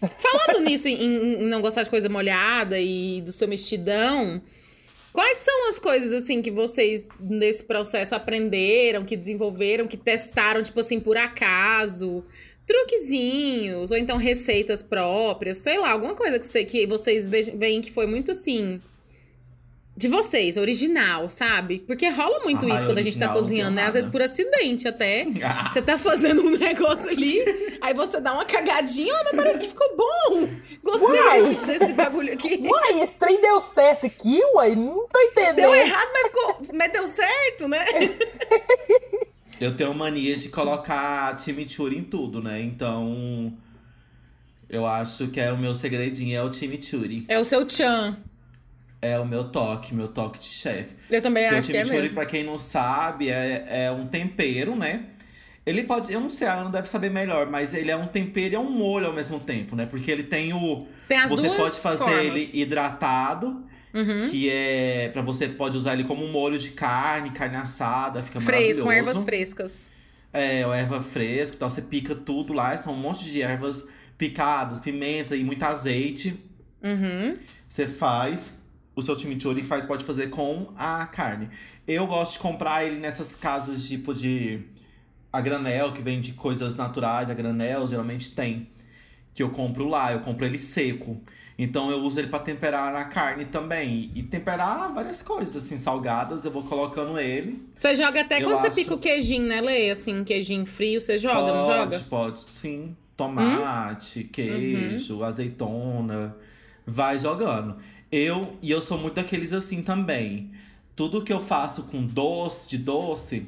Falando 0.00 0.64
nisso, 0.64 0.88
em, 0.88 0.94
em 0.94 1.48
não 1.48 1.60
gostar 1.60 1.82
de 1.82 1.90
coisa 1.90 2.08
molhada 2.08 2.80
e 2.80 3.20
do 3.20 3.32
seu 3.32 3.46
mexidão, 3.46 4.42
quais 5.12 5.38
são 5.38 5.68
as 5.68 5.78
coisas, 5.78 6.12
assim, 6.12 6.42
que 6.42 6.50
vocês, 6.50 7.08
nesse 7.20 7.62
processo, 7.62 8.14
aprenderam, 8.14 9.04
que 9.04 9.16
desenvolveram, 9.16 9.86
que 9.86 9.96
testaram, 9.96 10.62
tipo 10.62 10.80
assim, 10.80 10.98
por 10.98 11.16
acaso? 11.16 12.24
Truquezinhos, 12.72 13.90
ou 13.90 13.96
então 13.96 14.16
receitas 14.16 14.82
próprias, 14.82 15.58
sei 15.58 15.78
lá, 15.78 15.90
alguma 15.90 16.14
coisa 16.14 16.38
que, 16.38 16.46
você, 16.46 16.64
que 16.64 16.86
vocês 16.86 17.28
ve- 17.28 17.52
veem 17.56 17.80
que 17.82 17.92
foi 17.92 18.06
muito, 18.06 18.30
assim... 18.30 18.80
De 19.94 20.08
vocês, 20.08 20.56
original, 20.56 21.28
sabe? 21.28 21.80
Porque 21.86 22.08
rola 22.08 22.40
muito 22.40 22.64
Ah, 22.64 22.74
isso 22.74 22.86
quando 22.86 22.96
a 22.96 23.02
gente 23.02 23.18
tá 23.18 23.28
cozinhando, 23.28 23.76
né? 23.76 23.84
Às 23.84 23.92
vezes 23.92 24.10
por 24.10 24.22
acidente 24.22 24.88
até. 24.88 25.26
Você 25.70 25.82
tá 25.82 25.98
fazendo 25.98 26.40
um 26.46 26.56
negócio 26.56 27.10
ali, 27.10 27.44
aí 27.78 27.92
você 27.92 28.18
dá 28.18 28.32
uma 28.32 28.46
cagadinha, 28.46 29.14
ah, 29.14 29.24
mas 29.24 29.36
parece 29.36 29.58
que 29.60 29.68
ficou 29.68 29.94
bom. 29.94 30.48
Gostei 30.82 31.20
Uai. 31.20 31.42
desse, 31.42 31.66
desse 31.66 31.92
bagulho 31.92 32.32
aqui. 32.32 32.58
Uai, 32.66 33.02
esse 33.02 33.14
trem 33.16 33.38
deu 33.42 33.60
certo 33.60 34.06
aqui, 34.06 34.40
uai? 34.54 34.74
Não 34.74 35.06
tô 35.12 35.20
entendendo. 35.20 35.56
Deu 35.56 35.74
errado, 35.74 36.08
mas 36.10 36.26
ficou. 36.26 36.56
Mas 36.72 36.92
deu 36.92 37.06
certo, 37.06 37.68
né? 37.68 37.84
Eu 39.62 39.76
tenho 39.76 39.94
mania 39.94 40.36
de 40.36 40.48
colocar 40.48 41.38
chimichurri 41.40 41.98
em 41.98 42.02
tudo, 42.02 42.42
né? 42.42 42.60
Então. 42.60 43.56
Eu 44.68 44.86
acho 44.86 45.28
que 45.28 45.38
é 45.38 45.52
o 45.52 45.58
meu 45.58 45.74
segredinho, 45.74 46.36
é 46.36 46.42
o 46.42 46.52
chimichurri. 46.52 47.24
É 47.28 47.38
o 47.38 47.44
seu 47.44 47.64
tchan. 47.64 48.16
É 49.00 49.18
o 49.18 49.26
meu 49.26 49.44
toque, 49.44 49.94
meu 49.94 50.08
toque 50.08 50.38
de 50.38 50.46
chefe. 50.46 50.96
Eu 51.10 51.20
também 51.20 51.44
Porque 51.44 51.54
o 51.54 51.58
acho 51.58 51.70
que 51.70 51.76
é 51.76 51.84
mesmo. 51.84 52.14
pra 52.14 52.24
quem 52.24 52.42
não 52.42 52.58
sabe, 52.58 53.28
é, 53.28 53.66
é 53.86 53.90
um 53.92 54.06
tempero, 54.06 54.74
né? 54.74 55.06
Ele 55.64 55.84
pode. 55.84 56.12
Eu 56.12 56.20
não 56.20 56.30
sei, 56.30 56.48
a 56.48 56.54
Ana 56.54 56.70
deve 56.70 56.88
saber 56.88 57.10
melhor, 57.10 57.46
mas 57.46 57.72
ele 57.72 57.90
é 57.90 57.96
um 57.96 58.06
tempero 58.06 58.54
e 58.54 58.56
é 58.56 58.58
um 58.58 58.70
molho 58.70 59.06
ao 59.06 59.12
mesmo 59.12 59.38
tempo, 59.38 59.76
né? 59.76 59.86
Porque 59.86 60.10
ele 60.10 60.24
tem 60.24 60.52
o. 60.52 60.86
Tem 61.06 61.18
as 61.18 61.30
você 61.30 61.46
duas 61.46 61.56
pode 61.56 61.80
fazer 61.80 62.04
formas. 62.04 62.24
ele 62.24 62.62
hidratado, 62.62 63.64
Uhum. 63.94 64.30
que 64.30 64.48
é. 64.48 65.10
Pra 65.12 65.22
você 65.22 65.48
pode 65.48 65.76
usar 65.76 65.94
ele 65.94 66.04
como 66.04 66.24
um 66.24 66.30
molho 66.32 66.58
de 66.58 66.70
carne, 66.70 67.30
carne 67.30 67.56
assada, 67.56 68.22
fica 68.22 68.40
Fresco, 68.40 68.54
maravilhoso. 68.54 68.82
com 68.82 68.92
ervas 68.92 69.24
frescas. 69.24 69.90
É, 70.32 70.60
erva 70.60 71.02
fresca, 71.02 71.54
então 71.56 71.68
você 71.68 71.82
pica 71.82 72.14
tudo 72.14 72.54
lá, 72.54 72.76
são 72.78 72.94
um 72.94 72.96
monte 72.96 73.24
de 73.24 73.42
ervas 73.42 73.86
picadas, 74.16 74.80
pimenta 74.80 75.36
e 75.36 75.44
muito 75.44 75.62
azeite. 75.62 76.38
Uhum. 76.82 77.36
Você 77.68 77.86
faz 77.86 78.52
o 78.94 79.02
seu 79.02 79.18
chimichurri 79.18 79.62
faz, 79.62 79.84
pode 79.84 80.04
fazer 80.04 80.28
com 80.30 80.72
a 80.76 81.06
carne. 81.06 81.48
Eu 81.86 82.06
gosto 82.06 82.34
de 82.34 82.38
comprar 82.40 82.84
ele 82.84 82.96
nessas 82.96 83.34
casas 83.34 83.86
tipo 83.88 84.14
de 84.14 84.60
a 85.32 85.40
granel, 85.40 85.92
que 85.92 86.02
vende 86.02 86.32
coisas 86.32 86.74
naturais, 86.74 87.30
a 87.30 87.34
granel 87.34 87.88
geralmente 87.88 88.34
tem. 88.34 88.68
Que 89.34 89.42
eu 89.42 89.48
compro 89.50 89.88
lá, 89.88 90.12
eu 90.12 90.20
compro 90.20 90.44
ele 90.44 90.58
seco. 90.58 91.18
Então 91.58 91.90
eu 91.90 91.98
uso 92.00 92.18
ele 92.18 92.28
pra 92.28 92.38
temperar 92.38 92.92
na 92.92 93.04
carne 93.04 93.44
também. 93.44 94.10
E 94.14 94.22
temperar 94.22 94.92
várias 94.92 95.22
coisas, 95.22 95.54
assim, 95.56 95.76
salgadas, 95.76 96.44
eu 96.44 96.50
vou 96.50 96.62
colocando 96.62 97.18
ele. 97.18 97.62
Você 97.74 97.94
joga 97.94 98.22
até 98.22 98.42
Eu 98.42 98.48
quando 98.48 98.58
você 98.60 98.66
acho- 98.68 98.76
pica 98.76 98.94
o 98.94 98.98
queijinho, 98.98 99.46
né, 99.46 99.60
Lê? 99.60 99.90
Assim, 99.90 100.24
queijinho 100.24 100.64
frio, 100.66 101.00
você 101.00 101.18
joga, 101.18 101.52
não 101.52 101.62
pode, 101.64 101.76
joga? 101.78 101.96
Hum? 101.98 102.02
Pode, 102.08 102.40
sim. 102.50 102.96
Tomate, 103.16 104.24
queijo, 104.24 105.16
Uhum. 105.18 105.24
azeitona. 105.24 106.36
Vai 106.86 107.18
jogando. 107.18 107.76
Eu, 108.10 108.56
e 108.60 108.70
eu 108.70 108.80
sou 108.80 108.98
muito 108.98 109.14
daqueles 109.14 109.52
assim 109.52 109.82
também. 109.82 110.50
Tudo 110.96 111.22
que 111.22 111.32
eu 111.32 111.40
faço 111.40 111.84
com 111.84 112.02
doce, 112.04 112.68
de 112.68 112.78
doce, 112.78 113.46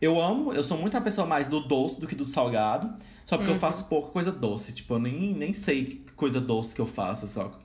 eu 0.00 0.20
amo. 0.20 0.52
Eu 0.52 0.62
sou 0.62 0.76
muito 0.76 0.96
a 0.96 1.00
pessoa 1.00 1.26
mais 1.26 1.48
do 1.48 1.60
doce 1.60 2.00
do 2.00 2.06
que 2.06 2.14
do 2.14 2.26
salgado. 2.26 2.92
Só 3.24 3.36
porque 3.38 3.50
eu 3.50 3.54
Uhum. 3.54 3.60
faço 3.60 3.84
pouca 3.86 4.10
coisa 4.10 4.30
doce. 4.30 4.72
Tipo, 4.72 4.94
eu 4.94 4.98
nem, 4.98 5.32
nem 5.34 5.52
sei 5.52 5.84
que 6.06 6.12
coisa 6.12 6.40
doce 6.40 6.74
que 6.74 6.80
eu 6.80 6.86
faço, 6.86 7.26
só. 7.26 7.58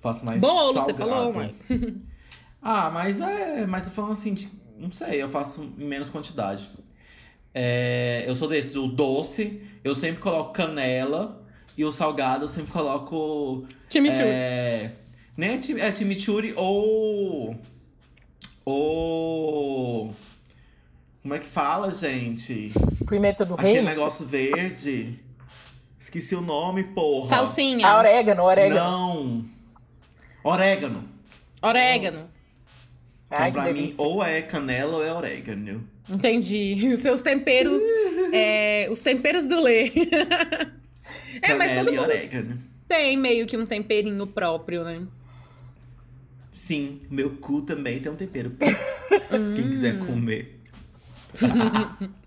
Faço 0.00 0.24
mais 0.24 0.40
Bolo, 0.42 0.72
você 0.74 0.92
salgado. 0.94 1.10
falou, 1.10 1.32
mãe. 1.32 1.54
Ah, 2.60 2.90
mas 2.90 3.20
é. 3.20 3.64
Mas 3.66 3.86
eu 3.86 3.92
falo 3.92 4.10
assim, 4.10 4.34
de, 4.34 4.48
não 4.76 4.90
sei, 4.90 5.22
eu 5.22 5.28
faço 5.28 5.62
em 5.78 5.84
menos 5.84 6.10
quantidade. 6.10 6.68
É, 7.54 8.24
eu 8.26 8.34
sou 8.34 8.48
desse, 8.48 8.76
o 8.76 8.88
doce, 8.88 9.62
eu 9.84 9.94
sempre 9.94 10.20
coloco 10.20 10.52
canela. 10.52 11.44
E 11.76 11.84
o 11.84 11.92
salgado 11.92 12.44
eu 12.46 12.48
sempre 12.48 12.72
coloco. 12.72 13.64
Chimichurri. 13.88 14.26
É, 14.28 14.92
nem 15.36 15.50
é, 15.50 15.54
é 15.80 15.94
chimichurri 15.94 16.52
ou. 16.56 17.56
Ou. 18.64 20.12
Como 21.22 21.34
é 21.34 21.38
que 21.38 21.46
fala, 21.46 21.90
gente? 21.90 22.72
Pimenta 23.08 23.44
do 23.44 23.54
Aquele 23.54 23.72
reino? 23.74 23.88
negócio 23.88 24.24
verde. 24.26 25.18
Esqueci 25.98 26.34
o 26.34 26.40
nome, 26.40 26.84
porra. 26.84 27.26
Salsinha. 27.26 27.86
Ah, 27.86 27.98
orégano, 27.98 28.42
orégano. 28.44 28.80
Não. 28.80 29.44
Orégano. 30.44 31.08
Orégano. 31.60 32.24
Ai, 33.30 33.50
que 33.52 33.58
então, 33.58 33.62
pra 33.64 33.72
mim, 33.72 33.80
delícia. 33.80 34.04
ou 34.04 34.24
é 34.24 34.40
canela 34.40 34.96
ou 34.98 35.04
é 35.04 35.12
orégano. 35.12 35.86
Entendi. 36.08 36.90
Os 36.94 37.00
seus 37.00 37.20
temperos. 37.20 37.80
é, 38.32 38.88
os 38.90 39.02
temperos 39.02 39.46
do 39.46 39.60
Lê. 39.60 39.90
é, 41.42 41.54
mas 41.54 41.74
todo 41.78 41.90
mundo 41.92 42.02
orégano. 42.02 42.58
tem 42.86 43.16
meio 43.16 43.46
que 43.46 43.56
um 43.56 43.66
temperinho 43.66 44.26
próprio, 44.26 44.84
né? 44.84 45.06
Sim, 46.52 47.00
meu 47.10 47.30
cu 47.36 47.60
também 47.62 48.00
tem 48.00 48.10
um 48.10 48.16
tempero. 48.16 48.52
Quem 49.54 49.68
quiser 49.68 49.98
comer. 49.98 50.57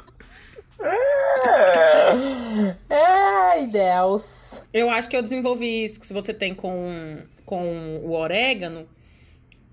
Ai, 2.89 3.68
Deus. 3.68 4.62
Eu 4.74 4.89
acho 4.89 5.08
que 5.10 5.16
eu 5.16 5.22
desenvolvi 5.22 5.84
isso 5.84 5.99
que 5.99 6.08
se 6.08 6.14
você 6.14 6.34
tem 6.34 6.54
com, 6.54 7.20
com 7.45 8.02
o 8.04 8.14
orégano, 8.14 8.88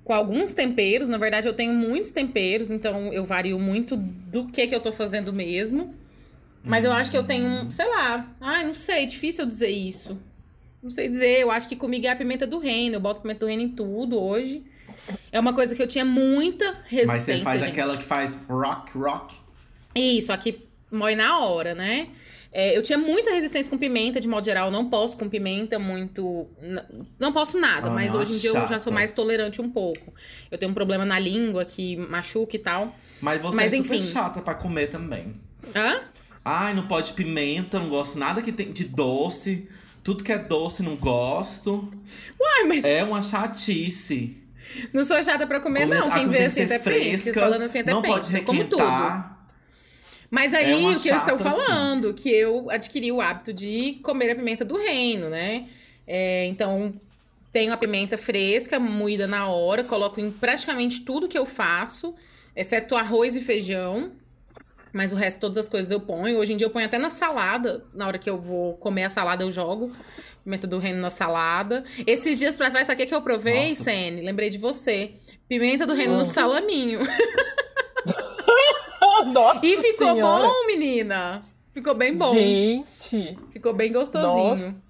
com 0.04 0.12
alguns 0.12 0.54
temperos. 0.54 1.08
Na 1.08 1.18
verdade, 1.18 1.46
eu 1.46 1.52
tenho 1.52 1.72
muitos 1.74 2.10
temperos, 2.12 2.70
então 2.70 3.12
eu 3.12 3.24
vario 3.24 3.58
muito 3.58 3.96
do 3.96 4.46
que 4.46 4.66
que 4.66 4.74
eu 4.74 4.80
tô 4.80 4.92
fazendo 4.92 5.32
mesmo. 5.32 5.94
Mas 6.64 6.84
eu 6.84 6.92
acho 6.92 7.10
que 7.10 7.16
eu 7.16 7.24
tenho, 7.24 7.70
sei 7.70 7.86
lá, 7.86 8.34
ai, 8.40 8.64
não 8.64 8.74
sei, 8.74 9.06
difícil 9.06 9.44
eu 9.44 9.48
dizer 9.48 9.70
isso. 9.70 10.18
Não 10.82 10.90
sei 10.90 11.08
dizer, 11.08 11.40
eu 11.40 11.50
acho 11.50 11.68
que 11.68 11.76
comigo 11.76 12.06
é 12.06 12.10
a 12.10 12.16
pimenta 12.16 12.46
do 12.46 12.58
reino. 12.58 12.96
Eu 12.96 13.00
boto 13.00 13.20
pimenta 13.20 13.40
do 13.40 13.46
reino 13.46 13.62
em 13.62 13.68
tudo 13.68 14.20
hoje. 14.20 14.62
É 15.32 15.38
uma 15.40 15.52
coisa 15.52 15.74
que 15.74 15.82
eu 15.82 15.86
tinha 15.86 16.04
muita 16.04 16.64
resistência, 16.86 17.06
Mas 17.06 17.22
você 17.22 17.38
faz 17.40 17.60
gente. 17.64 17.70
aquela 17.72 17.96
que 17.96 18.04
faz 18.04 18.38
rock, 18.48 18.96
rock. 18.96 19.34
Isso, 19.94 20.32
aqui 20.32 20.62
mói 20.90 21.14
na 21.14 21.38
hora, 21.40 21.74
né? 21.74 22.08
É, 22.50 22.76
eu 22.76 22.82
tinha 22.82 22.96
muita 22.96 23.30
resistência 23.30 23.68
com 23.68 23.76
pimenta, 23.76 24.18
de 24.18 24.26
modo 24.26 24.44
geral. 24.44 24.66
Eu 24.68 24.72
não 24.72 24.88
posso 24.88 25.16
com 25.18 25.28
pimenta 25.28 25.78
muito. 25.78 26.46
Não 27.18 27.30
posso 27.32 27.60
nada, 27.60 27.88
Ah, 27.88 27.92
mas 27.92 28.14
hoje 28.14 28.32
em 28.34 28.38
dia 28.38 28.50
eu 28.50 28.54
já 28.54 28.66
chata. 28.66 28.80
sou 28.80 28.92
mais 28.92 29.12
tolerante 29.12 29.60
um 29.60 29.68
pouco. 29.68 30.14
Eu 30.50 30.56
tenho 30.56 30.70
um 30.70 30.74
problema 30.74 31.04
na 31.04 31.18
língua 31.18 31.64
que 31.66 31.96
machuca 31.96 32.56
e 32.56 32.58
tal. 32.58 32.96
Mas 33.20 33.40
você 33.42 33.54
Mas 33.56 33.72
é 33.72 33.76
super 33.76 33.96
enfim. 33.96 34.06
chata 34.06 34.40
pra 34.40 34.54
comer 34.54 34.86
também. 34.88 35.34
Hã? 35.76 36.00
Ai, 36.42 36.72
não 36.72 36.86
pode 36.88 37.12
pimenta, 37.12 37.78
não 37.78 37.90
gosto 37.90 38.18
nada 38.18 38.40
que 38.40 38.50
tem 38.50 38.72
de 38.72 38.84
doce. 38.84 39.68
Tudo 40.02 40.24
que 40.24 40.32
é 40.32 40.38
doce, 40.38 40.82
não 40.82 40.96
gosto. 40.96 41.90
Uai, 42.40 42.64
mas 42.66 42.82
É 42.84 43.04
uma 43.04 43.20
chatice. 43.20 44.42
Não 44.92 45.04
sou 45.04 45.22
chata 45.22 45.46
pra 45.46 45.60
comer, 45.60 45.86
não. 45.86 46.08
a 46.08 46.14
Quem 46.14 46.28
vê 46.28 46.44
assim 46.46 46.62
até 46.62 46.78
pensa. 46.78 47.32
Falando 47.34 47.62
assim 47.62 47.80
até 47.80 47.92
não 47.92 48.02
pode 48.02 48.26
pensa. 48.26 48.38
Eu 48.38 48.44
como 48.44 48.64
tudo. 48.64 48.82
Mas 50.30 50.52
É 50.52 50.58
aí 50.58 50.74
uma 50.74 50.96
o 50.96 51.00
que 51.00 51.08
eu 51.08 51.16
estou 51.16 51.34
assim. 51.36 51.44
falando, 51.44 52.12
que 52.12 52.28
eu 52.28 52.70
adquiri 52.70 53.10
o 53.10 53.20
hábito 53.20 53.52
de 53.52 53.94
comer 54.02 54.30
a 54.30 54.36
pimenta 54.36 54.64
do 54.64 54.76
reino, 54.76 55.30
né? 55.30 55.68
É, 56.06 56.44
então, 56.46 56.92
tenho 57.52 57.72
a 57.72 57.76
pimenta 57.76 58.18
fresca, 58.18 58.78
moída 58.78 59.26
na 59.26 59.46
hora, 59.48 59.82
coloco 59.84 60.20
em 60.20 60.30
praticamente 60.30 61.00
tudo 61.02 61.28
que 61.28 61.38
eu 61.38 61.46
faço, 61.46 62.14
exceto 62.54 62.94
arroz 62.94 63.36
e 63.36 63.40
feijão. 63.40 64.12
Mas 64.92 65.12
o 65.12 65.16
resto, 65.16 65.38
todas 65.40 65.58
as 65.58 65.68
coisas 65.68 65.90
eu 65.90 66.00
ponho. 66.00 66.38
Hoje 66.38 66.52
em 66.52 66.56
dia 66.56 66.66
eu 66.66 66.70
ponho 66.70 66.86
até 66.86 66.98
na 66.98 67.10
salada. 67.10 67.84
Na 67.94 68.06
hora 68.06 68.18
que 68.18 68.28
eu 68.28 68.40
vou 68.40 68.74
comer 68.78 69.04
a 69.04 69.10
salada, 69.10 69.44
eu 69.44 69.50
jogo 69.50 69.92
pimenta 70.44 70.66
do 70.66 70.78
reino 70.78 71.00
na 71.00 71.10
salada. 71.10 71.84
Esses 72.06 72.38
dias 72.38 72.54
pra 72.54 72.70
trás, 72.70 72.86
sabe 72.86 73.02
o 73.02 73.06
que 73.06 73.14
eu 73.14 73.20
provei, 73.20 73.70
Nossa. 73.70 73.84
Sene? 73.84 74.22
Lembrei 74.22 74.48
de 74.48 74.56
você. 74.58 75.12
Pimenta 75.48 75.86
do 75.86 75.92
reino 75.94 76.14
Hum. 76.14 76.18
no 76.18 76.24
salaminho. 76.24 77.00
Nossa 79.32 79.64
E 79.66 79.76
ficou 79.76 80.14
Senhora. 80.14 80.46
bom, 80.46 80.66
menina. 80.66 81.42
Ficou 81.74 81.94
bem 81.94 82.16
bom. 82.16 82.32
Gente, 82.34 83.38
Ficou 83.50 83.72
bem 83.74 83.92
gostosinho. 83.92 84.56
Nossa, 84.68 84.82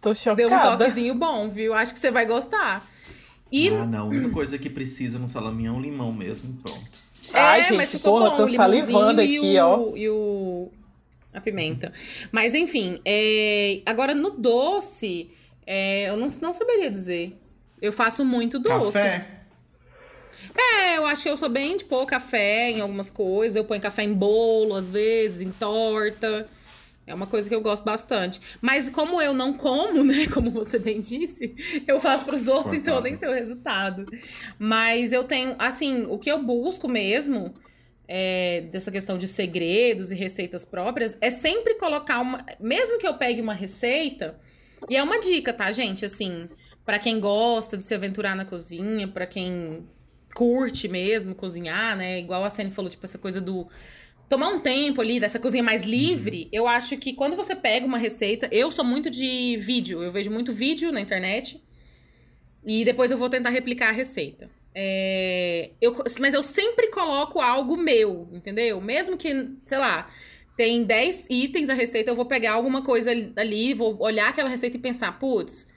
tô 0.00 0.14
chocada. 0.14 0.36
Deu 0.36 0.52
um 0.52 0.62
toquezinho 0.62 1.14
bom, 1.14 1.48
viu? 1.48 1.74
Acho 1.74 1.92
que 1.92 1.98
você 1.98 2.10
vai 2.10 2.24
gostar. 2.24 2.88
E 3.52 3.68
Ah, 3.68 3.84
não. 3.86 4.00
A 4.00 4.04
única 4.04 4.30
coisa 4.30 4.58
que 4.58 4.70
precisa 4.70 5.18
no 5.18 5.28
salaminho 5.28 5.68
é 5.70 5.72
um 5.76 5.80
limão 5.80 6.12
mesmo. 6.12 6.56
Pronto. 6.62 7.03
Ai, 7.34 7.60
é, 7.60 7.64
gente, 7.64 7.76
mas 7.76 7.90
ficou 7.90 8.18
porra, 8.18 8.30
bom. 8.30 8.36
tô 8.36 8.44
o 8.44 8.48
limãozinho 8.48 8.86
salivando 8.86 9.22
e 9.22 9.36
aqui, 9.36 9.60
o, 9.60 9.64
ó. 9.64 9.96
E 9.96 10.08
o... 10.08 10.70
A 11.32 11.40
pimenta. 11.40 11.92
Mas, 12.30 12.54
enfim. 12.54 13.00
é, 13.04 13.80
Agora, 13.84 14.14
no 14.14 14.30
doce, 14.30 15.30
é, 15.66 16.08
eu 16.08 16.16
não, 16.16 16.28
não 16.40 16.54
saberia 16.54 16.90
dizer. 16.90 17.36
Eu 17.82 17.92
faço 17.92 18.24
muito 18.24 18.58
doce. 18.58 18.92
Café? 18.92 19.34
É, 20.56 20.96
eu 20.96 21.06
acho 21.06 21.22
que 21.22 21.28
eu 21.28 21.36
sou 21.36 21.48
bem 21.48 21.76
de 21.76 21.84
pôr 21.84 22.06
café 22.06 22.70
em 22.70 22.80
algumas 22.80 23.10
coisas. 23.10 23.56
Eu 23.56 23.64
ponho 23.64 23.80
café 23.80 24.04
em 24.04 24.14
bolo, 24.14 24.74
às 24.74 24.90
vezes, 24.90 25.40
em 25.40 25.50
torta. 25.50 26.48
É 27.06 27.14
uma 27.14 27.26
coisa 27.26 27.48
que 27.48 27.54
eu 27.54 27.60
gosto 27.60 27.84
bastante. 27.84 28.40
Mas 28.60 28.88
como 28.88 29.20
eu 29.20 29.34
não 29.34 29.52
como, 29.52 30.02
né? 30.04 30.26
Como 30.32 30.50
você 30.50 30.78
bem 30.78 31.00
disse, 31.00 31.54
eu 31.86 32.00
faço 32.00 32.24
pros 32.24 32.48
outros, 32.48 32.74
então 32.74 32.96
eu 32.96 33.02
nem 33.02 33.14
sei 33.14 33.28
o 33.28 33.34
resultado. 33.34 34.06
Mas 34.58 35.12
eu 35.12 35.24
tenho, 35.24 35.54
assim, 35.58 36.06
o 36.06 36.18
que 36.18 36.30
eu 36.30 36.42
busco 36.42 36.88
mesmo, 36.88 37.52
é, 38.08 38.62
dessa 38.72 38.90
questão 38.90 39.18
de 39.18 39.28
segredos 39.28 40.10
e 40.10 40.14
receitas 40.14 40.64
próprias, 40.64 41.16
é 41.20 41.30
sempre 41.30 41.74
colocar 41.74 42.20
uma. 42.20 42.44
Mesmo 42.58 42.98
que 42.98 43.06
eu 43.06 43.14
pegue 43.14 43.40
uma 43.40 43.54
receita, 43.54 44.38
e 44.88 44.96
é 44.96 45.02
uma 45.02 45.20
dica, 45.20 45.52
tá, 45.52 45.70
gente? 45.72 46.04
Assim, 46.04 46.48
pra 46.84 46.98
quem 46.98 47.20
gosta 47.20 47.76
de 47.76 47.84
se 47.84 47.94
aventurar 47.94 48.34
na 48.34 48.44
cozinha, 48.44 49.08
pra 49.08 49.26
quem 49.26 49.86
curte 50.34 50.88
mesmo 50.88 51.34
cozinhar, 51.34 51.96
né? 51.96 52.18
Igual 52.18 52.44
a 52.44 52.50
Sene 52.50 52.70
falou, 52.70 52.90
tipo, 52.90 53.04
essa 53.06 53.18
coisa 53.18 53.40
do 53.40 53.68
tomar 54.28 54.48
um 54.48 54.60
tempo 54.60 55.00
ali 55.00 55.20
dessa 55.20 55.38
cozinha 55.38 55.62
mais 55.62 55.82
livre, 55.84 56.48
eu 56.52 56.66
acho 56.66 56.96
que 56.96 57.12
quando 57.12 57.36
você 57.36 57.54
pega 57.54 57.86
uma 57.86 57.98
receita, 57.98 58.48
eu 58.52 58.70
sou 58.70 58.84
muito 58.84 59.10
de 59.10 59.56
vídeo, 59.58 60.02
eu 60.02 60.12
vejo 60.12 60.30
muito 60.30 60.52
vídeo 60.52 60.90
na 60.92 61.00
internet 61.00 61.62
e 62.64 62.84
depois 62.84 63.10
eu 63.10 63.18
vou 63.18 63.28
tentar 63.28 63.50
replicar 63.50 63.88
a 63.90 63.92
receita. 63.92 64.50
É, 64.74 65.70
eu, 65.80 65.96
mas 66.18 66.34
eu 66.34 66.42
sempre 66.42 66.88
coloco 66.88 67.40
algo 67.40 67.76
meu, 67.76 68.28
entendeu? 68.32 68.80
Mesmo 68.80 69.16
que, 69.16 69.28
sei 69.66 69.78
lá, 69.78 70.10
tem 70.56 70.82
10 70.82 71.28
itens 71.30 71.68
a 71.70 71.74
receita, 71.74 72.10
eu 72.10 72.16
vou 72.16 72.24
pegar 72.26 72.52
alguma 72.52 72.82
coisa 72.82 73.10
ali, 73.36 73.74
vou 73.74 74.00
olhar 74.02 74.30
aquela 74.30 74.48
receita 74.48 74.76
e 74.76 74.80
pensar, 74.80 75.18
putz, 75.18 75.68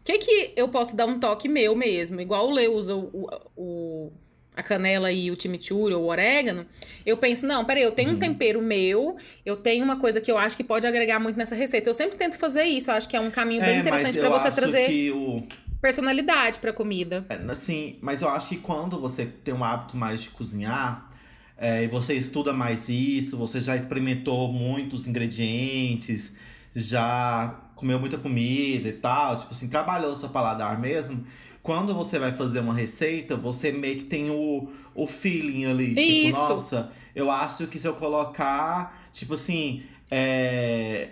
o 0.00 0.04
que 0.04 0.18
que 0.18 0.52
eu 0.56 0.68
posso 0.68 0.94
dar 0.94 1.06
um 1.06 1.18
toque 1.18 1.48
meu 1.48 1.74
mesmo? 1.74 2.20
Igual 2.20 2.48
o 2.48 2.52
Lê 2.52 2.68
usa 2.68 2.94
o, 2.94 3.08
o- 3.12 3.50
o- 3.56 4.12
a 4.56 4.62
canela 4.62 5.10
e 5.10 5.30
o 5.30 5.40
chimichurri 5.40 5.94
ou 5.94 6.04
o 6.04 6.06
orégano. 6.06 6.64
Eu 7.04 7.16
penso, 7.16 7.46
não, 7.46 7.64
peraí, 7.64 7.82
eu 7.82 7.92
tenho 7.92 8.10
um 8.12 8.18
tempero 8.18 8.62
meu, 8.62 9.16
eu 9.44 9.56
tenho 9.56 9.84
uma 9.84 9.96
coisa 9.96 10.20
que 10.20 10.30
eu 10.30 10.38
acho 10.38 10.56
que 10.56 10.62
pode 10.64 10.86
agregar 10.86 11.18
muito 11.18 11.36
nessa 11.36 11.54
receita. 11.54 11.90
Eu 11.90 11.94
sempre 11.94 12.16
tento 12.16 12.38
fazer 12.38 12.64
isso, 12.64 12.90
eu 12.90 12.94
acho 12.94 13.08
que 13.08 13.16
é 13.16 13.20
um 13.20 13.30
caminho 13.30 13.60
bem 13.60 13.76
É, 13.76 13.78
interessante 13.80 14.06
mas 14.06 14.16
pra 14.16 14.26
eu 14.26 14.32
você 14.32 14.50
trazer 14.50 15.12
o... 15.12 15.42
personalidade 15.80 16.58
pra 16.58 16.72
comida. 16.72 17.24
É, 17.28 17.34
Assim, 17.50 17.98
mas 18.00 18.22
eu 18.22 18.28
acho 18.28 18.48
que 18.48 18.56
quando 18.56 19.00
você 19.00 19.26
tem 19.26 19.52
um 19.52 19.64
hábito 19.64 19.96
mais 19.96 20.22
de 20.22 20.30
cozinhar, 20.30 21.10
é, 21.56 21.84
e 21.84 21.88
você 21.88 22.14
estuda 22.14 22.52
mais 22.52 22.88
isso, 22.88 23.36
você 23.36 23.60
já 23.60 23.76
experimentou 23.76 24.52
muitos 24.52 25.06
ingredientes, 25.06 26.34
já 26.74 27.60
comeu 27.74 27.98
muita 27.98 28.18
comida 28.18 28.88
e 28.88 28.92
tal, 28.92 29.36
tipo 29.36 29.50
assim, 29.50 29.68
trabalhou 29.68 30.12
o 30.12 30.16
seu 30.16 30.28
paladar 30.28 30.80
mesmo. 30.80 31.24
Quando 31.64 31.94
você 31.94 32.18
vai 32.18 32.30
fazer 32.30 32.60
uma 32.60 32.74
receita, 32.74 33.36
você 33.38 33.72
meio 33.72 33.96
que 33.96 34.04
tem 34.04 34.30
o, 34.30 34.68
o 34.94 35.06
feeling 35.06 35.64
ali. 35.64 35.94
Isso. 35.98 36.26
Tipo, 36.38 36.52
nossa, 36.52 36.92
eu 37.16 37.30
acho 37.30 37.66
que 37.66 37.78
se 37.78 37.88
eu 37.88 37.94
colocar, 37.94 39.08
tipo 39.10 39.32
assim, 39.32 39.82
é, 40.10 41.08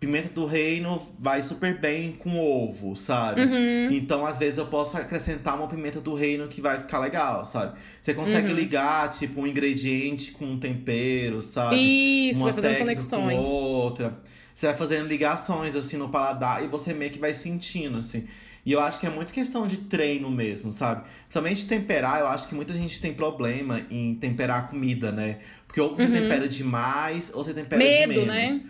pimenta 0.00 0.30
do 0.30 0.46
reino 0.46 1.02
vai 1.18 1.42
super 1.42 1.78
bem 1.78 2.12
com 2.12 2.40
ovo, 2.40 2.96
sabe? 2.96 3.42
Uhum. 3.42 3.90
Então, 3.90 4.24
às 4.24 4.38
vezes, 4.38 4.56
eu 4.56 4.64
posso 4.64 4.96
acrescentar 4.96 5.54
uma 5.54 5.68
pimenta 5.68 6.00
do 6.00 6.14
reino 6.14 6.48
que 6.48 6.62
vai 6.62 6.78
ficar 6.78 6.98
legal, 6.98 7.44
sabe? 7.44 7.78
Você 8.00 8.14
consegue 8.14 8.48
Uhum. 8.48 8.54
ligar, 8.56 9.10
tipo, 9.10 9.42
um 9.42 9.46
ingrediente 9.46 10.32
com 10.32 10.46
um 10.46 10.58
tempero, 10.58 11.42
sabe? 11.42 11.76
Isso, 11.76 12.40
uma 12.40 12.46
vai 12.46 12.54
fazendo 12.54 12.78
conexões. 12.78 13.46
Com 13.46 13.52
outra. 13.52 14.18
Você 14.54 14.66
vai 14.66 14.76
fazendo 14.76 15.08
ligações, 15.08 15.76
assim, 15.76 15.98
no 15.98 16.08
paladar 16.08 16.64
e 16.64 16.68
você 16.68 16.94
meio 16.94 17.10
que 17.10 17.18
vai 17.18 17.34
sentindo, 17.34 17.98
assim. 17.98 18.24
E 18.66 18.72
eu 18.72 18.80
acho 18.80 18.98
que 18.98 19.06
é 19.06 19.10
muito 19.10 19.32
questão 19.32 19.66
de 19.66 19.76
treino 19.76 20.30
mesmo, 20.30 20.72
sabe? 20.72 21.04
Somente 21.28 21.66
temperar, 21.66 22.20
eu 22.20 22.26
acho 22.28 22.48
que 22.48 22.54
muita 22.54 22.72
gente 22.72 23.00
tem 23.00 23.12
problema 23.12 23.84
em 23.90 24.14
temperar 24.14 24.60
a 24.60 24.62
comida, 24.62 25.12
né? 25.12 25.38
Porque 25.66 25.80
ou 25.80 25.94
você 25.94 26.04
Uhum. 26.04 26.12
tempera 26.12 26.48
demais, 26.48 27.30
ou 27.34 27.44
você 27.44 27.52
tempera 27.52 27.78
Medo, 27.78 28.12
de 28.12 28.18
menos. 28.20 28.26
né? 28.56 28.60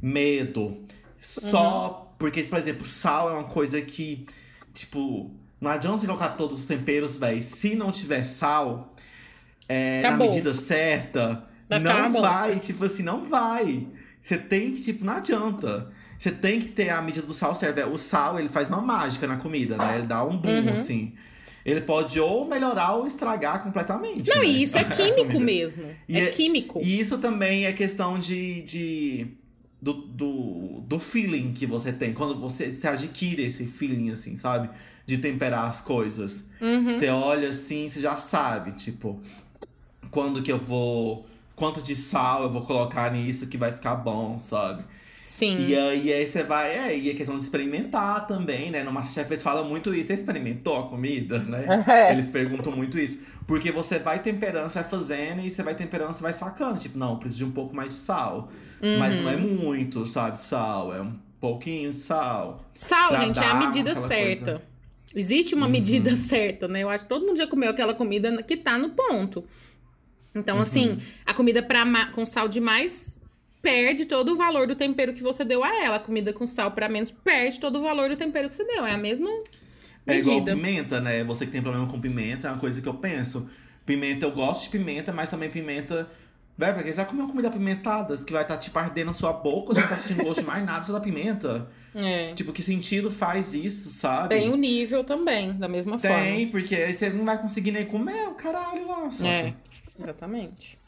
Medo. 0.00 0.78
Só 1.18 2.14
porque, 2.18 2.44
por 2.44 2.58
exemplo, 2.58 2.86
sal 2.86 3.28
é 3.30 3.32
uma 3.32 3.44
coisa 3.44 3.80
que, 3.82 4.26
tipo, 4.72 5.30
não 5.60 5.70
adianta 5.70 5.98
você 5.98 6.06
colocar 6.06 6.30
todos 6.30 6.60
os 6.60 6.64
temperos, 6.64 7.16
velho. 7.16 7.42
Se 7.42 7.74
não 7.74 7.90
tiver 7.90 8.24
sal, 8.24 8.94
é, 9.68 10.00
na 10.02 10.16
medida 10.16 10.54
certa, 10.54 11.46
Vai 11.68 11.80
não 11.80 12.12
vai, 12.20 12.58
tipo 12.60 12.84
assim, 12.84 13.02
não 13.02 13.24
vai. 13.28 13.86
Você 14.20 14.38
tem 14.38 14.72
que, 14.72 14.82
tipo, 14.82 15.04
não 15.04 15.14
adianta. 15.14 15.90
Você 16.18 16.30
tem 16.30 16.60
que 16.60 16.68
ter 16.68 16.90
a 16.90 17.00
medida 17.02 17.26
do 17.26 17.32
sal 17.34 17.54
certa. 17.54 17.86
O 17.86 17.98
sal, 17.98 18.38
ele 18.38 18.48
faz 18.48 18.68
uma 18.70 18.80
mágica 18.80 19.26
na 19.26 19.36
comida, 19.36 19.76
né? 19.76 19.98
Ele 19.98 20.06
dá 20.06 20.24
um 20.24 20.36
boom, 20.36 20.62
Uhum. 20.66 20.72
assim. 20.72 21.12
Ele 21.64 21.80
pode 21.80 22.20
ou 22.20 22.46
melhorar 22.46 22.92
ou 22.94 23.06
estragar 23.06 23.62
completamente. 23.62 24.28
Não, 24.28 24.40
né? 24.42 24.46
e 24.46 24.62
isso 24.62 24.76
é 24.78 24.84
químico 24.84 25.40
mesmo. 25.40 25.84
E 26.08 26.18
é 26.18 26.24
é- 26.24 26.26
químico. 26.30 26.80
E 26.82 27.00
isso 27.00 27.18
também 27.18 27.66
é 27.66 27.72
questão 27.72 28.18
de. 28.18 28.62
de 28.62 29.26
do, 29.80 29.92
do, 29.92 30.80
do 30.86 30.98
feeling 30.98 31.52
que 31.52 31.66
você 31.66 31.92
tem. 31.92 32.14
Quando 32.14 32.38
você, 32.40 32.70
você 32.70 32.86
adquire 32.88 33.42
esse 33.44 33.66
feeling, 33.66 34.10
assim, 34.10 34.34
sabe? 34.34 34.70
De 35.04 35.18
temperar 35.18 35.66
as 35.68 35.82
coisas. 35.82 36.48
Uhum. 36.58 36.88
Você 36.88 37.08
olha 37.10 37.50
assim, 37.50 37.86
você 37.90 38.00
já 38.00 38.16
sabe, 38.16 38.72
tipo, 38.72 39.20
quando 40.10 40.42
que 40.42 40.50
eu 40.52 40.58
vou. 40.58 41.26
Quanto 41.56 41.80
de 41.82 41.94
sal 41.94 42.42
eu 42.44 42.50
vou 42.50 42.62
colocar 42.62 43.12
nisso 43.12 43.46
que 43.46 43.56
vai 43.56 43.70
ficar 43.72 43.94
bom, 43.94 44.38
sabe? 44.38 44.84
Sim. 45.24 45.66
E 45.66 45.74
aí, 45.74 46.12
aí 46.12 46.26
você 46.26 46.42
vai. 46.44 46.70
É, 46.76 46.98
e 46.98 47.10
é 47.10 47.14
questão 47.14 47.34
de 47.36 47.42
experimentar 47.42 48.26
também, 48.26 48.70
né? 48.70 48.82
No 48.82 48.92
Masterchef 48.92 49.30
eles 49.32 49.42
falam 49.42 49.64
muito 49.64 49.94
isso. 49.94 50.08
Você 50.08 50.14
experimentou 50.14 50.76
a 50.78 50.88
comida, 50.88 51.38
né? 51.38 51.66
É. 51.88 52.12
Eles 52.12 52.28
perguntam 52.28 52.72
muito 52.72 52.98
isso. 52.98 53.18
Porque 53.46 53.70
você 53.72 53.98
vai 53.98 54.20
temperando, 54.22 54.70
você 54.70 54.80
vai 54.80 54.88
fazendo 54.88 55.40
e 55.40 55.50
você 55.50 55.62
vai 55.62 55.74
temperando, 55.74 56.12
você 56.14 56.22
vai 56.22 56.32
sacando. 56.32 56.78
Tipo, 56.78 56.98
não, 56.98 57.18
preciso 57.18 57.44
de 57.44 57.50
um 57.50 57.52
pouco 57.52 57.74
mais 57.74 57.88
de 57.90 57.94
sal. 57.94 58.50
Mas 58.98 59.14
não 59.14 59.30
é 59.30 59.36
Uhum. 59.36 59.42
muito, 59.56 60.04
sabe, 60.06 60.38
sal. 60.40 60.94
É 60.94 61.00
um 61.00 61.14
pouquinho 61.40 61.90
de 61.90 61.96
sal. 61.96 62.60
Sal, 62.74 63.16
gente, 63.16 63.40
é 63.40 63.46
a 63.46 63.54
medida 63.54 63.94
certa. 63.94 64.44
coisa. 64.52 64.62
Existe 65.14 65.54
uma 65.54 65.64
Uhum. 65.66 65.72
medida 65.72 66.10
certa, 66.16 66.68
né? 66.68 66.82
Eu 66.82 66.90
acho 66.90 67.04
que 67.04 67.08
todo 67.08 67.24
mundo 67.24 67.36
já 67.38 67.46
comeu 67.46 67.70
aquela 67.70 67.94
comida 67.94 68.42
que 68.42 68.56
tá 68.58 68.76
no 68.76 68.90
ponto. 68.90 69.44
Então, 70.34 70.56
Uhum. 70.56 70.62
assim, 70.62 70.98
a 71.24 71.32
comida 71.32 71.62
pra 71.62 72.06
com 72.06 72.26
sal 72.26 72.46
demais 72.48 73.16
perde 73.64 74.04
todo 74.04 74.34
o 74.34 74.36
valor 74.36 74.66
do 74.68 74.76
tempero 74.76 75.14
que 75.14 75.22
você 75.22 75.42
deu 75.44 75.64
a 75.64 75.82
ela. 75.82 75.96
A 75.96 76.00
comida 76.00 76.32
com 76.34 76.46
sal 76.46 76.70
pra 76.70 76.88
menos 76.88 77.10
perde 77.10 77.58
todo 77.58 77.78
o 77.78 77.82
valor 77.82 78.10
do 78.10 78.16
tempero 78.16 78.48
que 78.48 78.54
você 78.54 78.64
deu. 78.64 78.86
É 78.86 78.92
a 78.92 78.98
mesma 78.98 79.28
É 80.06 80.18
igual 80.18 80.36
medida. 80.36 80.54
pimenta, 80.54 81.00
né? 81.00 81.24
Você 81.24 81.46
que 81.46 81.52
tem 81.52 81.62
problema 81.62 81.86
com 81.88 81.98
pimenta, 81.98 82.48
é 82.48 82.50
uma 82.50 82.60
coisa 82.60 82.80
que 82.80 82.88
eu 82.88 82.94
penso. 82.94 83.48
Pimenta, 83.86 84.26
eu 84.26 84.30
gosto 84.32 84.64
de 84.64 84.68
pimenta, 84.70 85.12
mas 85.12 85.30
também 85.30 85.50
pimenta. 85.50 86.08
Velho, 86.56 86.74
porque 86.74 86.92
você 86.92 86.96
vai 86.98 87.06
comer 87.06 87.22
uma 87.22 87.28
comida 87.28 87.48
apimentada, 87.48 88.16
que 88.16 88.32
vai 88.32 88.42
estar 88.42 88.56
tipo 88.58 88.78
ardendo 88.78 89.06
na 89.06 89.12
sua 89.12 89.32
boca, 89.32 89.74
você 89.74 89.80
não 89.80 89.88
tá 89.88 89.96
sentindo 89.96 90.22
gosto 90.22 90.40
de 90.40 90.46
mais 90.46 90.64
nada 90.64 90.84
só 90.84 90.92
da 90.92 91.00
pimenta. 91.00 91.68
É. 91.94 92.32
Tipo, 92.34 92.52
que 92.52 92.62
sentido 92.62 93.10
faz 93.10 93.52
isso, 93.54 93.90
sabe? 93.90 94.28
Tem 94.28 94.48
o 94.48 94.56
nível 94.56 95.02
também, 95.02 95.52
da 95.54 95.68
mesma 95.68 95.98
Tem, 95.98 96.48
porque 96.48 96.76
aí 96.76 96.92
você 96.92 97.10
não 97.10 97.24
vai 97.24 97.40
conseguir 97.40 97.72
nem 97.72 97.84
comer 97.86 98.28
o 98.28 98.34
caralho 98.34 98.86
lá. 98.86 99.10
forma. 99.10 99.28
É, 99.28 99.54
exatamente. 100.00 100.78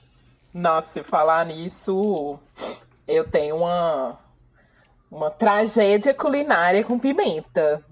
Nossa, 0.52 0.88
se 0.88 1.02
falar 1.04 1.44
nisso, 1.46 2.38
eu 3.06 3.28
tenho 3.28 3.56
uma, 3.56 4.18
uma 5.10 5.30
tragédia 5.30 6.14
culinária 6.14 6.82
com 6.82 6.98
pimenta. 6.98 7.84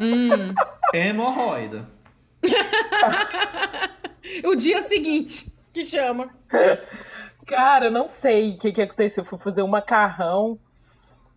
Hum. 0.00 0.54
Hemorroida. 0.94 1.86
O 4.44 4.54
dia 4.54 4.82
seguinte, 4.82 5.52
que 5.72 5.82
chama. 5.82 6.30
Cara, 7.46 7.86
eu 7.86 7.90
não 7.90 8.06
sei 8.06 8.52
o 8.52 8.58
que, 8.58 8.72
que 8.72 8.82
aconteceu. 8.82 9.22
Eu 9.22 9.26
fui 9.26 9.38
fazer 9.38 9.62
um 9.62 9.68
macarrão. 9.68 10.58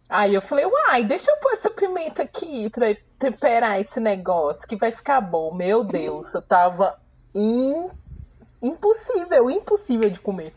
Aí 0.07 0.33
eu 0.33 0.41
falei, 0.41 0.65
uai, 0.65 1.03
deixa 1.03 1.31
eu 1.31 1.37
pôr 1.37 1.53
essa 1.53 1.69
pimenta 1.69 2.21
aqui 2.21 2.69
pra 2.69 2.95
temperar 3.17 3.79
esse 3.79 3.99
negócio 3.99 4.67
que 4.67 4.75
vai 4.75 4.91
ficar 4.91 5.21
bom. 5.21 5.53
Meu 5.53 5.83
Deus, 5.83 6.33
eu 6.33 6.41
tava 6.41 6.99
impossível, 8.63 9.51
impossível 9.51 10.09
de 10.09 10.19
comer. 10.19 10.53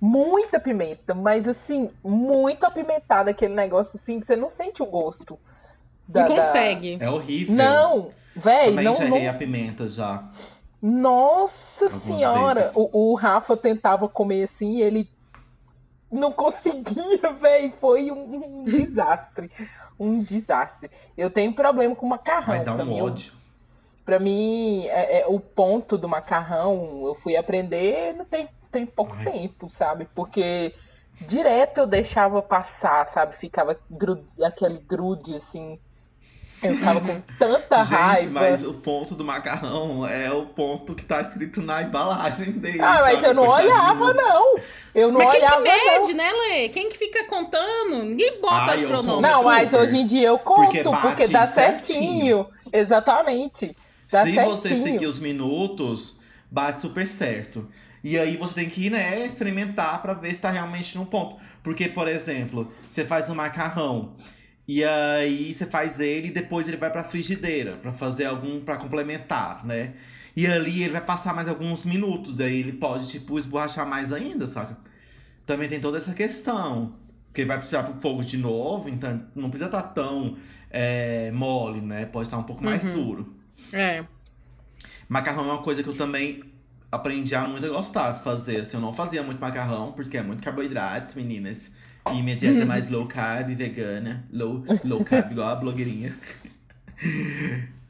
muita 0.00 0.58
pimenta, 0.58 1.14
mas 1.14 1.46
assim, 1.46 1.88
muito 2.02 2.64
apimentado 2.64 3.30
aquele 3.30 3.54
negócio 3.54 3.96
assim 3.96 4.18
que 4.18 4.26
você 4.26 4.34
não 4.34 4.48
sente 4.48 4.82
o 4.82 4.86
gosto. 4.86 5.38
Da, 6.08 6.20
não 6.24 6.36
consegue. 6.36 6.96
Da... 6.96 7.06
É 7.06 7.10
horrível. 7.10 7.54
Não, 7.54 8.10
véi, 8.34 8.70
Também 8.70 8.84
não. 8.84 8.94
já 8.94 9.04
não... 9.04 9.16
errei 9.16 9.28
a 9.28 9.34
pimenta 9.34 9.86
já. 9.86 10.28
Nossa 10.80 11.84
Algumas 11.84 12.02
senhora! 12.02 12.72
O, 12.74 13.12
o, 13.12 13.14
Rafa 13.14 13.56
tentava 13.56 14.08
comer 14.08 14.42
assim 14.42 14.78
e 14.78 14.82
ele 14.82 15.08
não 16.10 16.32
conseguia, 16.32 17.30
velho. 17.32 17.70
Foi 17.70 18.10
um, 18.10 18.60
um 18.60 18.62
desastre. 18.64 19.48
um 19.98 20.20
desastre. 20.20 20.90
Eu 21.16 21.30
tenho 21.30 21.54
problema 21.54 21.94
com 21.94 22.06
macarrão. 22.06 22.56
Vai 22.56 22.64
dar 22.64 22.84
um 22.84 22.92
ódio. 23.00 23.32
Eu, 23.32 23.41
pra 24.04 24.18
mim, 24.18 24.86
é, 24.88 25.20
é, 25.20 25.26
o 25.26 25.38
ponto 25.40 25.96
do 25.98 26.08
macarrão, 26.08 27.02
eu 27.06 27.14
fui 27.14 27.36
aprender 27.36 28.14
não 28.14 28.24
tem, 28.24 28.48
tem 28.70 28.86
pouco 28.86 29.16
Ai. 29.18 29.24
tempo, 29.24 29.68
sabe? 29.70 30.08
Porque 30.14 30.74
direto 31.20 31.78
eu 31.78 31.86
deixava 31.86 32.42
passar, 32.42 33.06
sabe? 33.08 33.36
Ficava 33.36 33.76
aquele 34.42 34.78
grude 34.80 35.34
assim 35.34 35.78
eu 36.62 36.74
ficava 36.76 37.00
com 37.00 37.20
tanta 37.38 37.78
Gente, 37.84 37.92
raiva. 37.92 38.40
mas 38.40 38.62
o 38.62 38.74
ponto 38.74 39.14
do 39.14 39.24
macarrão 39.24 40.06
é 40.06 40.30
o 40.32 40.46
ponto 40.46 40.94
que 40.94 41.04
tá 41.04 41.20
escrito 41.20 41.60
na 41.60 41.82
embalagem 41.82 42.52
dele. 42.52 42.80
Ah, 42.80 43.00
mas 43.02 43.16
sabe? 43.16 43.26
eu 43.26 43.34
não 43.34 43.48
olhava, 43.48 44.14
não. 44.14 44.58
Eu 44.94 45.10
não 45.10 45.24
mas 45.24 45.36
olhava, 45.36 45.62
quem 45.62 45.72
que 45.72 45.90
mede, 45.90 46.14
não. 46.14 46.16
né, 46.24 46.32
Lê? 46.32 46.68
Quem 46.68 46.88
que 46.88 46.96
fica 46.98 47.24
contando? 47.24 48.04
Ninguém 48.04 48.40
bota 48.40 48.72
Ah, 48.72 48.76
cronômetro. 48.76 49.20
Não, 49.20 49.42
mas 49.42 49.74
hoje 49.74 49.96
em 49.96 50.06
dia 50.06 50.28
eu 50.28 50.38
conto, 50.38 50.66
Porque 50.66 50.82
porque, 50.84 51.28
dá 51.28 51.46
certinho. 51.46 52.44
certinho. 52.44 52.46
Exatamente. 52.72 53.72
Dá 54.12 54.24
Se 54.26 54.34
certinho. 54.34 54.56
você 54.56 54.74
seguir 54.76 55.06
os 55.06 55.18
minutos, 55.18 56.18
bate 56.50 56.80
super 56.80 57.06
certo. 57.06 57.66
E 58.04 58.18
aí 58.18 58.36
você 58.36 58.54
tem 58.56 58.68
que 58.68 58.90
né, 58.90 59.24
experimentar 59.26 60.02
pra 60.02 60.12
ver 60.12 60.34
se 60.34 60.40
tá 60.40 60.50
realmente 60.50 60.96
no 60.98 61.06
ponto. 61.06 61.36
Porque, 61.62 61.88
por 61.88 62.06
exemplo, 62.08 62.70
você 62.90 63.04
faz 63.04 63.30
um 63.30 63.34
macarrão 63.34 64.16
e 64.68 64.84
aí 64.84 65.54
você 65.54 65.64
faz 65.66 65.98
ele 66.00 66.28
e 66.28 66.30
depois 66.30 66.68
ele 66.68 66.76
vai 66.76 66.90
pra 66.90 67.04
frigideira 67.04 67.76
pra 67.76 67.92
fazer 67.92 68.26
algum 68.26 68.60
para 68.60 68.76
complementar, 68.76 69.64
né? 69.64 69.94
E 70.36 70.46
ali 70.46 70.82
ele 70.82 70.92
vai 70.92 71.00
passar 71.00 71.34
mais 71.34 71.46
alguns 71.48 71.84
minutos, 71.84 72.40
aí 72.40 72.58
ele 72.60 72.72
pode 72.72 73.08
tipo 73.08 73.38
esborrachar 73.38 73.86
mais 73.86 74.12
ainda, 74.12 74.46
saca? 74.46 74.76
Também 75.46 75.68
tem 75.68 75.78
toda 75.80 75.98
essa 75.98 76.14
questão, 76.14 76.94
porque 77.26 77.44
vai 77.44 77.56
precisar 77.58 77.82
pro 77.82 78.00
fogo 78.00 78.24
de 78.24 78.36
novo, 78.38 78.88
então 78.88 79.22
não 79.34 79.50
precisa 79.50 79.66
estar 79.66 79.82
tão 79.82 80.36
é, 80.70 81.30
mole, 81.32 81.80
né? 81.82 82.06
Pode 82.06 82.26
estar 82.28 82.38
um 82.38 82.44
pouco 82.44 82.64
mais 82.64 82.84
Uhum. 82.84 82.92
duro. 82.92 83.34
É. 83.72 84.04
Macarrão 85.08 85.44
é 85.44 85.52
uma 85.52 85.62
coisa 85.62 85.82
que 85.82 85.88
eu 85.88 85.96
também 85.96 86.42
aprendi 86.90 87.34
a 87.34 87.46
muito 87.46 87.68
gostar 87.68 88.12
de 88.12 88.22
fazer. 88.24 88.60
Assim, 88.60 88.76
eu 88.76 88.80
não 88.80 88.94
fazia 88.94 89.22
muito 89.22 89.40
macarrão, 89.40 89.92
porque 89.92 90.16
é 90.16 90.22
muito 90.22 90.42
carboidrato, 90.42 91.16
meninas. 91.16 91.70
E 92.12 92.22
minha 92.22 92.34
dieta 92.36 92.60
é 92.60 92.64
mais 92.64 92.88
low 92.88 93.06
carb, 93.06 93.54
vegana. 93.54 94.24
Low, 94.32 94.64
low 94.84 95.04
carb, 95.04 95.32
igual 95.32 95.48
a 95.48 95.54
blogueirinha. 95.54 96.14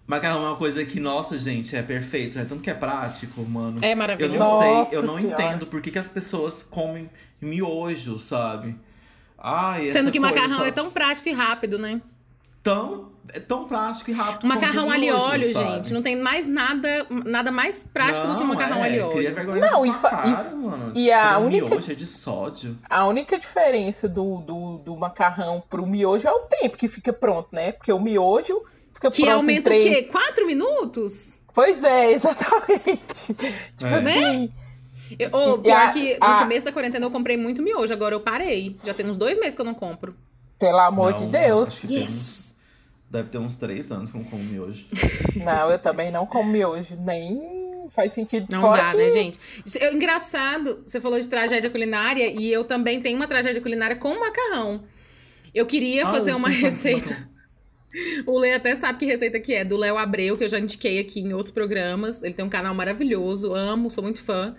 Macarrão 0.06 0.44
é 0.44 0.48
uma 0.48 0.56
coisa 0.56 0.84
que, 0.84 0.98
nossa, 0.98 1.38
gente, 1.38 1.74
é 1.76 1.82
perfeito. 1.82 2.38
É 2.38 2.44
tanto 2.44 2.60
que 2.62 2.70
é 2.70 2.74
prático, 2.74 3.40
mano. 3.42 3.78
É 3.80 3.92
Eu 3.92 3.96
maravilhoso. 3.96 4.38
não 4.38 4.60
Nossa 4.60 4.90
sei, 4.90 4.98
eu 4.98 5.02
não 5.04 5.16
Senhora. 5.16 5.42
entendo 5.42 5.66
por 5.66 5.80
que, 5.80 5.90
que 5.90 5.98
as 5.98 6.08
pessoas 6.08 6.62
comem 6.62 7.08
miojo, 7.40 8.18
sabe? 8.18 8.76
Ai, 9.38 9.86
essa 9.86 9.98
Sendo 10.00 10.10
que 10.12 10.18
coisa, 10.18 10.34
macarrão 10.34 10.56
sabe? 10.58 10.68
é 10.68 10.72
tão 10.72 10.90
prático 10.90 11.28
e 11.28 11.32
rápido, 11.32 11.78
né? 11.78 12.00
tão, 12.62 13.11
é 13.28 13.40
tão 13.40 13.66
prático 13.66 14.10
e 14.10 14.12
rápido. 14.12 14.46
Macarrão 14.46 14.88
miojo, 14.90 15.22
óleo, 15.22 15.52
sabe? 15.52 15.66
gente. 15.74 15.92
Não 15.92 16.02
tem 16.02 16.16
mais 16.20 16.48
nada, 16.48 17.06
nada 17.24 17.50
mais 17.52 17.82
prático 17.82 18.26
do 18.26 18.34
que 18.34 18.42
o 18.42 18.46
Não, 18.46 18.54
macarrão 18.54 18.84
é, 18.84 18.88
Cria 18.90 19.06
óleo. 19.06 19.34
vergonha 19.34 19.60
Não, 19.70 19.86
e 19.86 19.92
fa- 19.92 20.24
e- 20.26 20.34
cara, 20.34 20.54
mano. 20.54 20.92
e 20.94 21.10
a 21.10 21.30
Aquele 21.36 21.46
única- 21.46 21.66
miojo 21.70 21.92
é 21.92 21.94
de 21.94 22.06
sódio. 22.06 22.78
A 22.90 23.06
única 23.06 23.38
diferença 23.38 24.08
do, 24.08 24.38
do, 24.38 24.78
do 24.78 24.96
macarrão 24.96 25.62
pro 25.70 25.86
miojo 25.86 26.26
é 26.28 26.32
o 26.32 26.40
tempo 26.40 26.76
que 26.76 26.88
fica 26.88 27.12
pronto, 27.12 27.48
né? 27.52 27.72
Porque 27.72 27.92
o 27.92 27.98
miojo 28.00 28.62
fica 28.92 29.10
Que 29.10 29.22
pronto 29.22 29.28
em 29.28 29.32
aumenta 29.32 29.62
três... 29.70 29.84
o 29.84 29.88
quê? 29.88 30.02
Quatro 30.02 30.46
minutos? 30.46 31.40
Pois 31.54 31.82
é, 31.84 32.12
exatamente. 32.12 33.34
tipo 33.76 33.86
É. 33.86 33.94
assim, 33.94 34.52
Eu, 35.18 35.28
E 35.28 35.58
pior 35.62 35.76
a- 35.76 35.92
que 35.92 36.18
no 36.18 36.24
a- 36.26 36.38
começo 36.40 36.64
da 36.64 36.72
quarentena 36.72 37.04
eu 37.06 37.10
comprei 37.10 37.36
muito 37.36 37.62
miojo, 37.62 37.92
agora 37.92 38.14
eu 38.14 38.20
parei. 38.20 38.76
Já 38.84 38.94
tem 38.94 39.04
uns 39.08 39.16
dois 39.16 39.38
meses 39.38 39.54
que 39.54 39.60
eu 39.60 39.64
não 39.66 39.74
compro. 39.74 40.14
pelo 40.58 40.78
amor 40.78 41.10
Não, 41.10 41.18
de 41.18 41.26
Deus. 41.26 41.80
que 41.80 41.98
uns- 42.04 42.41
Deve 43.12 43.28
ter 43.28 43.36
uns 43.38 43.56
três 43.56 43.92
anos 43.92 44.10
que 44.10 44.16
eu 44.16 44.22
não 44.22 44.28
como 44.30 44.42
miojo. 44.44 44.86
Não, 45.36 45.70
eu 45.70 45.78
também 45.78 46.10
não 46.10 46.24
como 46.24 46.50
miojo, 46.50 46.96
nem 47.00 47.86
faz 47.90 48.12
sentido. 48.14 48.46
Não 48.50 48.60
Fora 48.62 48.84
dá, 48.84 48.90
que... 48.92 48.96
né, 48.96 49.10
gente? 49.10 49.38
Eu- 49.78 49.92
engraçado, 49.94 50.82
você 50.86 50.98
falou 50.98 51.20
de 51.20 51.28
tragédia 51.28 51.68
culinária 51.68 52.26
e 52.32 52.50
eu 52.50 52.64
também 52.64 53.02
tenho 53.02 53.16
uma 53.16 53.26
tragédia 53.26 53.60
culinária 53.60 53.96
com 53.96 54.18
macarrão. 54.18 54.84
Eu 55.54 55.66
queria 55.66 56.06
Ah, 56.06 56.10
fazer 56.10 56.32
eu 56.32 56.36
uma 56.38 56.48
receita. 56.50 57.28
O 58.26 58.38
Lê 58.38 58.54
até 58.54 58.74
sabe 58.74 58.98
que 58.98 59.04
receita 59.04 59.38
que 59.38 59.52
é, 59.52 59.62
do 59.62 59.76
Léo 59.76 59.98
Abreu, 59.98 60.38
que 60.38 60.44
eu 60.44 60.48
já 60.48 60.58
indiquei 60.58 60.98
aqui 60.98 61.20
em 61.20 61.34
outros 61.34 61.50
programas. 61.50 62.22
Ele 62.22 62.32
tem 62.32 62.42
um 62.44 62.48
canal 62.48 62.74
maravilhoso, 62.74 63.52
amo, 63.54 63.90
sou 63.90 64.02
muito 64.02 64.22
fã. 64.22 64.56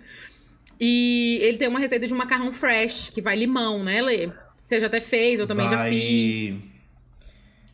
E 0.80 1.40
ele 1.42 1.58
tem 1.58 1.68
uma 1.68 1.80
receita 1.80 2.06
de 2.06 2.14
um 2.14 2.18
macarrão 2.18 2.54
fresh, 2.54 3.10
que 3.10 3.20
vai 3.22 3.36
limão, 3.36 3.84
né, 3.84 4.00
Lê? 4.02 4.30
Você 4.64 4.80
já 4.80 4.86
até 4.86 5.02
fez, 5.02 5.40
eu 5.40 5.48
também 5.48 5.68
já 5.68 5.78
Vai- 5.78 5.92
fiz. 5.92 6.73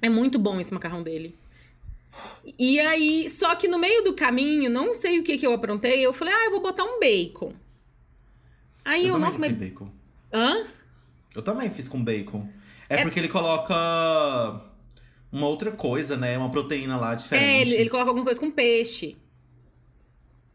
É 0.01 0.09
muito 0.09 0.39
bom 0.39 0.59
esse 0.59 0.73
macarrão 0.73 1.03
dele. 1.03 1.35
E 2.57 2.79
aí, 2.79 3.29
só 3.29 3.55
que 3.55 3.67
no 3.67 3.77
meio 3.77 4.03
do 4.03 4.15
caminho, 4.15 4.69
não 4.69 4.93
sei 4.95 5.19
o 5.19 5.23
que 5.23 5.37
que 5.37 5.45
eu 5.45 5.53
aprontei, 5.53 5.99
eu 6.05 6.13
falei, 6.13 6.33
ah, 6.33 6.45
eu 6.45 6.51
vou 6.51 6.61
botar 6.61 6.83
um 6.83 6.99
bacon. 6.99 7.53
Aí 8.83 9.01
eu, 9.07 9.13
também 9.13 9.25
nossa, 9.25 9.39
mas. 9.39 9.51
bacon. 9.51 9.91
Hã? 10.33 10.65
Eu 11.35 11.41
também 11.41 11.69
fiz 11.69 11.87
com 11.87 12.03
bacon. 12.03 12.47
É, 12.89 12.95
É- 12.95 13.03
porque 13.03 13.19
ele 13.19 13.27
coloca 13.27 13.73
uma 15.31 15.47
outra 15.47 15.71
coisa, 15.71 16.17
né? 16.17 16.37
Uma 16.37 16.49
proteína 16.51 16.97
lá 16.97 17.13
diferente. 17.13 17.45
É, 17.45 17.61
ele, 17.61 17.75
ele 17.75 17.89
coloca 17.89 18.09
alguma 18.09 18.25
coisa 18.25 18.39
com 18.39 18.49
peixe. 18.49 19.15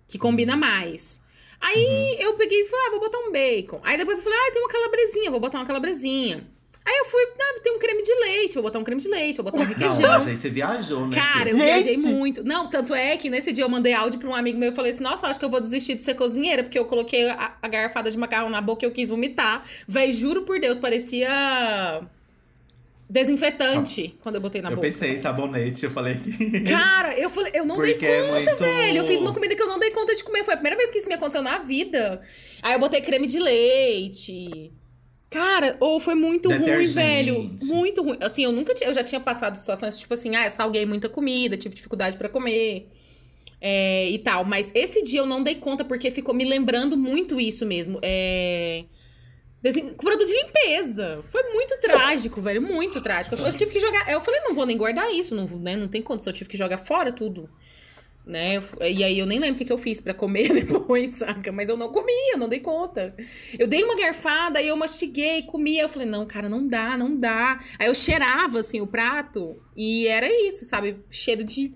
Que 0.09 0.18
combina 0.18 0.57
mais. 0.57 1.22
Aí 1.61 2.16
eu 2.18 2.34
peguei 2.34 2.61
e 2.62 2.66
falei, 2.66 2.86
ah, 2.86 2.90
vou 2.90 3.01
botar 3.01 3.18
um 3.18 3.32
bacon. 3.32 3.80
Aí 3.84 3.97
depois 3.97 4.18
eu 4.18 4.24
falei, 4.24 4.38
ah, 4.38 4.53
tem 4.53 4.62
uma 4.62 4.68
calabresinha, 4.68 5.30
vou 5.30 5.40
botar 5.40 5.59
uma 5.59 5.66
calabresinha. 5.66 6.47
Aí 6.87 6.95
eu 6.99 7.05
fui, 7.07 7.22
ah, 7.41 7.61
tem 7.62 7.72
um 7.74 7.78
creme 7.78 8.03
de 8.03 8.12
leite, 8.14 8.55
vou 8.55 8.62
botar 8.62 8.78
um 8.78 8.85
creme 8.85 9.01
de 9.01 9.09
leite, 9.09 9.37
vou 9.37 9.45
botar 9.45 9.57
um 9.57 9.61
Não, 9.61 9.68
requeijão. 9.68 10.11
mas 10.18 10.26
aí 10.28 10.37
você 10.37 10.51
viajou, 10.51 11.07
né? 11.09 11.16
Cara, 11.16 11.49
eu? 11.49 11.57
Gente! 11.57 11.64
viajei 11.64 11.97
muito. 11.97 12.45
Não, 12.45 12.68
tanto 12.68 12.95
é 12.95 13.16
que 13.16 13.30
nesse 13.30 13.53
dia 13.53 13.64
eu 13.64 13.68
mandei 13.70 13.95
áudio 13.95 14.20
pra 14.20 14.28
um 14.28 14.35
amigo 14.35 14.59
meu 14.59 14.70
e 14.70 14.74
falei 14.74 14.93
assim: 14.93 15.03
Nossa, 15.03 15.26
acho 15.28 15.39
que 15.39 15.45
eu 15.47 15.51
vou 15.51 15.61
desistir 15.62 15.95
de 15.95 16.03
ser 16.03 16.12
cozinheira, 16.14 16.62
porque 16.62 16.78
eu 16.78 16.85
coloquei 16.85 17.28
a, 17.30 17.57
a 17.62 17.68
garrafada 17.68 18.11
de 18.11 18.18
macarrão 18.18 18.51
na 18.51 18.61
boca 18.61 18.85
e 18.85 18.87
eu 18.87 18.93
quis 18.93 19.09
vomitar. 19.09 19.64
Véi, 19.89 20.12
juro 20.12 20.43
por 20.43 20.61
Deus, 20.61 20.76
parecia 20.76 22.03
desinfetante 23.09 24.16
quando 24.22 24.37
eu 24.37 24.41
botei 24.41 24.61
na 24.61 24.70
eu 24.70 24.76
boca. 24.76 24.87
pensei 24.89 25.16
sabonete, 25.18 25.85
eu 25.85 25.91
falei 25.91 26.16
que. 26.16 26.61
Cara, 26.68 27.18
eu 27.18 27.30
falei, 27.30 27.53
eu 27.55 27.64
não 27.64 27.80
dei 27.80 27.93
Porque 27.93 28.07
é 28.07 28.22
conta, 28.26 28.35
muito- 28.41 28.57
velho. 28.59 28.99
Eu 28.99 29.07
fiz 29.07 29.20
uma 29.20 29.32
comida 29.32 29.55
que 29.55 29.62
eu 29.62 29.68
não 29.68 29.78
dei 29.78 29.91
conta 29.91 30.14
de 30.14 30.24
comer. 30.24 30.45
Foi 30.45 30.55
a 30.55 30.57
primeira 30.57 30.76
vez 30.76 30.91
que 30.91 30.99
isso 30.99 31.09
me 31.09 31.14
aconteceu 31.14 31.43
na 31.43 31.59
vida. 31.59 32.20
Aí 32.62 32.72
eu 32.74 32.78
botei 32.78 33.01
creme 33.01 33.26
de 33.26 33.39
leite. 33.39 34.70
Cara, 35.35 35.76
ou 35.80 35.99
foi 36.01 36.14
muito 36.14 36.49
ruim, 36.49 36.59
Detergente. 36.61 36.95
velho. 36.95 37.57
Muito 37.64 38.03
ruim. 38.03 38.16
Assim, 38.20 38.45
eu 38.45 38.53
nunca 38.53 38.72
tinha, 38.72 38.89
eu 38.89 38.95
já 38.95 39.03
tinha 39.05 39.20
passado 39.20 39.57
situações 39.59 39.99
tipo 39.99 40.14
assim, 40.14 40.35
ah, 40.37 40.45
eu 40.47 40.51
salguei 40.51 40.87
muita 40.87 41.09
comida, 41.09 41.57
tive 41.57 41.74
dificuldade 41.74 42.16
pra 42.16 42.28
comer. 42.28 42.89
é, 43.61 44.11
e 44.11 44.18
tal, 44.18 44.45
mas 44.45 44.70
esse 44.74 45.03
dia 45.03 45.20
eu 45.20 45.26
não 45.26 45.43
dei 45.43 45.55
conta 45.55 45.85
porque 45.85 46.11
ficou 46.11 46.35
me 46.35 46.45
lembrando 46.45 46.97
muito 46.97 47.41
isso 47.41 47.64
mesmo. 47.64 47.99
É. 48.03 48.85
desin- 49.62 49.95
Produto 49.95 50.26
de 50.26 50.35
limpeza. 50.35 51.24
Foi 51.30 51.43
muito 51.53 51.78
trágico, 51.80 52.41
velho. 52.43 52.61
Muito 52.61 53.01
trágico. 53.01 53.35
Eu 53.35 53.53
tive 53.53 53.70
que 53.72 53.80
jogar. 53.80 54.11
Eu 54.12 54.20
falei, 54.20 54.41
não 54.41 54.55
vou 54.55 54.66
nem 54.66 54.76
guardar 54.76 55.11
isso, 55.12 55.35
não, 55.35 55.47
né? 55.47 55.76
não 55.76 55.89
tem 55.89 56.03
condição. 56.03 56.30
Eu 56.30 56.35
tive 56.37 56.51
que 56.51 56.57
jogar 56.59 56.76
fora 56.78 57.11
tudo. 57.11 57.49
Né? 58.27 58.55
E 58.81 59.05
aí 59.05 59.18
eu 59.18 59.27
nem 59.27 59.39
lembro 59.39 59.57
o 59.57 59.59
que, 59.59 59.66
que 59.66 59.72
eu 59.72 59.77
fiz 59.77 60.01
pra 60.01 60.14
comer 60.14 60.49
depois, 60.64 61.12
saca? 61.12 61.53
Mas 61.53 61.68
eu 61.68 61.77
não 61.77 61.91
comia, 61.93 62.33
eu 62.33 62.39
não 62.39 62.49
dei 62.49 62.61
conta. 62.61 63.14
Eu 63.59 63.66
dei 63.68 63.85
uma 63.85 63.95
garfada, 63.97 64.59
aí 64.59 64.68
eu 64.68 64.77
mastiguei, 64.77 65.43
comia. 65.43 65.83
Eu 65.83 65.89
falei, 65.91 66.09
não, 66.09 66.25
cara, 66.25 66.49
não 66.49 66.66
dá, 66.66 66.97
não 66.97 67.14
dá. 67.14 67.61
Aí 67.79 67.87
eu 67.87 67.95
cheirava, 67.95 68.61
assim, 68.61 68.81
o 68.81 68.87
prato. 68.87 69.57
E 69.77 70.07
era 70.07 70.27
isso, 70.49 70.64
sabe? 70.64 70.97
Cheiro 71.11 71.45
de. 71.45 71.75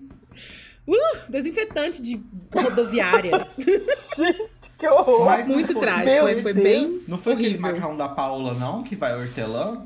Uh, 0.87 1.31
desinfetante 1.31 2.01
de 2.01 2.19
rodoviária. 2.51 3.45
Gente, 3.55 4.71
que 4.75 4.87
horror. 4.87 5.25
Mas 5.25 5.47
Muito 5.47 5.71
foi- 5.73 5.81
trágico. 5.81 6.25
Meu 6.25 6.41
Foi, 6.41 6.53
bem. 6.53 7.01
Não 7.07 7.19
foi 7.19 7.33
aquele 7.33 7.49
horrível. 7.49 7.61
macarrão 7.73 7.95
da 7.95 8.09
Paula, 8.09 8.55
não? 8.55 8.81
Que 8.81 8.95
vai 8.95 9.15
hortelã? 9.15 9.85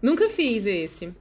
Nunca 0.00 0.26
fiz 0.30 0.64
esse. 0.64 1.12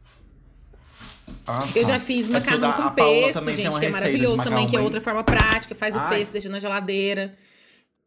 Ah, 1.47 1.67
Eu 1.75 1.83
tá. 1.83 1.93
já 1.93 1.99
fiz 1.99 2.27
É 2.27 2.31
macarrão 2.31 2.69
o 2.69 2.73
com 2.73 2.89
pesto, 2.95 3.43
gente, 3.45 3.55
que 3.55 3.61
é 3.61 3.69
receita 3.69 3.91
maravilhoso 3.91 4.43
também, 4.43 4.67
que 4.67 4.75
é 4.75 4.79
outra 4.81 5.01
forma 5.01 5.23
prática. 5.23 5.73
Faz 5.75 5.95
o 5.95 5.99
Ai. 5.99 6.09
pesto, 6.09 6.31
deixa 6.31 6.49
na 6.49 6.59
geladeira. 6.59 7.35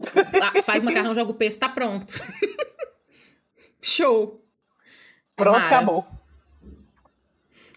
Ah, 0.43 0.63
Faz 0.65 0.83
macarrão, 0.83 1.15
joga 1.15 1.31
o 1.31 1.35
pesto, 1.35 1.61
tá 1.61 1.69
pronto. 1.69 2.13
Show. 3.81 4.45
Pronto, 5.37 5.55
Mara. 5.61 5.67
acabou. 5.67 6.07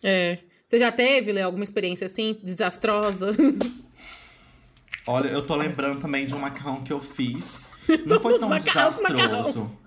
É. 0.03 0.39
Você 0.67 0.79
já 0.79 0.91
teve, 0.91 1.31
Lê, 1.31 1.41
alguma 1.41 1.63
experiência 1.63 2.05
assim, 2.07 2.39
desastrosa? 2.43 3.31
Olha, 5.07 5.27
eu 5.29 5.45
tô 5.45 5.55
lembrando 5.55 6.01
também 6.01 6.25
de 6.25 6.33
um 6.33 6.39
macarrão 6.39 6.83
que 6.83 6.91
eu 6.91 6.99
fiz. 6.99 7.59
Não 8.07 8.19
foi 8.19 8.39
tão 8.39 8.49
macarrão, 8.49 8.89
os 8.89 8.99
macarrão. 8.99 9.37
desastroso. 9.41 9.79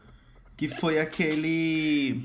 Que 0.56 0.68
foi 0.68 0.98
aquele. 1.00 2.22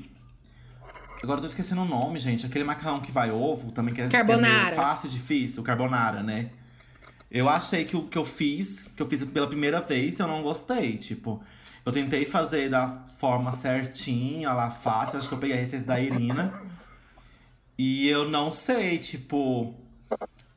Agora 1.24 1.38
eu 1.38 1.42
tô 1.42 1.46
esquecendo 1.46 1.80
o 1.80 1.86
nome, 1.86 2.20
gente. 2.20 2.44
Aquele 2.44 2.64
macarrão 2.64 3.00
que 3.00 3.10
vai 3.10 3.30
ovo 3.30 3.72
também, 3.72 3.94
que 3.94 4.02
é, 4.02 4.04
é 4.04 4.08
Carbonara. 4.08 4.64
meio 4.64 4.76
fácil 4.76 5.06
e 5.06 5.10
difícil, 5.10 5.62
o 5.62 5.64
carbonara, 5.64 6.22
né? 6.22 6.50
Eu 7.30 7.48
achei 7.48 7.86
que 7.86 7.96
o 7.96 8.02
que 8.06 8.18
eu 8.18 8.26
fiz, 8.26 8.88
que 8.94 9.02
eu 9.02 9.08
fiz 9.08 9.24
pela 9.24 9.46
primeira 9.46 9.80
vez, 9.80 10.18
eu 10.20 10.28
não 10.28 10.42
gostei. 10.42 10.98
Tipo, 10.98 11.42
eu 11.84 11.90
tentei 11.90 12.26
fazer 12.26 12.68
da 12.68 12.88
forma 13.16 13.52
certinha, 13.52 14.52
lá 14.52 14.70
fácil. 14.70 15.18
Acho 15.18 15.26
que 15.26 15.34
eu 15.34 15.38
peguei 15.38 15.56
a 15.56 15.60
receita 15.60 15.86
da 15.86 15.98
Irina. 15.98 16.52
E 17.78 18.06
eu 18.06 18.28
não 18.28 18.52
sei, 18.52 18.98
tipo. 18.98 19.74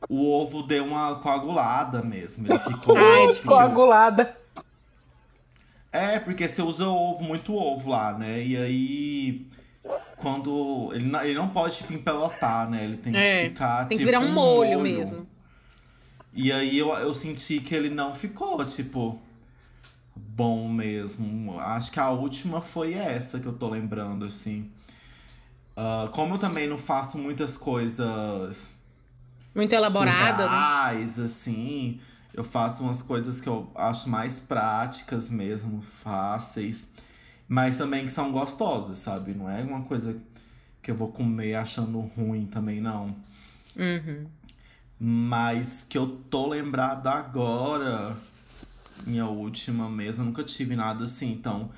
O 0.10 0.30
ovo 0.30 0.64
deu 0.64 0.86
uma 0.86 1.16
coagulada 1.16 2.04
mesmo. 2.04 2.46
Ele 2.46 2.60
ficou. 2.60 2.96
Ai, 3.00 3.24
é 3.24 3.28
difícil. 3.28 3.46
Coagulada. 3.46 4.38
É, 5.94 6.20
porque 6.20 6.46
você 6.46 6.62
usa 6.62 6.88
ovo, 6.88 7.24
muito 7.24 7.56
ovo 7.56 7.90
lá, 7.90 8.18
né? 8.18 8.44
E 8.44 8.58
aí. 8.58 9.48
Quando. 10.16 10.92
Ele 10.94 11.06
não, 11.08 11.22
ele 11.24 11.34
não 11.36 11.50
pode, 11.50 11.78
tipo, 11.78 11.94
empelotar, 11.94 12.70
né? 12.70 12.84
Ele 12.84 12.98
tem 12.98 13.14
que 13.14 13.20
É, 13.20 13.50
ficar. 13.50 13.86
Tem 13.88 13.98
que 13.98 14.04
tipo, 14.04 14.06
virar 14.06 14.20
um 14.20 14.32
molho 14.32 14.80
mesmo. 14.80 15.28
E 16.34 16.52
aí 16.52 16.78
eu, 16.78 16.90
eu 16.94 17.14
senti 17.14 17.60
que 17.60 17.74
ele 17.74 17.90
não 17.90 18.14
ficou, 18.14 18.64
tipo. 18.66 19.20
Bom 20.16 20.68
mesmo. 20.68 21.60
Acho 21.60 21.92
que 21.92 22.00
a 22.00 22.10
última 22.10 22.62
foi 22.62 22.94
essa 22.94 23.40
que 23.40 23.46
eu 23.46 23.54
tô 23.54 23.70
lembrando, 23.70 24.26
assim. 24.26 24.70
Ah, 25.76 26.10
como 26.12 26.36
eu 26.36 26.40
também 26.40 26.68
não 26.68 26.78
faço 26.78 27.18
muitas 27.20 27.56
coisas 27.56 28.76
Muito 29.56 29.74
elaborada, 29.74 30.44
né? 30.44 30.50
surreais, 30.50 31.20
assim. 31.20 32.00
Eu 32.34 32.44
faço 32.44 32.84
umas 32.84 33.02
coisas 33.02 33.40
que 33.42 33.48
eu 33.48 33.70
acho 33.76 34.10
mais 34.10 34.40
práticas 34.40 35.30
mesmo, 35.30 35.82
fáceis. 35.82 36.88
Mas 37.48 37.78
também 37.78 38.06
que 38.06 38.12
são 38.12 38.32
gostosas, 38.32 38.98
sabe? 38.98 39.34
Não 39.34 39.50
é 39.50 39.64
uma 39.64 39.84
coisa 39.84 40.18
que 40.82 40.92
eu 40.92 40.96
vou 40.96 41.12
comer 41.12 41.56
achando 41.56 42.00
ruim 42.00 42.46
também, 42.46 42.82
não. 42.82 43.16
Uhum. 43.76 44.26
Mas 45.00 45.86
que 45.88 45.98
eu 45.98 46.08
tô 46.30 46.48
lembrado 46.48 47.08
agora, 47.08 48.18
minha 49.06 49.26
última 49.28 49.88
eu 50.18 50.26
nunca 50.26 50.44
tive 50.44 50.76
nada 50.76 51.04
assim 51.04 51.36
tão 51.38 51.70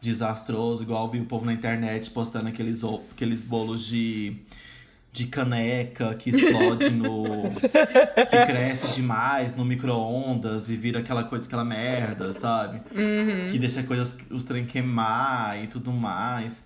desastroso, 0.00 0.82
igual 0.82 1.08
vi 1.08 1.20
o 1.20 1.24
povo 1.24 1.46
na 1.46 1.52
internet 1.52 2.10
postando 2.10 2.48
aqueles, 2.48 2.82
aqueles 3.12 3.42
bolos 3.42 3.86
de, 3.86 4.36
de 5.14 5.26
caneca 5.26 6.12
que 6.16 6.30
explode 6.30 6.90
no. 6.90 7.22
que 7.62 8.46
cresce 8.46 8.92
demais 8.96 9.54
no 9.54 9.64
micro-ondas 9.64 10.68
e 10.68 10.76
vira 10.76 10.98
aquela 10.98 11.22
coisa, 11.22 11.46
aquela 11.46 11.64
merda, 11.64 12.32
sabe? 12.32 12.82
Uhum. 12.90 13.48
Que 13.52 13.56
deixa 13.60 13.84
coisas, 13.84 14.16
os 14.28 14.42
trem 14.42 14.66
queimar 14.66 15.62
e 15.62 15.68
tudo 15.68 15.92
mais. 15.92 16.64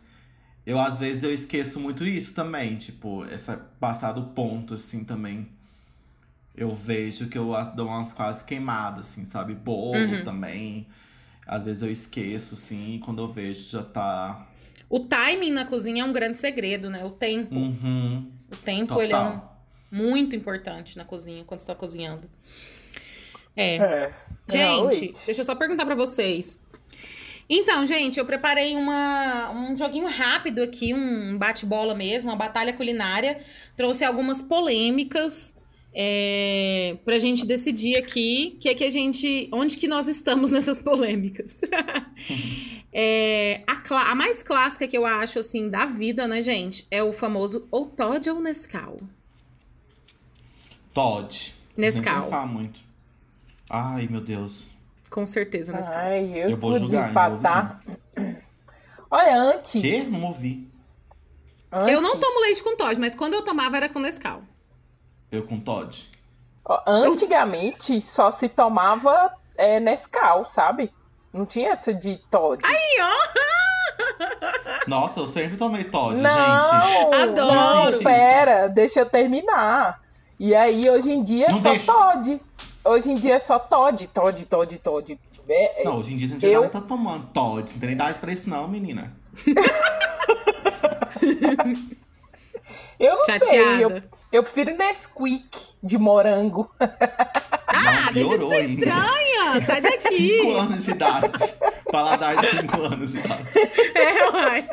Eu, 0.65 0.81
às 0.81 0.97
vezes, 0.97 1.23
eu 1.25 1.31
esqueço 1.33 1.79
muito 1.79 2.07
isso 2.07 2.33
também, 2.33 2.77
tipo, 2.77 3.23
essa 3.27 3.55
passar 3.79 4.13
do 4.13 4.23
ponto, 4.23 4.73
assim, 4.73 5.05
também. 5.05 5.47
Eu 6.57 6.75
vejo 6.75 7.29
que 7.29 7.37
eu 7.37 7.53
dou 7.77 7.87
umas 7.89 8.15
quase 8.15 8.43
queimadas, 8.45 9.11
assim, 9.11 9.27
sabe? 9.27 9.55
Bolo 9.55 9.93
Uhum. 9.99 10.25
também. 10.25 10.87
Às 11.47 11.63
vezes 11.63 11.83
eu 11.83 11.91
esqueço, 11.91 12.55
assim, 12.55 12.95
e 12.95 12.99
quando 12.99 13.21
eu 13.21 13.29
vejo 13.31 13.69
já 13.69 13.83
tá. 13.83 14.47
O 14.89 15.01
timing 15.01 15.53
na 15.53 15.67
cozinha 15.67 16.03
é 16.03 16.07
um 16.07 16.13
grande 16.15 16.39
segredo, 16.39 16.89
né? 16.89 17.05
O 17.05 17.11
tempo. 17.11 17.55
Uhum. 17.55 18.38
O 18.51 18.57
tempo, 18.57 18.95
Total. 18.95 19.03
ele 19.03 19.13
é 19.13 19.19
um, 19.19 19.41
muito 19.91 20.35
importante 20.35 20.97
na 20.97 21.05
cozinha, 21.05 21.45
quando 21.45 21.61
você 21.61 21.67
tá 21.67 21.75
cozinhando. 21.75 22.29
É. 23.57 23.77
É. 23.77 24.15
Gente, 24.49 24.59
realmente. 24.59 25.27
deixa 25.27 25.41
eu 25.41 25.45
só 25.45 25.55
perguntar 25.55 25.85
pra 25.85 25.95
vocês. 25.95 26.61
Então, 27.51 27.85
gente, 27.87 28.19
eu 28.19 28.27
preparei 28.27 28.77
uma, 28.77 29.51
um 29.51 29.77
joguinho 29.77 30.07
rápido 30.07 30.63
aqui, 30.63 30.93
um 30.93 31.39
bate-bola 31.39 31.95
mesmo, 31.95 32.31
uma 32.31 32.37
batalha 32.37 32.75
culinária. 32.75 33.43
Trouxe 33.75 34.05
algumas 34.05 34.43
polêmicas 34.43 35.59
é, 36.01 36.97
pra 37.05 37.19
gente 37.19 37.45
decidir 37.45 37.97
aqui 37.97 38.57
que 38.61 38.69
é 38.69 38.75
que 38.75 38.85
a 38.85 38.91
gente, 38.91 39.49
onde 39.53 39.77
que 39.77 39.89
nós 39.89 40.07
estamos 40.07 40.49
nessas 40.49 40.79
polêmicas. 40.81 41.61
É, 42.93 43.63
a, 43.67 44.13
a 44.13 44.15
mais 44.15 44.45
clássica 44.45 44.87
que 44.87 44.97
eu 44.97 45.05
acho, 45.05 45.41
assim, 45.41 45.69
da 45.69 45.87
vida, 45.87 46.29
né, 46.29 46.41
gente, 46.41 46.87
é 46.89 47.03
o 47.03 47.13
famoso 47.13 47.67
ou 47.69 47.87
Todd 47.87 48.31
ou 48.31 48.41
Nescau. 48.41 49.01
Todd. 50.95 51.53
Nescau. 51.77 52.15
Sem 52.15 52.23
pensar 52.23 52.47
muito. 52.47 52.79
Ai, 53.69 54.07
meu 54.09 54.21
Deus. 54.21 54.67
Com 55.11 55.27
certeza, 55.27 55.73
Nescau. 55.73 55.99
Ai, 55.99 56.31
eu, 56.33 56.51
Eu 56.51 56.57
vou 56.57 56.79
julgar, 56.79 57.03
desempatar. 57.03 57.83
Olha, 59.11 59.37
antes. 59.37 59.83
Que? 59.83 60.03
Não 60.11 60.23
ouvi. 60.27 60.69
antes 61.73 61.93
Eu 61.93 62.01
não 62.01 62.17
tomo 62.21 62.41
leite 62.43 62.63
com 62.63 62.77
Todd, 62.77 63.01
mas 63.01 63.17
quando 63.17 63.35
eu 63.35 63.43
tomava 63.43 63.77
era 63.77 63.89
com 63.89 63.99
Nescau. 63.99 64.45
Eu 65.31 65.43
com 65.43 65.61
Todd. 65.61 66.09
Antigamente 66.87 68.01
só 68.01 68.31
se 68.31 68.49
tomava 68.49 69.33
é, 69.57 69.81
Nescau, 69.81 70.45
sabe? 70.45 70.93
Não 71.33 71.45
tinha 71.47 71.71
essa 71.71 71.93
de 71.95 72.17
Todd. 72.31 72.63
Aí, 72.65 72.99
ó! 73.01 73.13
Nossa, 74.87 75.21
eu 75.21 75.27
sempre 75.27 75.57
tomei 75.57 75.85
Todd, 75.85 76.13
gente. 76.17 76.23
não! 76.23 77.13
Adoro. 77.15 77.55
Não, 77.55 77.85
Existe 77.89 78.05
pera, 78.05 78.69
deixa 78.69 79.01
eu 79.01 79.07
terminar. 79.07 80.01
E 80.39 80.55
aí, 80.55 80.89
hoje 80.89 81.11
em 81.13 81.23
dia 81.23 81.47
é 81.47 81.53
Não 81.53 81.61
só 81.61 81.71
deixa. 81.71 81.93
Todd. 81.93 82.41
Hoje 82.85 83.11
em 83.11 83.17
dia 83.17 83.35
é 83.35 83.39
só 83.39 83.59
Todd, 83.59 84.07
Todd, 84.09 84.47
Todd, 84.47 84.79
Todd. 84.79 85.21
É, 85.49 85.83
é- 85.83 85.85
Não, 85.85 85.99
hoje 85.99 86.13
em 86.13 86.17
dia 86.17 86.27
a 86.27 86.31
gente 86.31 86.47
Eu- 86.47 86.63
já 86.65 86.69
tá 86.71 86.81
tomando 86.81 87.27
Todd. 87.33 87.73
Não 87.73 87.81
tem 87.81 87.91
idade 87.91 88.19
pra 88.19 88.33
isso, 88.33 88.49
não, 88.49 88.67
menina. 88.69 89.13
eu 92.99 93.15
não 93.17 93.21
sei, 93.21 93.37
eu, 93.85 93.91
Chateada. 93.91 94.18
Eu 94.33 94.43
prefiro 94.43 94.77
Nesquik 94.77 95.75
de 95.83 95.99
morango. 95.99 96.71
Ah, 96.81 98.07
não, 98.07 98.13
deixa 98.13 98.39
de 98.39 98.49
ser 98.49 98.55
ainda. 98.55 98.85
estranha! 98.85 99.67
Sai 99.67 99.81
daqui! 99.81 100.39
5 100.41 100.57
anos 100.57 100.85
de 100.85 100.91
idade. 100.91 101.55
Paladar 101.91 102.37
de 102.37 102.47
5 102.51 102.83
anos 102.83 103.13
de 103.13 103.19
idade. 103.19 103.45
É, 103.95 104.31
uai. 104.31 104.69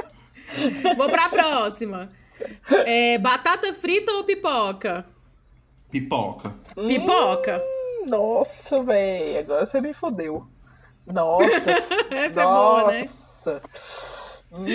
Vou 0.97 1.09
pra 1.09 1.29
próxima. 1.29 2.09
É, 2.85 3.17
batata 3.17 3.73
frita 3.73 4.11
ou 4.13 4.23
pipoca? 4.23 5.05
Pipoca. 5.89 6.53
Pipoca. 6.87 7.61
Nossa, 8.05 8.83
velho, 8.83 9.39
agora 9.39 9.65
você 9.65 9.81
me 9.81 9.93
fodeu. 9.93 10.45
Nossa. 11.07 11.71
Essa 12.11 12.41
é 12.41 12.43
boa, 12.43 12.91
né? 12.91 13.01
nossa. 13.01 13.61
Hum. 14.51 14.65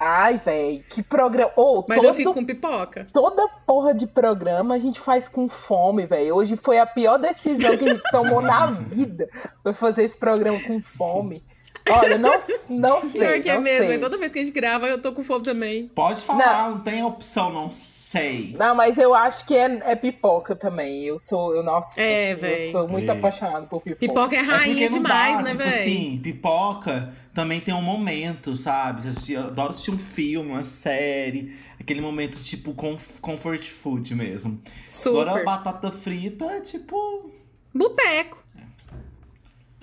Ai, 0.00 0.38
velho, 0.38 0.84
que 0.88 1.02
programa. 1.02 1.50
Ô, 1.56 1.84
Mas 1.88 1.98
todo, 1.98 2.08
eu 2.08 2.14
fico 2.14 2.32
com 2.32 2.44
pipoca. 2.44 3.08
toda 3.12 3.48
porra 3.66 3.92
de 3.92 4.06
programa 4.06 4.74
a 4.74 4.78
gente 4.78 5.00
faz 5.00 5.28
com 5.28 5.48
fome, 5.48 6.06
velho. 6.06 6.36
Hoje 6.36 6.56
foi 6.56 6.78
a 6.78 6.86
pior 6.86 7.18
decisão 7.18 7.76
que 7.76 7.84
a 7.84 7.88
gente 7.88 8.02
tomou 8.12 8.40
na 8.40 8.66
vida. 8.66 9.28
Foi 9.62 9.72
fazer 9.72 10.04
esse 10.04 10.16
programa 10.16 10.58
com 10.66 10.80
fome. 10.80 11.42
Olha, 11.90 12.18
não, 12.18 12.36
não 12.68 13.00
sei. 13.00 13.20
Pior 13.20 13.40
que 13.40 13.48
é 13.48 13.54
não 13.54 13.62
mesmo. 13.62 13.86
sei. 13.86 13.96
E 13.96 13.98
toda 13.98 14.18
vez 14.18 14.30
que 14.30 14.38
a 14.38 14.44
gente 14.44 14.54
grava, 14.54 14.86
eu 14.86 15.00
tô 15.00 15.10
com 15.12 15.22
fome 15.22 15.42
também. 15.42 15.88
Pode 15.88 16.20
falar, 16.20 16.68
não, 16.70 16.80
tem 16.80 17.02
opção, 17.02 17.50
não 17.50 17.70
sei. 17.70 18.54
Não, 18.58 18.74
mas 18.74 18.98
eu 18.98 19.14
acho 19.14 19.46
que 19.46 19.54
é, 19.56 19.78
é 19.84 19.96
pipoca 19.96 20.54
também. 20.54 21.04
Eu 21.04 21.18
sou, 21.18 21.54
eu, 21.56 21.62
nossa, 21.62 21.98
É, 22.00 22.32
eu 22.34 22.70
sou 22.70 22.86
muito 22.86 23.10
É. 23.10 23.14
apaixonado 23.16 23.66
por 23.68 23.82
pipoca. 23.82 24.00
Pipoca 24.00 24.36
é 24.36 24.38
É 24.38 24.42
porque 24.44 24.54
rainha 24.58 24.90
não 24.90 24.96
demais, 24.98 25.36
dá, 25.38 25.42
né, 25.42 25.50
tipo 25.52 25.62
velho? 25.62 25.74
assim, 25.80 26.20
pipoca 26.22 27.12
também 27.38 27.60
tem 27.60 27.72
um 27.72 27.80
momento, 27.80 28.52
sabe? 28.52 29.04
Eu 29.28 29.42
adoro 29.46 29.70
assistir 29.70 29.92
um 29.92 29.98
filme, 29.98 30.50
uma 30.50 30.64
série. 30.64 31.56
Aquele 31.78 32.00
momento, 32.00 32.40
tipo, 32.40 32.74
comf- 32.74 33.20
comfort 33.20 33.64
food 33.64 34.12
mesmo. 34.12 34.60
Agora, 35.06 35.30
Super. 35.30 35.44
batata 35.44 35.92
frita 35.92 36.46
é 36.46 36.60
tipo... 36.60 37.30
Boteco. 37.72 38.42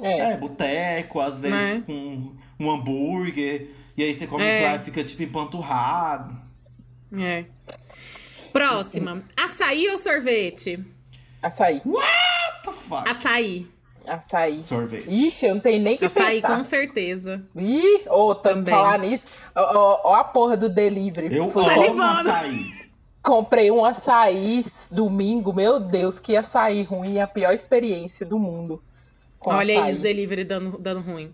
É. 0.02 0.32
É, 0.34 0.38
boteco, 0.38 1.22
às 1.22 1.40
vezes 1.40 1.78
Né? 1.78 1.84
com 1.86 2.34
um 2.60 2.70
hambúrguer. 2.70 3.70
E 3.96 4.04
aí 4.04 4.14
você 4.14 4.28
come 4.28 4.44
É. 4.44 4.72
lá 4.72 4.76
e 4.76 4.80
fica, 4.80 5.02
tipo, 5.02 5.24
empanturrado. 5.24 6.38
É. 7.18 7.46
Próxima. 8.52 9.24
Açaí 9.38 9.88
ou 9.92 9.98
sorvete? 9.98 10.84
Açaí. 11.42 11.82
What 11.86 12.64
the 12.66 12.72
fuck? 12.74 13.10
Açaí. 13.10 13.66
Açaí. 14.08 14.62
Sorvete. 14.64 15.06
Ixi, 15.10 15.46
eu 15.48 15.56
não 15.56 15.62
tenho 15.62 15.82
nem 15.82 15.98
que 15.98 16.06
Açaí, 16.06 16.42
pensar. 16.42 16.58
com 16.58 16.64
certeza. 16.64 17.44
Ih, 17.56 18.04
ô, 18.10 18.34
tanto 18.36 18.56
Também. 18.66 18.74
falar 18.74 19.00
nisso. 19.00 19.28
Ó, 19.56 20.14
a 20.14 20.24
porra 20.24 20.56
do 20.58 20.70
delivery. 20.70 21.36
Eu 21.36 21.50
Fui- 21.50 21.64
amo 21.88 22.02
açaí. 22.02 22.86
Comprei 23.22 23.72
um 23.72 23.84
açaí 23.84 24.64
domingo. 24.92 25.52
Meu 25.54 25.80
Deus, 25.80 26.20
que 26.20 26.36
açaí 26.38 26.84
ruim. 26.84 27.20
A 27.20 27.28
pior 27.28 27.54
experiência 27.54 28.26
do 28.26 28.38
mundo. 28.38 28.82
com 29.40 29.52
Olha 29.52 29.84
aí 29.84 29.92
os 29.92 30.00
delivery 30.00 30.44
dando, 30.44 30.78
dando 30.80 31.02
ruim. 31.02 31.34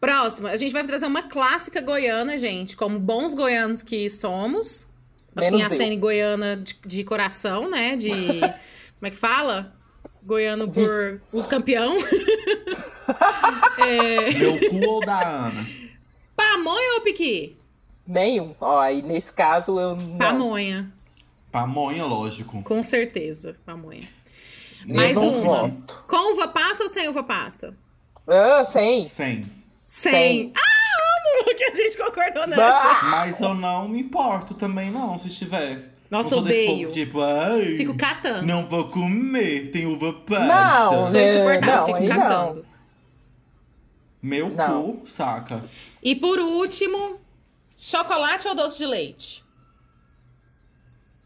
Próxima, 0.00 0.50
a 0.50 0.56
gente 0.56 0.72
vai 0.72 0.82
trazer 0.84 1.06
uma 1.06 1.22
clássica 1.22 1.80
goiana, 1.82 2.38
gente, 2.38 2.74
como 2.76 2.98
bons 2.98 3.34
goianos 3.34 3.82
que 3.82 4.08
somos. 4.08 4.88
Assim, 5.36 5.56
Menos 5.56 5.72
a 5.72 5.76
cena 5.76 5.94
goiana 5.96 6.56
de, 6.56 6.74
de 6.86 7.04
coração, 7.04 7.70
né? 7.70 7.96
De. 7.96 8.10
como 8.98 9.04
é 9.06 9.10
que 9.10 9.16
fala? 9.16 9.74
Goiano 10.22 10.66
De- 10.66 10.80
por. 10.84 11.20
Os 11.32 11.46
campeão. 11.46 11.96
É... 13.78 14.30
Meu 14.38 14.58
cu 14.70 14.88
ou 14.88 15.00
da 15.00 15.20
Ana? 15.46 15.66
Pamonha 16.36 16.94
ou 16.94 17.00
piqui? 17.00 17.56
Nenhum. 18.06 18.54
Ó, 18.60 18.78
aí 18.78 19.02
nesse 19.02 19.32
caso 19.32 19.78
eu 19.80 19.96
não. 19.96 20.16
Pamonha, 20.18 20.92
Pamonha, 21.50 22.04
lógico. 22.04 22.62
com 22.62 22.82
certeza. 22.82 23.56
Pamonha. 23.66 24.06
eu 24.88 24.94
Mais 24.94 25.16
uma. 25.16 25.30
voto. 25.68 26.04
Com 26.06 26.34
uva 26.34 26.48
passa 26.48 26.84
ou 26.84 26.88
sem 26.88 27.08
uva 27.08 27.22
passa? 27.22 27.74
Ah. 28.28 28.64
Sem. 28.64 29.06
Sem. 29.08 29.50
Sem. 29.86 30.52
Ah, 30.56 31.40
amo 31.48 31.56
que 31.56 31.64
a 31.64 31.72
gente 31.74 31.96
concordou 31.96 32.46
nessa. 32.46 32.56
Bah! 32.62 33.00
Mas 33.10 33.40
eu 33.40 33.54
não 33.54 33.88
me 33.88 34.00
importo 34.00 34.54
também, 34.54 34.90
não, 34.90 35.18
se 35.18 35.28
tiver. 35.30 35.94
Nossa, 36.10 36.34
Eu 36.34 36.38
odeio. 36.38 36.80
povo, 36.82 36.92
tipo, 36.92 37.20
ai. 37.20 37.76
Fico 37.76 37.96
catando. 37.96 38.44
Não 38.46 38.66
vou 38.66 38.88
comer, 38.88 39.70
tem 39.70 39.86
uva 39.86 40.12
passa. 40.12 40.44
Não, 40.90 41.08
Sou 41.08 41.20
É, 41.20 41.24
insuportável, 41.34 41.94
não, 41.94 42.00
fico 42.00 42.08
catando. 42.20 42.64
Meu 44.22 44.48
Não. 44.50 44.82
cu, 44.96 45.08
saca? 45.08 45.62
E 46.02 46.14
por 46.16 46.38
último, 46.38 47.18
chocolate 47.76 48.48
ou 48.48 48.54
doce 48.54 48.78
de 48.78 48.86
leite? 48.86 49.44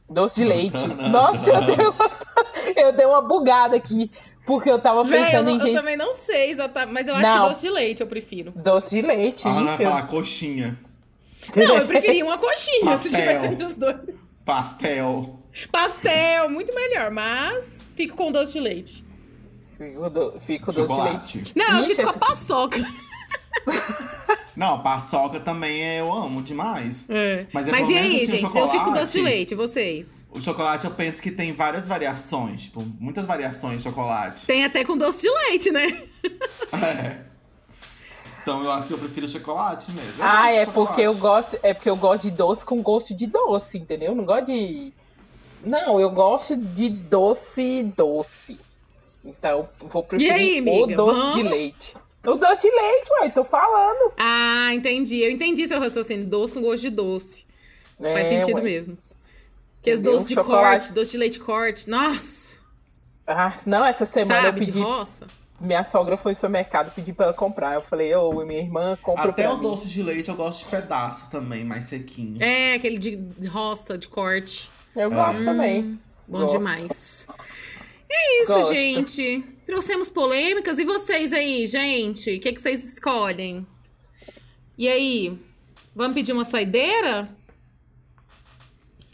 Doce 0.08 0.42
de 0.42 0.44
leite. 0.48 0.86
Não, 0.86 0.96
não, 0.96 1.08
Nossa, 1.08 1.50
eu 1.50 1.60
não. 1.60 1.66
dei, 1.66 1.86
uma, 1.86 2.10
eu 2.76 2.92
dei 2.92 3.06
uma 3.06 3.22
bugada 3.22 3.74
aqui. 3.76 4.10
Porque 4.46 4.68
eu 4.70 4.78
tava 4.78 5.02
Véi, 5.02 5.18
eu, 5.18 5.24
pensando 5.24 5.44
não- 5.46 5.52
em 5.52 5.58
eu 5.58 5.66
gente. 5.66 5.74
também 5.76 5.96
não 5.96 6.12
sei 6.12 6.50
exatamente, 6.50 6.92
mas 6.92 7.08
eu 7.08 7.14
acho 7.14 7.22
Não. 7.22 7.42
que 7.44 7.48
doce 7.48 7.60
de 7.62 7.70
leite 7.70 8.00
eu 8.02 8.06
prefiro. 8.06 8.52
Doce 8.54 9.00
de 9.00 9.06
leite, 9.06 9.48
A 9.48 9.50
Ana 9.50 9.60
vai 9.64 9.74
isso. 9.74 9.82
falar 9.82 10.02
coxinha, 10.06 10.78
Não, 11.56 11.78
eu 11.78 11.86
preferia 11.86 12.24
uma 12.24 12.36
coxinha 12.36 12.96
se 12.98 13.08
tivesse 13.08 13.46
entre 13.46 13.64
os 13.64 13.76
dois. 13.76 13.96
Pastel. 14.44 15.38
Pastel, 15.70 16.50
muito 16.50 16.74
melhor, 16.74 17.10
mas 17.10 17.80
fico 17.94 18.16
com 18.16 18.30
doce 18.32 18.54
de 18.54 18.60
leite. 18.60 19.04
Fico, 19.78 20.10
do, 20.10 20.40
fico 20.40 20.72
doce 20.72 20.94
de 20.94 21.00
leite. 21.00 21.42
Não, 21.56 21.78
eu 21.78 21.84
Ixi, 21.86 21.96
fico 21.96 22.08
essa- 22.08 22.18
com 22.18 22.24
a 22.24 22.28
paçoca. 22.28 22.78
Não, 24.56 24.80
paçoca 24.82 25.40
também 25.40 25.82
eu 25.98 26.12
amo 26.12 26.40
demais. 26.40 27.06
É. 27.10 27.44
Mas 27.52 27.66
é 27.66 27.72
Mas 27.72 27.88
e 27.88 27.92
menos 27.92 28.00
aí, 28.10 28.16
assim, 28.16 28.24
o 28.24 28.38
gente? 28.38 28.56
Eu 28.56 28.68
fico 28.68 28.90
doce 28.92 29.12
de 29.18 29.24
leite, 29.24 29.50
e 29.52 29.54
vocês? 29.56 30.24
O 30.30 30.40
chocolate 30.40 30.84
eu 30.84 30.92
penso 30.92 31.20
que 31.20 31.32
tem 31.32 31.52
várias 31.52 31.88
variações, 31.88 32.64
tipo, 32.64 32.80
muitas 33.00 33.26
variações 33.26 33.78
de 33.78 33.88
chocolate. 33.88 34.46
Tem 34.46 34.64
até 34.64 34.84
com 34.84 34.96
doce 34.96 35.22
de 35.22 35.30
leite, 35.30 35.70
né? 35.72 35.86
É. 36.72 37.33
Então 38.44 38.62
eu 38.62 38.70
acho 38.70 38.88
que 38.88 38.92
eu 38.94 38.98
prefiro 38.98 39.26
chocolate 39.26 39.90
mesmo. 39.90 40.12
Eu 40.18 40.24
Ah, 40.24 40.50
de 40.52 40.58
é 40.58 40.66
porque 40.66 41.00
eu 41.00 41.14
gosto, 41.14 41.58
é 41.62 41.72
porque 41.72 41.88
eu 41.88 41.96
gosto 41.96 42.22
de 42.24 42.30
doce 42.30 42.64
com 42.64 42.82
gosto 42.82 43.14
de 43.14 43.26
doce, 43.26 43.78
entendeu? 43.78 44.10
Eu 44.10 44.14
não 44.14 44.24
gosto 44.24 44.44
de 44.46 44.92
Não, 45.64 45.98
eu 45.98 46.10
gosto 46.10 46.54
de 46.54 46.90
doce 46.90 47.82
doce. 47.96 48.60
Então, 49.24 49.66
vou 49.80 50.02
preferir 50.02 50.30
aí, 50.34 50.60
o 50.60 50.86
doce 50.94 51.20
de 51.20 51.42
Vamos? 51.42 51.50
leite. 51.50 51.96
O 52.26 52.34
doce 52.34 52.68
de 52.70 52.74
leite, 52.76 53.10
ué, 53.22 53.28
tô 53.30 53.42
falando. 53.44 54.12
Ah, 54.18 54.68
entendi. 54.74 55.20
Eu 55.22 55.30
entendi 55.30 55.66
seu 55.66 55.80
raciocínio. 55.80 56.26
Doce 56.26 56.52
com 56.52 56.60
gosto 56.60 56.82
de 56.82 56.90
doce. 56.90 57.46
Faz 57.98 58.26
É, 58.26 58.40
sentido 58.40 58.56
ué. 58.56 58.62
mesmo. 58.62 58.98
Que 59.82 59.92
os 59.92 60.00
doces 60.00 60.28
de 60.28 60.34
Chocolate. 60.34 60.62
corte, 60.88 60.92
doce 60.92 61.12
de 61.12 61.16
leite 61.18 61.38
corte. 61.40 61.88
Nossa! 61.88 62.56
Ah, 63.26 63.54
não, 63.66 63.82
essa 63.86 64.04
semana 64.04 64.42
Sabe, 64.42 64.60
eu 64.60 64.64
de 64.64 64.72
pedi. 64.72 64.82
roça. 64.82 65.26
Minha 65.60 65.84
sogra 65.84 66.16
foi 66.16 66.32
no 66.32 66.36
supermercado 66.36 66.92
pedir 66.94 67.12
pra 67.12 67.26
ela 67.26 67.34
comprar. 67.34 67.74
Eu 67.74 67.82
falei, 67.82 68.14
ô, 68.14 68.44
minha 68.44 68.60
irmã 68.60 68.98
compra 69.00 69.30
Até 69.30 69.44
pra 69.44 69.52
o 69.54 69.56
mim. 69.56 69.62
doce 69.62 69.88
de 69.88 70.02
leite 70.02 70.28
eu 70.28 70.34
gosto 70.34 70.64
de 70.64 70.70
pedaço 70.70 71.30
também, 71.30 71.64
mais 71.64 71.84
sequinho. 71.84 72.42
É, 72.42 72.74
aquele 72.74 72.98
de 72.98 73.46
roça, 73.48 73.96
de 73.96 74.08
corte. 74.08 74.70
Eu 74.96 75.10
gosto 75.10 75.44
também. 75.44 75.82
Hum, 75.84 75.98
Bom 76.26 76.40
Gosto. 76.40 76.58
demais. 76.58 77.26
É 78.10 78.42
isso, 78.42 78.52
Gosto. 78.52 78.74
gente. 78.74 79.44
Trouxemos 79.66 80.10
polêmicas. 80.10 80.78
E 80.78 80.84
vocês 80.84 81.32
aí, 81.32 81.66
gente? 81.66 82.36
O 82.36 82.40
que, 82.40 82.52
que 82.52 82.60
vocês 82.60 82.84
escolhem? 82.92 83.66
E 84.76 84.88
aí? 84.88 85.38
Vamos 85.94 86.14
pedir 86.14 86.32
uma 86.32 86.44
saideira? 86.44 87.28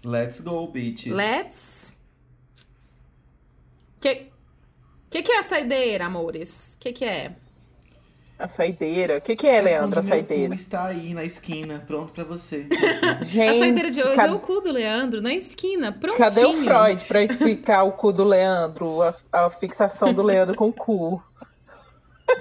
Let's 0.05 0.41
go, 0.41 0.67
bitches. 0.67 1.13
Let's. 1.15 1.95
Que 4.01 4.30
que, 5.11 5.23
que 5.23 5.33
é 5.33 5.39
a 5.39 5.43
saideira, 5.43 6.07
amores? 6.07 6.77
Que 6.81 6.93
que 6.93 7.05
é? 7.05 7.33
A 8.39 8.49
saideira. 8.49 9.19
O 9.19 9.21
que, 9.21 9.37
que 9.37 9.47
é, 9.47 9.61
Leandro, 9.61 10.01
a 10.01 10.03
saideira? 10.03 10.49
cu 10.55 10.55
está 10.61 10.87
aí 10.87 11.13
na 11.13 11.25
esquina, 11.25 11.85
pronto 11.87 12.13
pra 12.13 12.25
você. 12.25 12.67
Gente, 13.21 13.57
a 13.57 13.59
saideira 13.59 13.91
de 13.91 14.01
hoje 14.03 14.17
cad- 14.17 14.31
é 14.31 14.35
o 14.35 14.39
cu 14.39 14.63
do 14.63 14.73
Leandro, 14.73 15.21
na 15.21 15.35
esquina, 15.35 15.93
prontinho. 15.93 16.17
cadê 16.27 16.47
o 16.47 16.55
Freud 16.55 17.05
pra 17.05 17.23
explicar 17.23 17.83
o 17.83 17.93
cu 17.93 18.13
do 18.15 18.25
Leandro? 18.25 19.03
A, 19.03 19.15
a 19.33 19.51
fixação 19.51 20.15
do 20.15 20.23
Leandro 20.23 20.55
com 20.57 20.69
o 20.69 20.73
cu. 20.73 21.23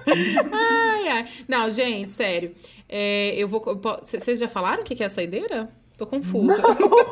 Ai, 0.08 1.08
ai. 1.10 1.26
Não, 1.48 1.70
gente, 1.70 2.14
sério. 2.14 2.56
É, 2.88 3.34
eu 3.36 3.48
vou. 3.48 3.62
Vocês 4.02 4.40
já 4.40 4.48
falaram 4.48 4.82
o 4.84 4.86
que 4.86 4.96
que 4.96 5.04
é 5.04 5.08
a 5.08 5.10
saideira? 5.10 5.70
Tô 6.00 6.08
confusa. 6.08 6.64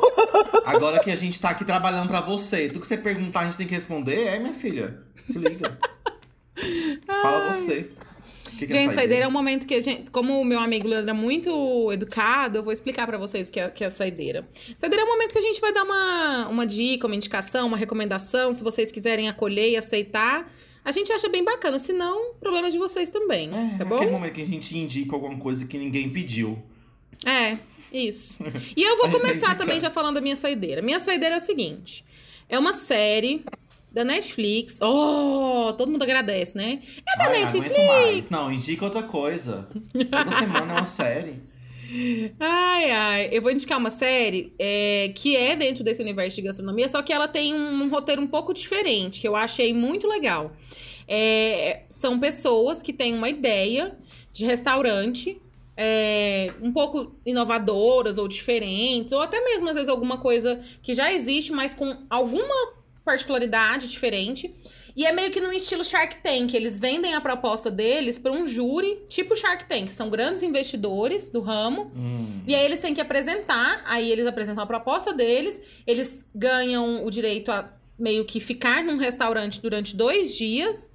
Agora 0.64 0.98
que 1.00 1.10
a 1.10 1.16
gente 1.16 1.38
tá 1.38 1.50
aqui 1.50 1.62
trabalhando 1.62 2.08
pra 2.08 2.22
você, 2.22 2.68
tudo 2.68 2.80
que 2.80 2.86
você 2.86 2.96
perguntar 2.96 3.40
a 3.40 3.44
gente 3.44 3.58
tem 3.58 3.66
que 3.66 3.74
responder, 3.74 4.28
é, 4.28 4.38
minha 4.38 4.54
filha? 4.54 5.02
Se 5.26 5.38
liga. 5.38 5.78
Fala 7.06 7.52
você. 7.52 7.90
Que 8.58 8.66
que 8.66 8.72
Gente, 8.72 8.94
saideira 8.94 9.26
é 9.26 9.28
um 9.28 9.30
momento 9.30 9.66
que 9.66 9.74
a 9.74 9.80
gente. 9.80 10.10
Como 10.10 10.40
o 10.40 10.44
meu 10.44 10.58
amigo 10.58 10.88
Leandro 10.88 11.10
é 11.10 11.12
muito 11.12 11.92
educado, 11.92 12.58
eu 12.58 12.62
vou 12.62 12.72
explicar 12.72 13.06
pra 13.06 13.18
vocês 13.18 13.50
o 13.50 13.52
que 13.52 13.60
é, 13.60 13.68
que 13.68 13.84
é 13.84 13.88
a 13.88 13.90
saideira. 13.90 14.48
Saideira 14.78 15.02
é 15.02 15.06
um 15.06 15.08
momento 15.08 15.32
que 15.32 15.38
a 15.38 15.42
gente 15.42 15.60
vai 15.60 15.72
dar 15.72 15.84
uma, 15.84 16.48
uma 16.48 16.66
dica, 16.66 17.06
uma 17.06 17.14
indicação, 17.14 17.66
uma 17.66 17.76
recomendação. 17.76 18.54
Se 18.54 18.64
vocês 18.64 18.90
quiserem 18.90 19.28
acolher 19.28 19.70
e 19.70 19.76
aceitar, 19.76 20.50
a 20.82 20.92
gente 20.92 21.12
acha 21.12 21.28
bem 21.28 21.44
bacana. 21.44 21.78
Se 21.78 21.92
não, 21.92 22.32
problema 22.40 22.70
de 22.70 22.78
vocês 22.78 23.10
também. 23.10 23.50
É, 23.54 23.76
tá 23.76 23.84
bom? 23.84 23.96
aquele 23.96 24.12
momento 24.12 24.32
que 24.32 24.42
a 24.42 24.46
gente 24.46 24.76
indica 24.78 25.14
alguma 25.14 25.38
coisa 25.38 25.66
que 25.66 25.76
ninguém 25.76 26.08
pediu. 26.08 26.58
É, 27.26 27.58
isso. 27.92 28.36
E 28.76 28.82
eu 28.82 28.96
vou 28.98 29.10
começar 29.10 29.56
também 29.58 29.80
já 29.80 29.90
falando 29.90 30.16
da 30.16 30.20
minha 30.20 30.36
saideira. 30.36 30.82
Minha 30.82 31.00
saideira 31.00 31.36
é 31.36 31.38
o 31.38 31.40
seguinte: 31.40 32.04
é 32.48 32.58
uma 32.58 32.72
série 32.72 33.44
da 33.90 34.04
Netflix. 34.04 34.78
Oh, 34.80 35.72
todo 35.76 35.90
mundo 35.90 36.02
agradece, 36.02 36.56
né? 36.56 36.82
É 37.06 37.18
da 37.18 37.24
Ai, 37.30 37.44
Netflix. 37.44 38.30
Não, 38.30 38.52
indica 38.52 38.84
outra 38.84 39.02
coisa. 39.02 39.68
Toda 39.92 40.38
semana 40.38 40.72
é 40.72 40.76
uma 40.76 40.84
série. 40.84 41.42
Ai, 42.38 42.90
ai. 42.90 43.28
Eu 43.32 43.40
vou 43.40 43.50
indicar 43.50 43.78
uma 43.78 43.90
série 43.90 44.52
é, 44.58 45.10
que 45.14 45.36
é 45.36 45.56
dentro 45.56 45.82
desse 45.82 46.02
universo 46.02 46.36
de 46.36 46.42
gastronomia, 46.42 46.88
só 46.88 47.00
que 47.02 47.12
ela 47.12 47.26
tem 47.26 47.54
um, 47.54 47.84
um 47.84 47.88
roteiro 47.88 48.20
um 48.20 48.26
pouco 48.26 48.52
diferente, 48.52 49.20
que 49.20 49.26
eu 49.28 49.34
achei 49.34 49.72
muito 49.72 50.06
legal. 50.06 50.52
É, 51.06 51.84
são 51.88 52.18
pessoas 52.18 52.82
que 52.82 52.92
têm 52.92 53.14
uma 53.14 53.30
ideia 53.30 53.96
de 54.32 54.44
restaurante. 54.44 55.40
É, 55.80 56.52
um 56.60 56.72
pouco 56.72 57.14
inovadoras 57.24 58.18
ou 58.18 58.26
diferentes, 58.26 59.12
ou 59.12 59.22
até 59.22 59.40
mesmo 59.40 59.68
às 59.68 59.76
vezes 59.76 59.88
alguma 59.88 60.18
coisa 60.18 60.60
que 60.82 60.92
já 60.92 61.12
existe, 61.12 61.52
mas 61.52 61.72
com 61.72 61.96
alguma 62.10 62.54
particularidade 63.04 63.86
diferente. 63.86 64.52
E 64.96 65.06
é 65.06 65.12
meio 65.12 65.30
que 65.30 65.40
no 65.40 65.52
estilo 65.52 65.84
Shark 65.84 66.16
Tank. 66.16 66.52
Eles 66.52 66.80
vendem 66.80 67.14
a 67.14 67.20
proposta 67.20 67.70
deles 67.70 68.18
para 68.18 68.32
um 68.32 68.44
júri, 68.44 69.00
tipo 69.08 69.36
Shark 69.36 69.64
Tank. 69.66 69.92
São 69.92 70.10
grandes 70.10 70.42
investidores 70.42 71.30
do 71.30 71.40
ramo. 71.40 71.92
Hum. 71.94 72.42
E 72.44 72.52
aí 72.52 72.64
eles 72.64 72.80
têm 72.80 72.92
que 72.92 73.00
apresentar. 73.00 73.80
Aí 73.86 74.10
eles 74.10 74.26
apresentam 74.26 74.64
a 74.64 74.66
proposta 74.66 75.14
deles. 75.14 75.62
Eles 75.86 76.26
ganham 76.34 77.06
o 77.06 77.10
direito 77.10 77.52
a 77.52 77.72
meio 77.96 78.24
que 78.24 78.40
ficar 78.40 78.82
num 78.82 78.96
restaurante 78.96 79.60
durante 79.60 79.94
dois 79.94 80.36
dias. 80.36 80.90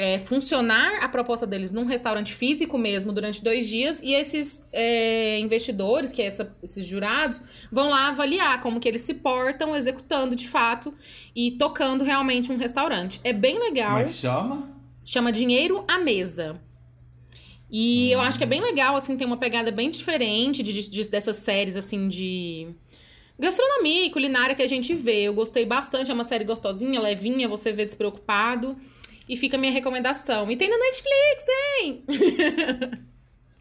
É, 0.00 0.16
funcionar 0.16 1.02
a 1.02 1.08
proposta 1.08 1.44
deles 1.44 1.72
num 1.72 1.84
restaurante 1.84 2.32
físico 2.32 2.78
mesmo 2.78 3.12
durante 3.12 3.42
dois 3.42 3.68
dias. 3.68 4.00
E 4.00 4.14
esses 4.14 4.68
é, 4.72 5.40
investidores, 5.40 6.12
que 6.12 6.22
é 6.22 6.26
essa- 6.26 6.56
esses 6.62 6.86
jurados, 6.86 7.42
vão 7.72 7.90
lá 7.90 8.06
avaliar 8.06 8.62
como 8.62 8.78
que 8.78 8.86
eles 8.88 9.00
se 9.00 9.12
portam, 9.12 9.74
executando 9.74 10.36
de 10.36 10.46
fato 10.46 10.94
e 11.34 11.50
tocando 11.50 12.04
realmente 12.04 12.52
um 12.52 12.56
restaurante. 12.56 13.20
É 13.24 13.32
bem 13.32 13.58
legal 13.58 13.90
Como 13.96 14.02
é 14.02 14.04
que 14.04 14.12
chama? 14.12 14.70
chama 15.04 15.32
Dinheiro 15.32 15.84
à 15.88 15.98
Mesa. 15.98 16.60
E 17.68 18.12
eu 18.12 18.20
acho 18.20 18.38
que 18.38 18.44
é 18.44 18.46
bem 18.46 18.60
legal, 18.62 18.94
assim, 18.94 19.16
tem 19.16 19.26
uma 19.26 19.36
pegada 19.36 19.72
bem 19.72 19.90
diferente 19.90 20.62
de, 20.62 20.88
de- 20.88 21.08
dessas 21.10 21.36
séries, 21.36 21.74
assim, 21.74 22.08
de 22.08 22.68
gastronomia 23.38 24.06
e 24.06 24.10
culinária 24.10 24.54
que 24.54 24.62
a 24.62 24.68
gente 24.68 24.94
vê. 24.94 25.22
Eu 25.22 25.34
gostei 25.34 25.66
bastante, 25.66 26.08
é 26.10 26.14
uma 26.14 26.24
série 26.24 26.44
gostosinha, 26.44 27.00
levinha, 27.00 27.48
você 27.48 27.72
vê 27.72 27.84
despreocupado. 27.84 28.76
E 29.28 29.36
fica 29.36 29.56
a 29.56 29.60
minha 29.60 29.72
recomendação. 29.72 30.50
E 30.50 30.56
tem 30.56 30.70
na 30.70 30.78
Netflix, 30.78 31.44
hein? 31.80 32.04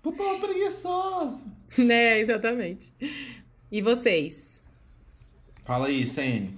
Pro 0.02 0.14
povo 0.14 0.40
preguiçoso. 0.40 1.44
né, 1.78 2.20
exatamente. 2.20 2.94
E 3.72 3.82
vocês? 3.82 4.62
Fala 5.66 5.88
aí, 5.88 6.06
Sene. 6.06 6.58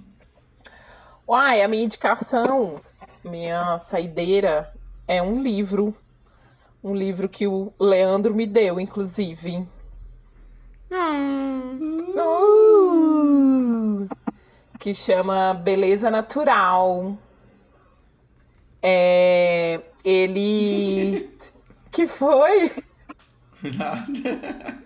Uai, 1.26 1.62
a 1.62 1.68
minha 1.68 1.84
indicação, 1.84 2.80
minha 3.24 3.78
saideira 3.78 4.72
é 5.06 5.20
um 5.20 5.42
livro. 5.42 5.94
Um 6.82 6.94
livro 6.94 7.28
que 7.28 7.46
o 7.46 7.72
Leandro 7.78 8.34
me 8.34 8.46
deu, 8.46 8.80
inclusive. 8.80 9.66
Uh, 12.16 14.08
que 14.78 14.94
chama 14.94 15.52
Beleza 15.54 16.10
Natural. 16.10 17.18
É, 18.82 19.80
ele. 20.04 21.30
que 21.90 22.06
foi? 22.06 22.70
Nada. 23.62 24.84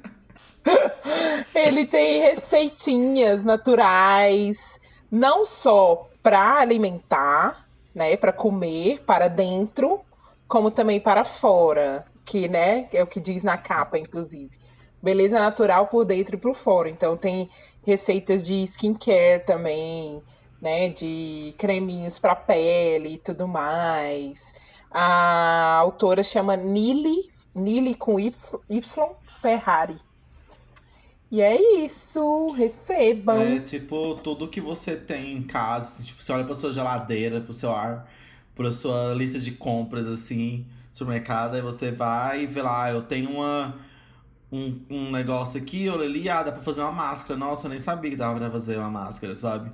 Ele 1.54 1.86
tem 1.86 2.20
receitinhas 2.20 3.44
naturais, 3.44 4.80
não 5.10 5.44
só 5.44 6.08
para 6.22 6.58
alimentar, 6.58 7.68
né, 7.94 8.16
para 8.16 8.32
comer, 8.32 9.02
para 9.02 9.28
dentro, 9.28 10.00
como 10.48 10.70
também 10.70 10.98
para 10.98 11.22
fora, 11.22 12.04
que, 12.24 12.48
né, 12.48 12.88
é 12.92 13.02
o 13.02 13.06
que 13.06 13.20
diz 13.20 13.42
na 13.42 13.56
capa, 13.56 13.98
inclusive. 13.98 14.50
Beleza 15.02 15.38
natural 15.38 15.86
por 15.86 16.04
dentro 16.04 16.34
e 16.34 16.38
por 16.38 16.54
fora. 16.54 16.88
Então 16.88 17.14
tem 17.14 17.50
receitas 17.86 18.44
de 18.44 18.62
skincare 18.62 19.44
também, 19.44 20.22
né, 20.64 20.88
de 20.88 21.54
creminhos 21.58 22.18
para 22.18 22.34
pele 22.34 23.10
e 23.10 23.18
tudo 23.18 23.46
mais. 23.46 24.54
A 24.90 25.76
autora 25.76 26.22
chama 26.22 26.56
Nili, 26.56 27.30
Nili 27.54 27.94
com 27.94 28.18
y, 28.18 28.32
y 28.70 28.80
Ferrari. 29.20 29.96
E 31.30 31.42
é 31.42 31.84
isso, 31.84 32.50
recebam. 32.52 33.42
É 33.42 33.58
tipo, 33.60 34.14
tudo 34.22 34.48
que 34.48 34.60
você 34.60 34.96
tem 34.96 35.36
em 35.36 35.42
casa, 35.42 36.02
tipo, 36.02 36.22
você 36.22 36.32
olha 36.32 36.44
pra 36.44 36.54
sua 36.54 36.72
geladeira, 36.72 37.42
pro 37.42 37.52
seu 37.52 37.74
ar, 37.74 38.08
pra 38.54 38.70
sua 38.70 39.12
lista 39.12 39.38
de 39.38 39.52
compras, 39.52 40.08
assim, 40.08 40.64
supermercado, 40.90 41.56
aí 41.56 41.60
você 41.60 41.90
vai 41.90 42.44
e 42.44 42.46
vê 42.46 42.62
lá, 42.62 42.90
eu 42.90 43.02
tenho 43.02 43.30
uma, 43.30 43.76
um, 44.50 44.80
um 44.88 45.10
negócio 45.10 45.60
aqui, 45.60 45.88
olha 45.90 46.04
ali, 46.04 46.26
ah, 46.30 46.42
dá 46.42 46.52
pra 46.52 46.62
fazer 46.62 46.80
uma 46.80 46.92
máscara. 46.92 47.38
Nossa, 47.38 47.66
eu 47.66 47.70
nem 47.70 47.80
sabia 47.80 48.10
que 48.10 48.16
dava 48.16 48.38
pra 48.38 48.50
fazer 48.50 48.78
uma 48.78 48.90
máscara, 48.90 49.34
sabe? 49.34 49.70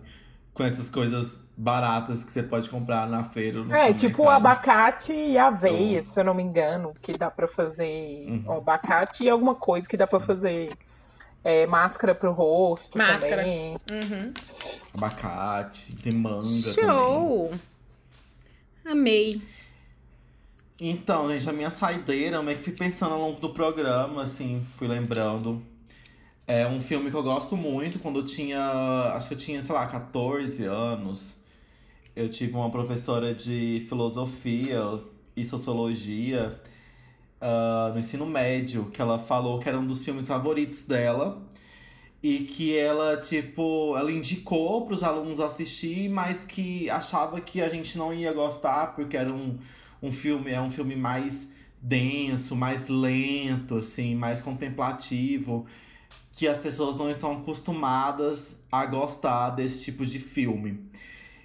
Com 0.61 0.67
essas 0.67 0.91
coisas 0.91 1.41
baratas 1.57 2.23
que 2.23 2.31
você 2.31 2.43
pode 2.43 2.69
comprar 2.69 3.09
na 3.09 3.25
feira. 3.25 3.65
No 3.65 3.75
É, 3.75 3.95
tipo 3.95 4.29
abacate 4.29 5.11
e 5.11 5.39
aveia, 5.39 6.05
se 6.05 6.21
eu 6.21 6.25
não 6.25 6.35
me 6.35 6.43
engano, 6.43 6.93
que 7.01 7.17
dá 7.17 7.31
pra 7.31 7.49
fazer 7.49 8.27
Uhum. 8.29 8.53
abacate 8.59 9.25
e 9.25 9.31
alguma 9.31 9.55
coisa 9.55 9.89
que 9.89 9.97
dá 9.97 10.07
pra 10.07 10.21
fazer 10.21 10.77
é, 11.43 11.67
máscara 11.67 12.15
pro 12.15 12.31
rosto 12.33 12.99
Máscara. 12.99 13.37
também. 13.39 13.79
Uhum. 13.91 14.35
Abacate, 14.93 15.97
tem 15.97 16.13
manga 16.13 16.43
também. 16.45 16.75
Show! 16.75 17.51
Amei. 18.85 19.41
Então, 20.79 21.31
gente, 21.33 21.49
a 21.49 21.55
minha 21.55 21.71
saideira, 21.71 22.37
eu 22.37 22.43
meio 22.43 22.59
que 22.59 22.65
fui 22.65 22.75
pensando 22.75 23.15
ao 23.15 23.21
longo 23.21 23.41
do 23.41 23.49
programa, 23.55 24.25
assim, 24.25 24.63
fui 24.77 24.87
lembrando. 24.87 25.63
É 26.47 26.66
um 26.66 26.80
filme 26.80 27.11
que 27.11 27.16
eu 27.16 27.22
gosto 27.22 27.57
muito, 27.57 27.99
quando 27.99 28.20
eu 28.20 28.24
tinha, 28.24 28.61
acho 29.14 29.28
que 29.28 29.34
eu 29.34 29.38
tinha, 29.38 29.62
sei 29.62 29.74
lá, 29.74 29.86
14 29.86 30.64
anos. 30.64 31.36
Eu 32.14 32.28
tive 32.28 32.55
uma 32.55 32.70
professora 32.70 33.32
de 33.34 33.86
filosofia 33.88 34.80
e 35.36 35.45
sociologia 35.45 36.61
ah, 37.41 37.91
no 37.95 37.99
ensino 37.99 38.26
médio, 38.26 38.91
que 38.91 39.01
ela 39.01 39.18
falou 39.18 39.59
que 39.59 39.68
era 39.68 39.78
um 39.78 39.86
dos 39.86 40.05
filmes 40.05 40.28
favoritos 40.28 40.82
dela. 40.82 41.43
E 42.22 42.41
que 42.41 42.76
ela, 42.76 43.16
tipo, 43.16 43.97
ela 43.97 44.12
indicou 44.12 44.84
para 44.84 44.95
os 44.95 45.03
alunos 45.03 45.41
assistir, 45.41 46.11
mas 46.11 46.45
que 46.45 46.91
achava 46.91 47.41
que 47.41 47.62
a 47.62 47.68
gente 47.70 47.97
não 47.97 48.12
ia 48.12 48.30
gostar, 48.30 48.95
porque 48.95 49.16
era 49.16 49.32
um, 49.32 49.59
um 50.03 50.12
filme, 50.12 50.51
é 50.51 50.61
um 50.61 50.68
filme 50.68 50.95
mais 50.95 51.49
denso, 51.80 52.55
mais 52.55 52.88
lento, 52.88 53.76
assim, 53.76 54.14
mais 54.14 54.43
contemplativo, 54.43 55.64
que 56.33 56.47
as 56.49 56.59
pessoas 56.59 56.97
não 56.97 57.11
estão 57.11 57.33
acostumadas 57.33 58.57
a 58.70 58.87
gostar 58.87 59.51
desse 59.51 59.85
tipo 59.85 60.05
de 60.07 60.18
filme. 60.18 60.89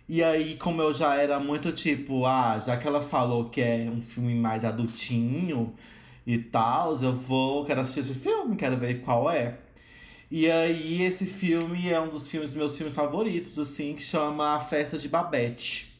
E 0.07 0.23
aí, 0.23 0.55
como 0.57 0.81
eu 0.81 0.93
já 0.93 1.15
era 1.15 1.39
muito 1.39 1.71
tipo, 1.71 2.25
ah, 2.25 2.57
já 2.59 2.77
que 2.77 2.87
ela 2.87 3.01
falou 3.01 3.49
que 3.49 3.59
é 3.61 3.89
um 3.91 4.01
filme 4.01 4.35
mais 4.35 4.63
adultinho 4.63 5.73
e 6.25 6.37
tal, 6.37 6.95
eu 7.01 7.13
vou, 7.15 7.65
quero 7.65 7.81
assistir 7.81 8.01
esse 8.01 8.13
filme, 8.15 8.55
quero 8.55 8.77
ver 8.77 9.01
qual 9.01 9.29
é. 9.29 9.57
E 10.29 10.49
aí, 10.49 11.01
esse 11.03 11.25
filme 11.25 11.89
é 11.89 11.99
um 11.99 12.09
dos 12.09 12.27
filmes, 12.27 12.53
meus 12.53 12.77
filmes 12.77 12.93
favoritos, 12.95 13.57
assim, 13.59 13.95
que 13.95 14.01
chama 14.03 14.55
A 14.55 14.59
Festa 14.59 14.97
de 14.97 15.07
Babette. 15.07 15.93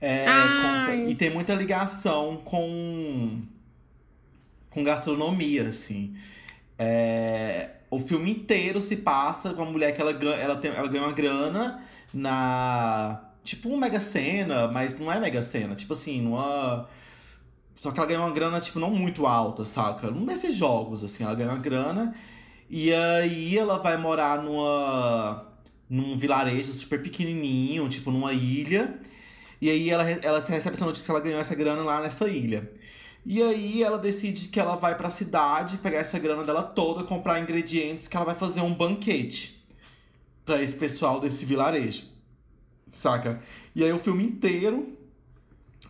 É, 0.00 0.18
conta- 0.62 0.94
e 1.10 1.14
tem 1.16 1.30
muita 1.30 1.54
ligação 1.54 2.36
com, 2.44 3.40
com 4.70 4.84
gastronomia, 4.84 5.68
assim. 5.68 6.16
É, 6.78 7.70
o 7.90 7.98
filme 7.98 8.30
inteiro 8.30 8.80
se 8.82 8.96
passa 8.96 9.54
com 9.54 9.62
uma 9.62 9.70
mulher 9.70 9.94
que 9.94 10.00
ela, 10.00 10.10
ela, 10.10 10.56
tem, 10.56 10.70
ela 10.70 10.88
ganha 10.88 11.04
uma 11.04 11.12
grana 11.12 11.82
na. 12.12 13.24
Tipo 13.42 13.70
um 13.70 13.78
Mega 13.78 13.98
Sena, 13.98 14.68
mas 14.68 14.98
não 14.98 15.10
é 15.10 15.18
Mega 15.18 15.40
Sena. 15.40 15.74
Tipo 15.74 15.94
assim, 15.94 16.20
numa. 16.20 16.86
Só 17.76 17.90
que 17.90 17.98
ela 17.98 18.08
ganha 18.08 18.20
uma 18.20 18.30
grana, 18.30 18.60
tipo, 18.60 18.78
não 18.78 18.90
muito 18.90 19.26
alta, 19.26 19.64
saca? 19.64 20.10
Num 20.10 20.26
desses 20.26 20.54
jogos, 20.54 21.04
assim, 21.04 21.24
ela 21.24 21.34
ganha 21.34 21.50
uma 21.50 21.58
grana. 21.58 22.14
E 22.68 22.92
aí 22.92 23.56
ela 23.56 23.78
vai 23.78 23.96
morar 23.96 24.42
numa. 24.42 25.46
num 25.88 26.16
vilarejo 26.16 26.72
super 26.72 27.02
pequenininho, 27.02 27.88
tipo, 27.88 28.10
numa 28.10 28.32
ilha. 28.32 28.98
E 29.60 29.70
aí 29.70 29.90
ela, 29.90 30.08
ela 30.08 30.38
recebe 30.40 30.76
essa 30.76 30.84
notícia 30.84 31.06
que 31.06 31.10
ela 31.10 31.20
ganhou 31.20 31.40
essa 31.40 31.54
grana 31.54 31.82
lá 31.82 32.00
nessa 32.00 32.28
ilha. 32.28 32.70
E 33.24 33.42
aí 33.42 33.82
ela 33.82 33.98
decide 33.98 34.48
que 34.48 34.58
ela 34.58 34.76
vai 34.76 34.96
pra 34.96 35.10
cidade, 35.10 35.78
pegar 35.78 35.98
essa 35.98 36.18
grana 36.18 36.44
dela 36.44 36.62
toda, 36.62 37.04
comprar 37.04 37.40
ingredientes 37.40 38.08
que 38.08 38.16
ela 38.16 38.26
vai 38.26 38.34
fazer 38.34 38.60
um 38.60 38.72
banquete 38.72 39.62
pra 40.44 40.62
esse 40.62 40.76
pessoal 40.76 41.20
desse 41.20 41.44
vilarejo. 41.44 42.04
Saca? 42.90 43.42
E 43.74 43.84
aí 43.84 43.92
o 43.92 43.98
filme 43.98 44.24
inteiro 44.24 44.96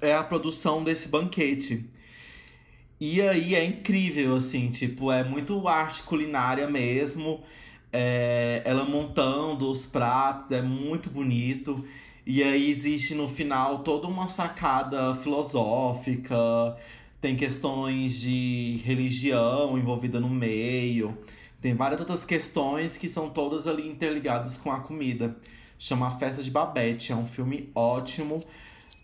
é 0.01 0.14
a 0.14 0.24
produção 0.24 0.83
desse 0.83 1.09
banquete. 1.09 1.89
E 3.01 3.22
aí 3.22 3.55
é 3.55 3.64
incrível, 3.64 4.35
assim, 4.35 4.70
tipo, 4.70 5.12
é 5.12 5.22
muito 5.22 5.68
arte 5.68 6.03
culinária 6.03 6.68
mesmo. 6.68 7.43
É, 7.93 8.61
ela 8.64 8.85
montando 8.85 9.70
os 9.70 9.87
pratos, 9.87 10.51
é 10.51 10.61
muito 10.61 11.09
bonito. 11.09 11.85
E 12.26 12.43
aí 12.43 12.70
existe 12.70 13.14
no 13.14 13.29
final 13.29 13.79
toda 13.79 14.07
uma 14.07 14.26
sacada 14.26 15.14
filosófica, 15.14 16.37
tem 17.20 17.34
questões 17.36 18.20
de 18.20 18.80
religião 18.84 19.76
envolvida 19.78 20.20
no 20.20 20.28
meio, 20.28 21.16
tem 21.60 21.74
várias 21.74 22.00
outras 22.00 22.24
questões 22.24 22.96
que 22.96 23.08
são 23.08 23.28
todas 23.28 23.66
ali 23.66 23.88
interligadas 23.88 24.56
com 24.56 24.70
a 24.70 24.80
comida. 24.80 25.36
Chama 25.78 26.08
A 26.08 26.10
Festa 26.10 26.42
de 26.42 26.50
Babette, 26.50 27.12
é 27.12 27.16
um 27.16 27.26
filme 27.26 27.70
ótimo. 27.74 28.42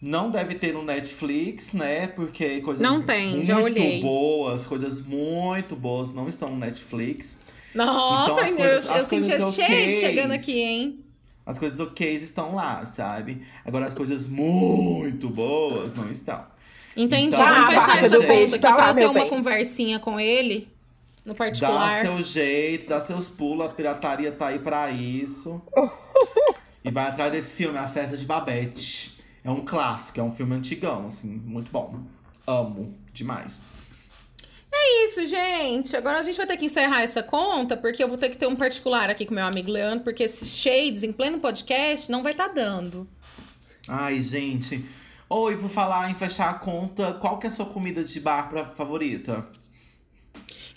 Não 0.01 0.31
deve 0.31 0.55
ter 0.57 0.75
no 0.75 0.85
Netflix, 0.85 1.73
né? 1.73 2.07
Porque 2.09 2.61
coisas 2.61 2.83
Não 2.83 3.03
tem, 3.03 3.37
muito 3.37 4.03
boas, 4.03 4.67
coisas 4.67 5.01
muito 5.01 5.75
boas 5.75 6.13
não 6.13 6.29
estão 6.29 6.51
no 6.51 6.57
Netflix. 6.59 7.39
Nossa, 7.75 8.33
Então, 8.33 8.39
as 8.45 8.51
eu, 8.51 8.57
coisas- 8.57 8.87
eu 8.91 8.95
as 8.97 9.07
senti 9.07 9.33
ok's. 9.33 9.97
chegando 10.01 10.33
aqui, 10.33 10.59
hein? 10.61 11.01
As 11.47 11.59
coisas 11.59 11.79
ok 11.81 12.13
estão 12.15 12.55
lá, 12.55 12.85
sabe? 12.87 13.43
Agora 13.65 13.87
as 13.87 13.93
coisas 13.95 14.27
muito 14.27 15.29
boas 15.29 15.93
não 15.95 16.11
estão. 16.11 16.45
Entendi. 16.97 17.35
Então, 17.35 17.45
Vamos 17.45 17.75
fechar 17.75 18.05
essa 18.05 18.17
conta 18.19 18.33
aqui 18.57 18.59
tá 18.59 18.73
pra 18.73 18.95
ter 18.95 19.07
uma 19.07 19.21
bem. 19.21 19.29
conversinha 19.29 19.99
com 19.99 20.19
ele. 20.21 20.69
No 21.25 21.33
Dá 21.33 21.39
particular. 21.39 22.03
seu 22.03 22.23
jeito, 22.23 22.87
dá 22.87 23.01
seus 23.01 23.31
pulos, 23.31 23.67
a 23.67 23.69
pirataria 23.71 24.31
tá 24.31 24.49
aí 24.49 24.59
pra 24.59 24.91
isso. 24.91 25.61
e 26.85 26.91
vai 26.91 27.09
atrás 27.09 27.33
desse 27.33 27.55
filme, 27.55 27.79
A 27.79 27.87
Festa 27.87 28.17
de 28.17 28.27
Babette. 28.27 29.17
É 29.43 29.51
um 29.51 29.65
clássico, 29.65 30.21
é 30.21 30.23
um 30.23 30.31
filme 30.31 30.55
antigão, 30.55 31.07
assim, 31.07 31.29
muito 31.29 31.71
bom. 31.71 32.01
Amo 32.47 32.95
demais. 33.13 33.63
Isso, 35.07 35.25
gente. 35.25 35.97
Agora 35.97 36.19
a 36.19 36.23
gente 36.23 36.37
vai 36.37 36.47
ter 36.47 36.57
que 36.57 36.67
encerrar 36.67 37.03
essa 37.03 37.23
conta, 37.23 37.77
porque 37.77 38.03
eu 38.03 38.09
vou 38.09 38.19
ter 38.19 38.29
que 38.29 38.37
ter 38.37 38.47
um 38.47 38.57
particular 38.57 39.09
aqui 39.09 39.25
com 39.25 39.33
meu 39.35 39.47
amigo 39.47 39.71
Leandro, 39.71 40.05
porque 40.05 40.25
esses 40.25 40.57
shades 40.59 41.03
em 41.03 41.13
pleno 41.13 41.39
podcast 41.39 42.11
não 42.11 42.23
vai 42.23 42.33
estar 42.33 42.49
dando. 42.49 43.09
Ai, 43.89 44.21
gente. 44.21 44.85
Oi, 45.29 45.57
por 45.57 45.71
falar 45.71 46.11
em 46.11 46.15
fechar 46.15 46.51
a 46.51 46.55
conta, 46.55 47.15
qual 47.15 47.39
que 47.39 47.47
é 47.47 47.49
a 47.49 47.53
sua 47.53 47.67
comida 47.67 48.05
de 48.05 48.21
bar 48.21 48.49
pra- 48.49 48.67
favorita? 48.67 49.47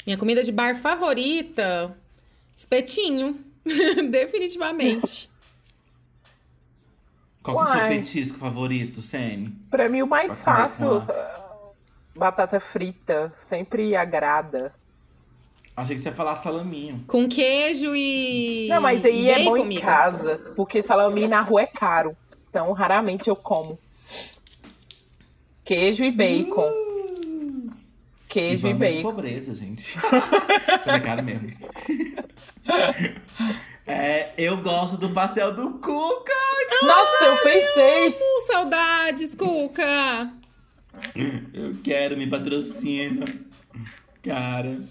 Minha 0.05 0.17
comida 0.17 0.43
de 0.43 0.51
bar 0.51 0.75
favorita, 0.75 1.95
espetinho. 2.55 3.39
Definitivamente. 4.09 5.29
Qual 7.43 7.57
que 7.57 7.61
é 7.61 7.65
o 7.65 7.71
seu 7.71 7.81
Uai. 7.81 7.89
petisco 7.97 8.37
favorito, 8.37 9.01
Sene? 9.01 9.53
Pra 9.69 9.89
mim, 9.89 10.01
o 10.01 10.07
mais 10.07 10.31
comer 10.31 10.43
fácil, 10.43 11.01
com 11.01 11.11
ah, 11.11 11.69
batata 12.15 12.59
frita, 12.59 13.33
sempre 13.35 13.95
agrada. 13.95 14.73
Achei 15.75 15.95
que 15.95 16.01
você 16.01 16.09
ia 16.09 16.15
falar 16.15 16.35
salaminho. 16.37 17.03
Com 17.05 17.27
queijo 17.27 17.93
e. 17.95 18.67
Não, 18.69 18.81
mas 18.81 19.05
aí 19.05 19.25
e 19.25 19.29
é 19.29 19.43
bom 19.43 19.51
bacon, 19.51 19.57
em 19.57 19.61
amiga. 19.63 19.81
casa, 19.81 20.53
porque 20.55 20.81
salame 20.81 21.27
na 21.27 21.41
rua 21.41 21.61
é 21.61 21.67
caro. 21.67 22.11
Então, 22.49 22.71
raramente 22.71 23.29
eu 23.29 23.35
como. 23.35 23.77
Queijo 25.67 26.05
e 26.05 26.11
bacon. 26.11 26.71
Queijo 28.29 28.67
e, 28.67 28.71
vamos 28.71 28.87
de 28.87 28.95
bacon. 28.95 29.01
pobreza, 29.01 29.53
gente. 29.53 29.97
É 30.87 30.99
caro 30.99 31.21
mesmo. 31.21 31.51
É, 33.89 34.33
eu 34.37 34.57
gosto 34.57 34.97
do 34.97 35.11
pastel 35.11 35.55
do 35.55 35.75
Cuca. 35.75 36.33
Nossa, 36.83 37.23
eu 37.23 37.37
pensei! 37.37 38.09
Uh, 38.09 38.51
saudades, 38.51 39.33
Cuca! 39.33 40.33
Eu 41.53 41.77
quero, 41.81 42.17
me 42.17 42.27
patrocina. 42.27 43.25
Cara. 44.21 44.81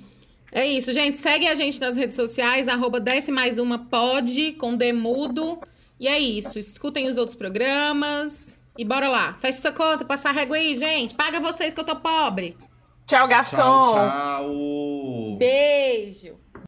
É 0.51 0.65
isso, 0.65 0.95
gente. 0.95 1.19
Segue 1.19 1.47
a 1.47 1.55
gente 1.55 1.79
nas 1.79 1.95
redes 1.95 2.17
sociais, 2.17 2.69
arroba 2.69 2.99
desce 2.99 3.31
mais 3.31 3.59
uma 3.59 3.79
pode, 3.79 4.53
com 4.53 4.75
demudo. 4.75 5.61
E 6.01 6.09
é 6.09 6.19
isso. 6.19 6.59
Escutem 6.59 7.07
os 7.07 7.19
outros 7.19 7.37
programas. 7.37 8.59
E 8.79 8.85
bora 8.85 9.09
lá. 9.09 9.35
Feche 9.39 9.61
sua 9.61 9.73
conta, 9.73 10.05
passar 10.05 10.33
régua 10.33 10.57
aí, 10.57 10.75
gente. 10.75 11.15
Paga 11.15 11.41
vocês 11.41 11.73
que 11.73 11.81
eu 11.81 11.85
tô 11.85 11.97
pobre. 11.97 12.57
Tchau, 13.07 13.29
garçom. 13.29 13.57
Tchau, 13.57 13.95
tchau. 13.95 15.37
Beijo. 15.39 16.37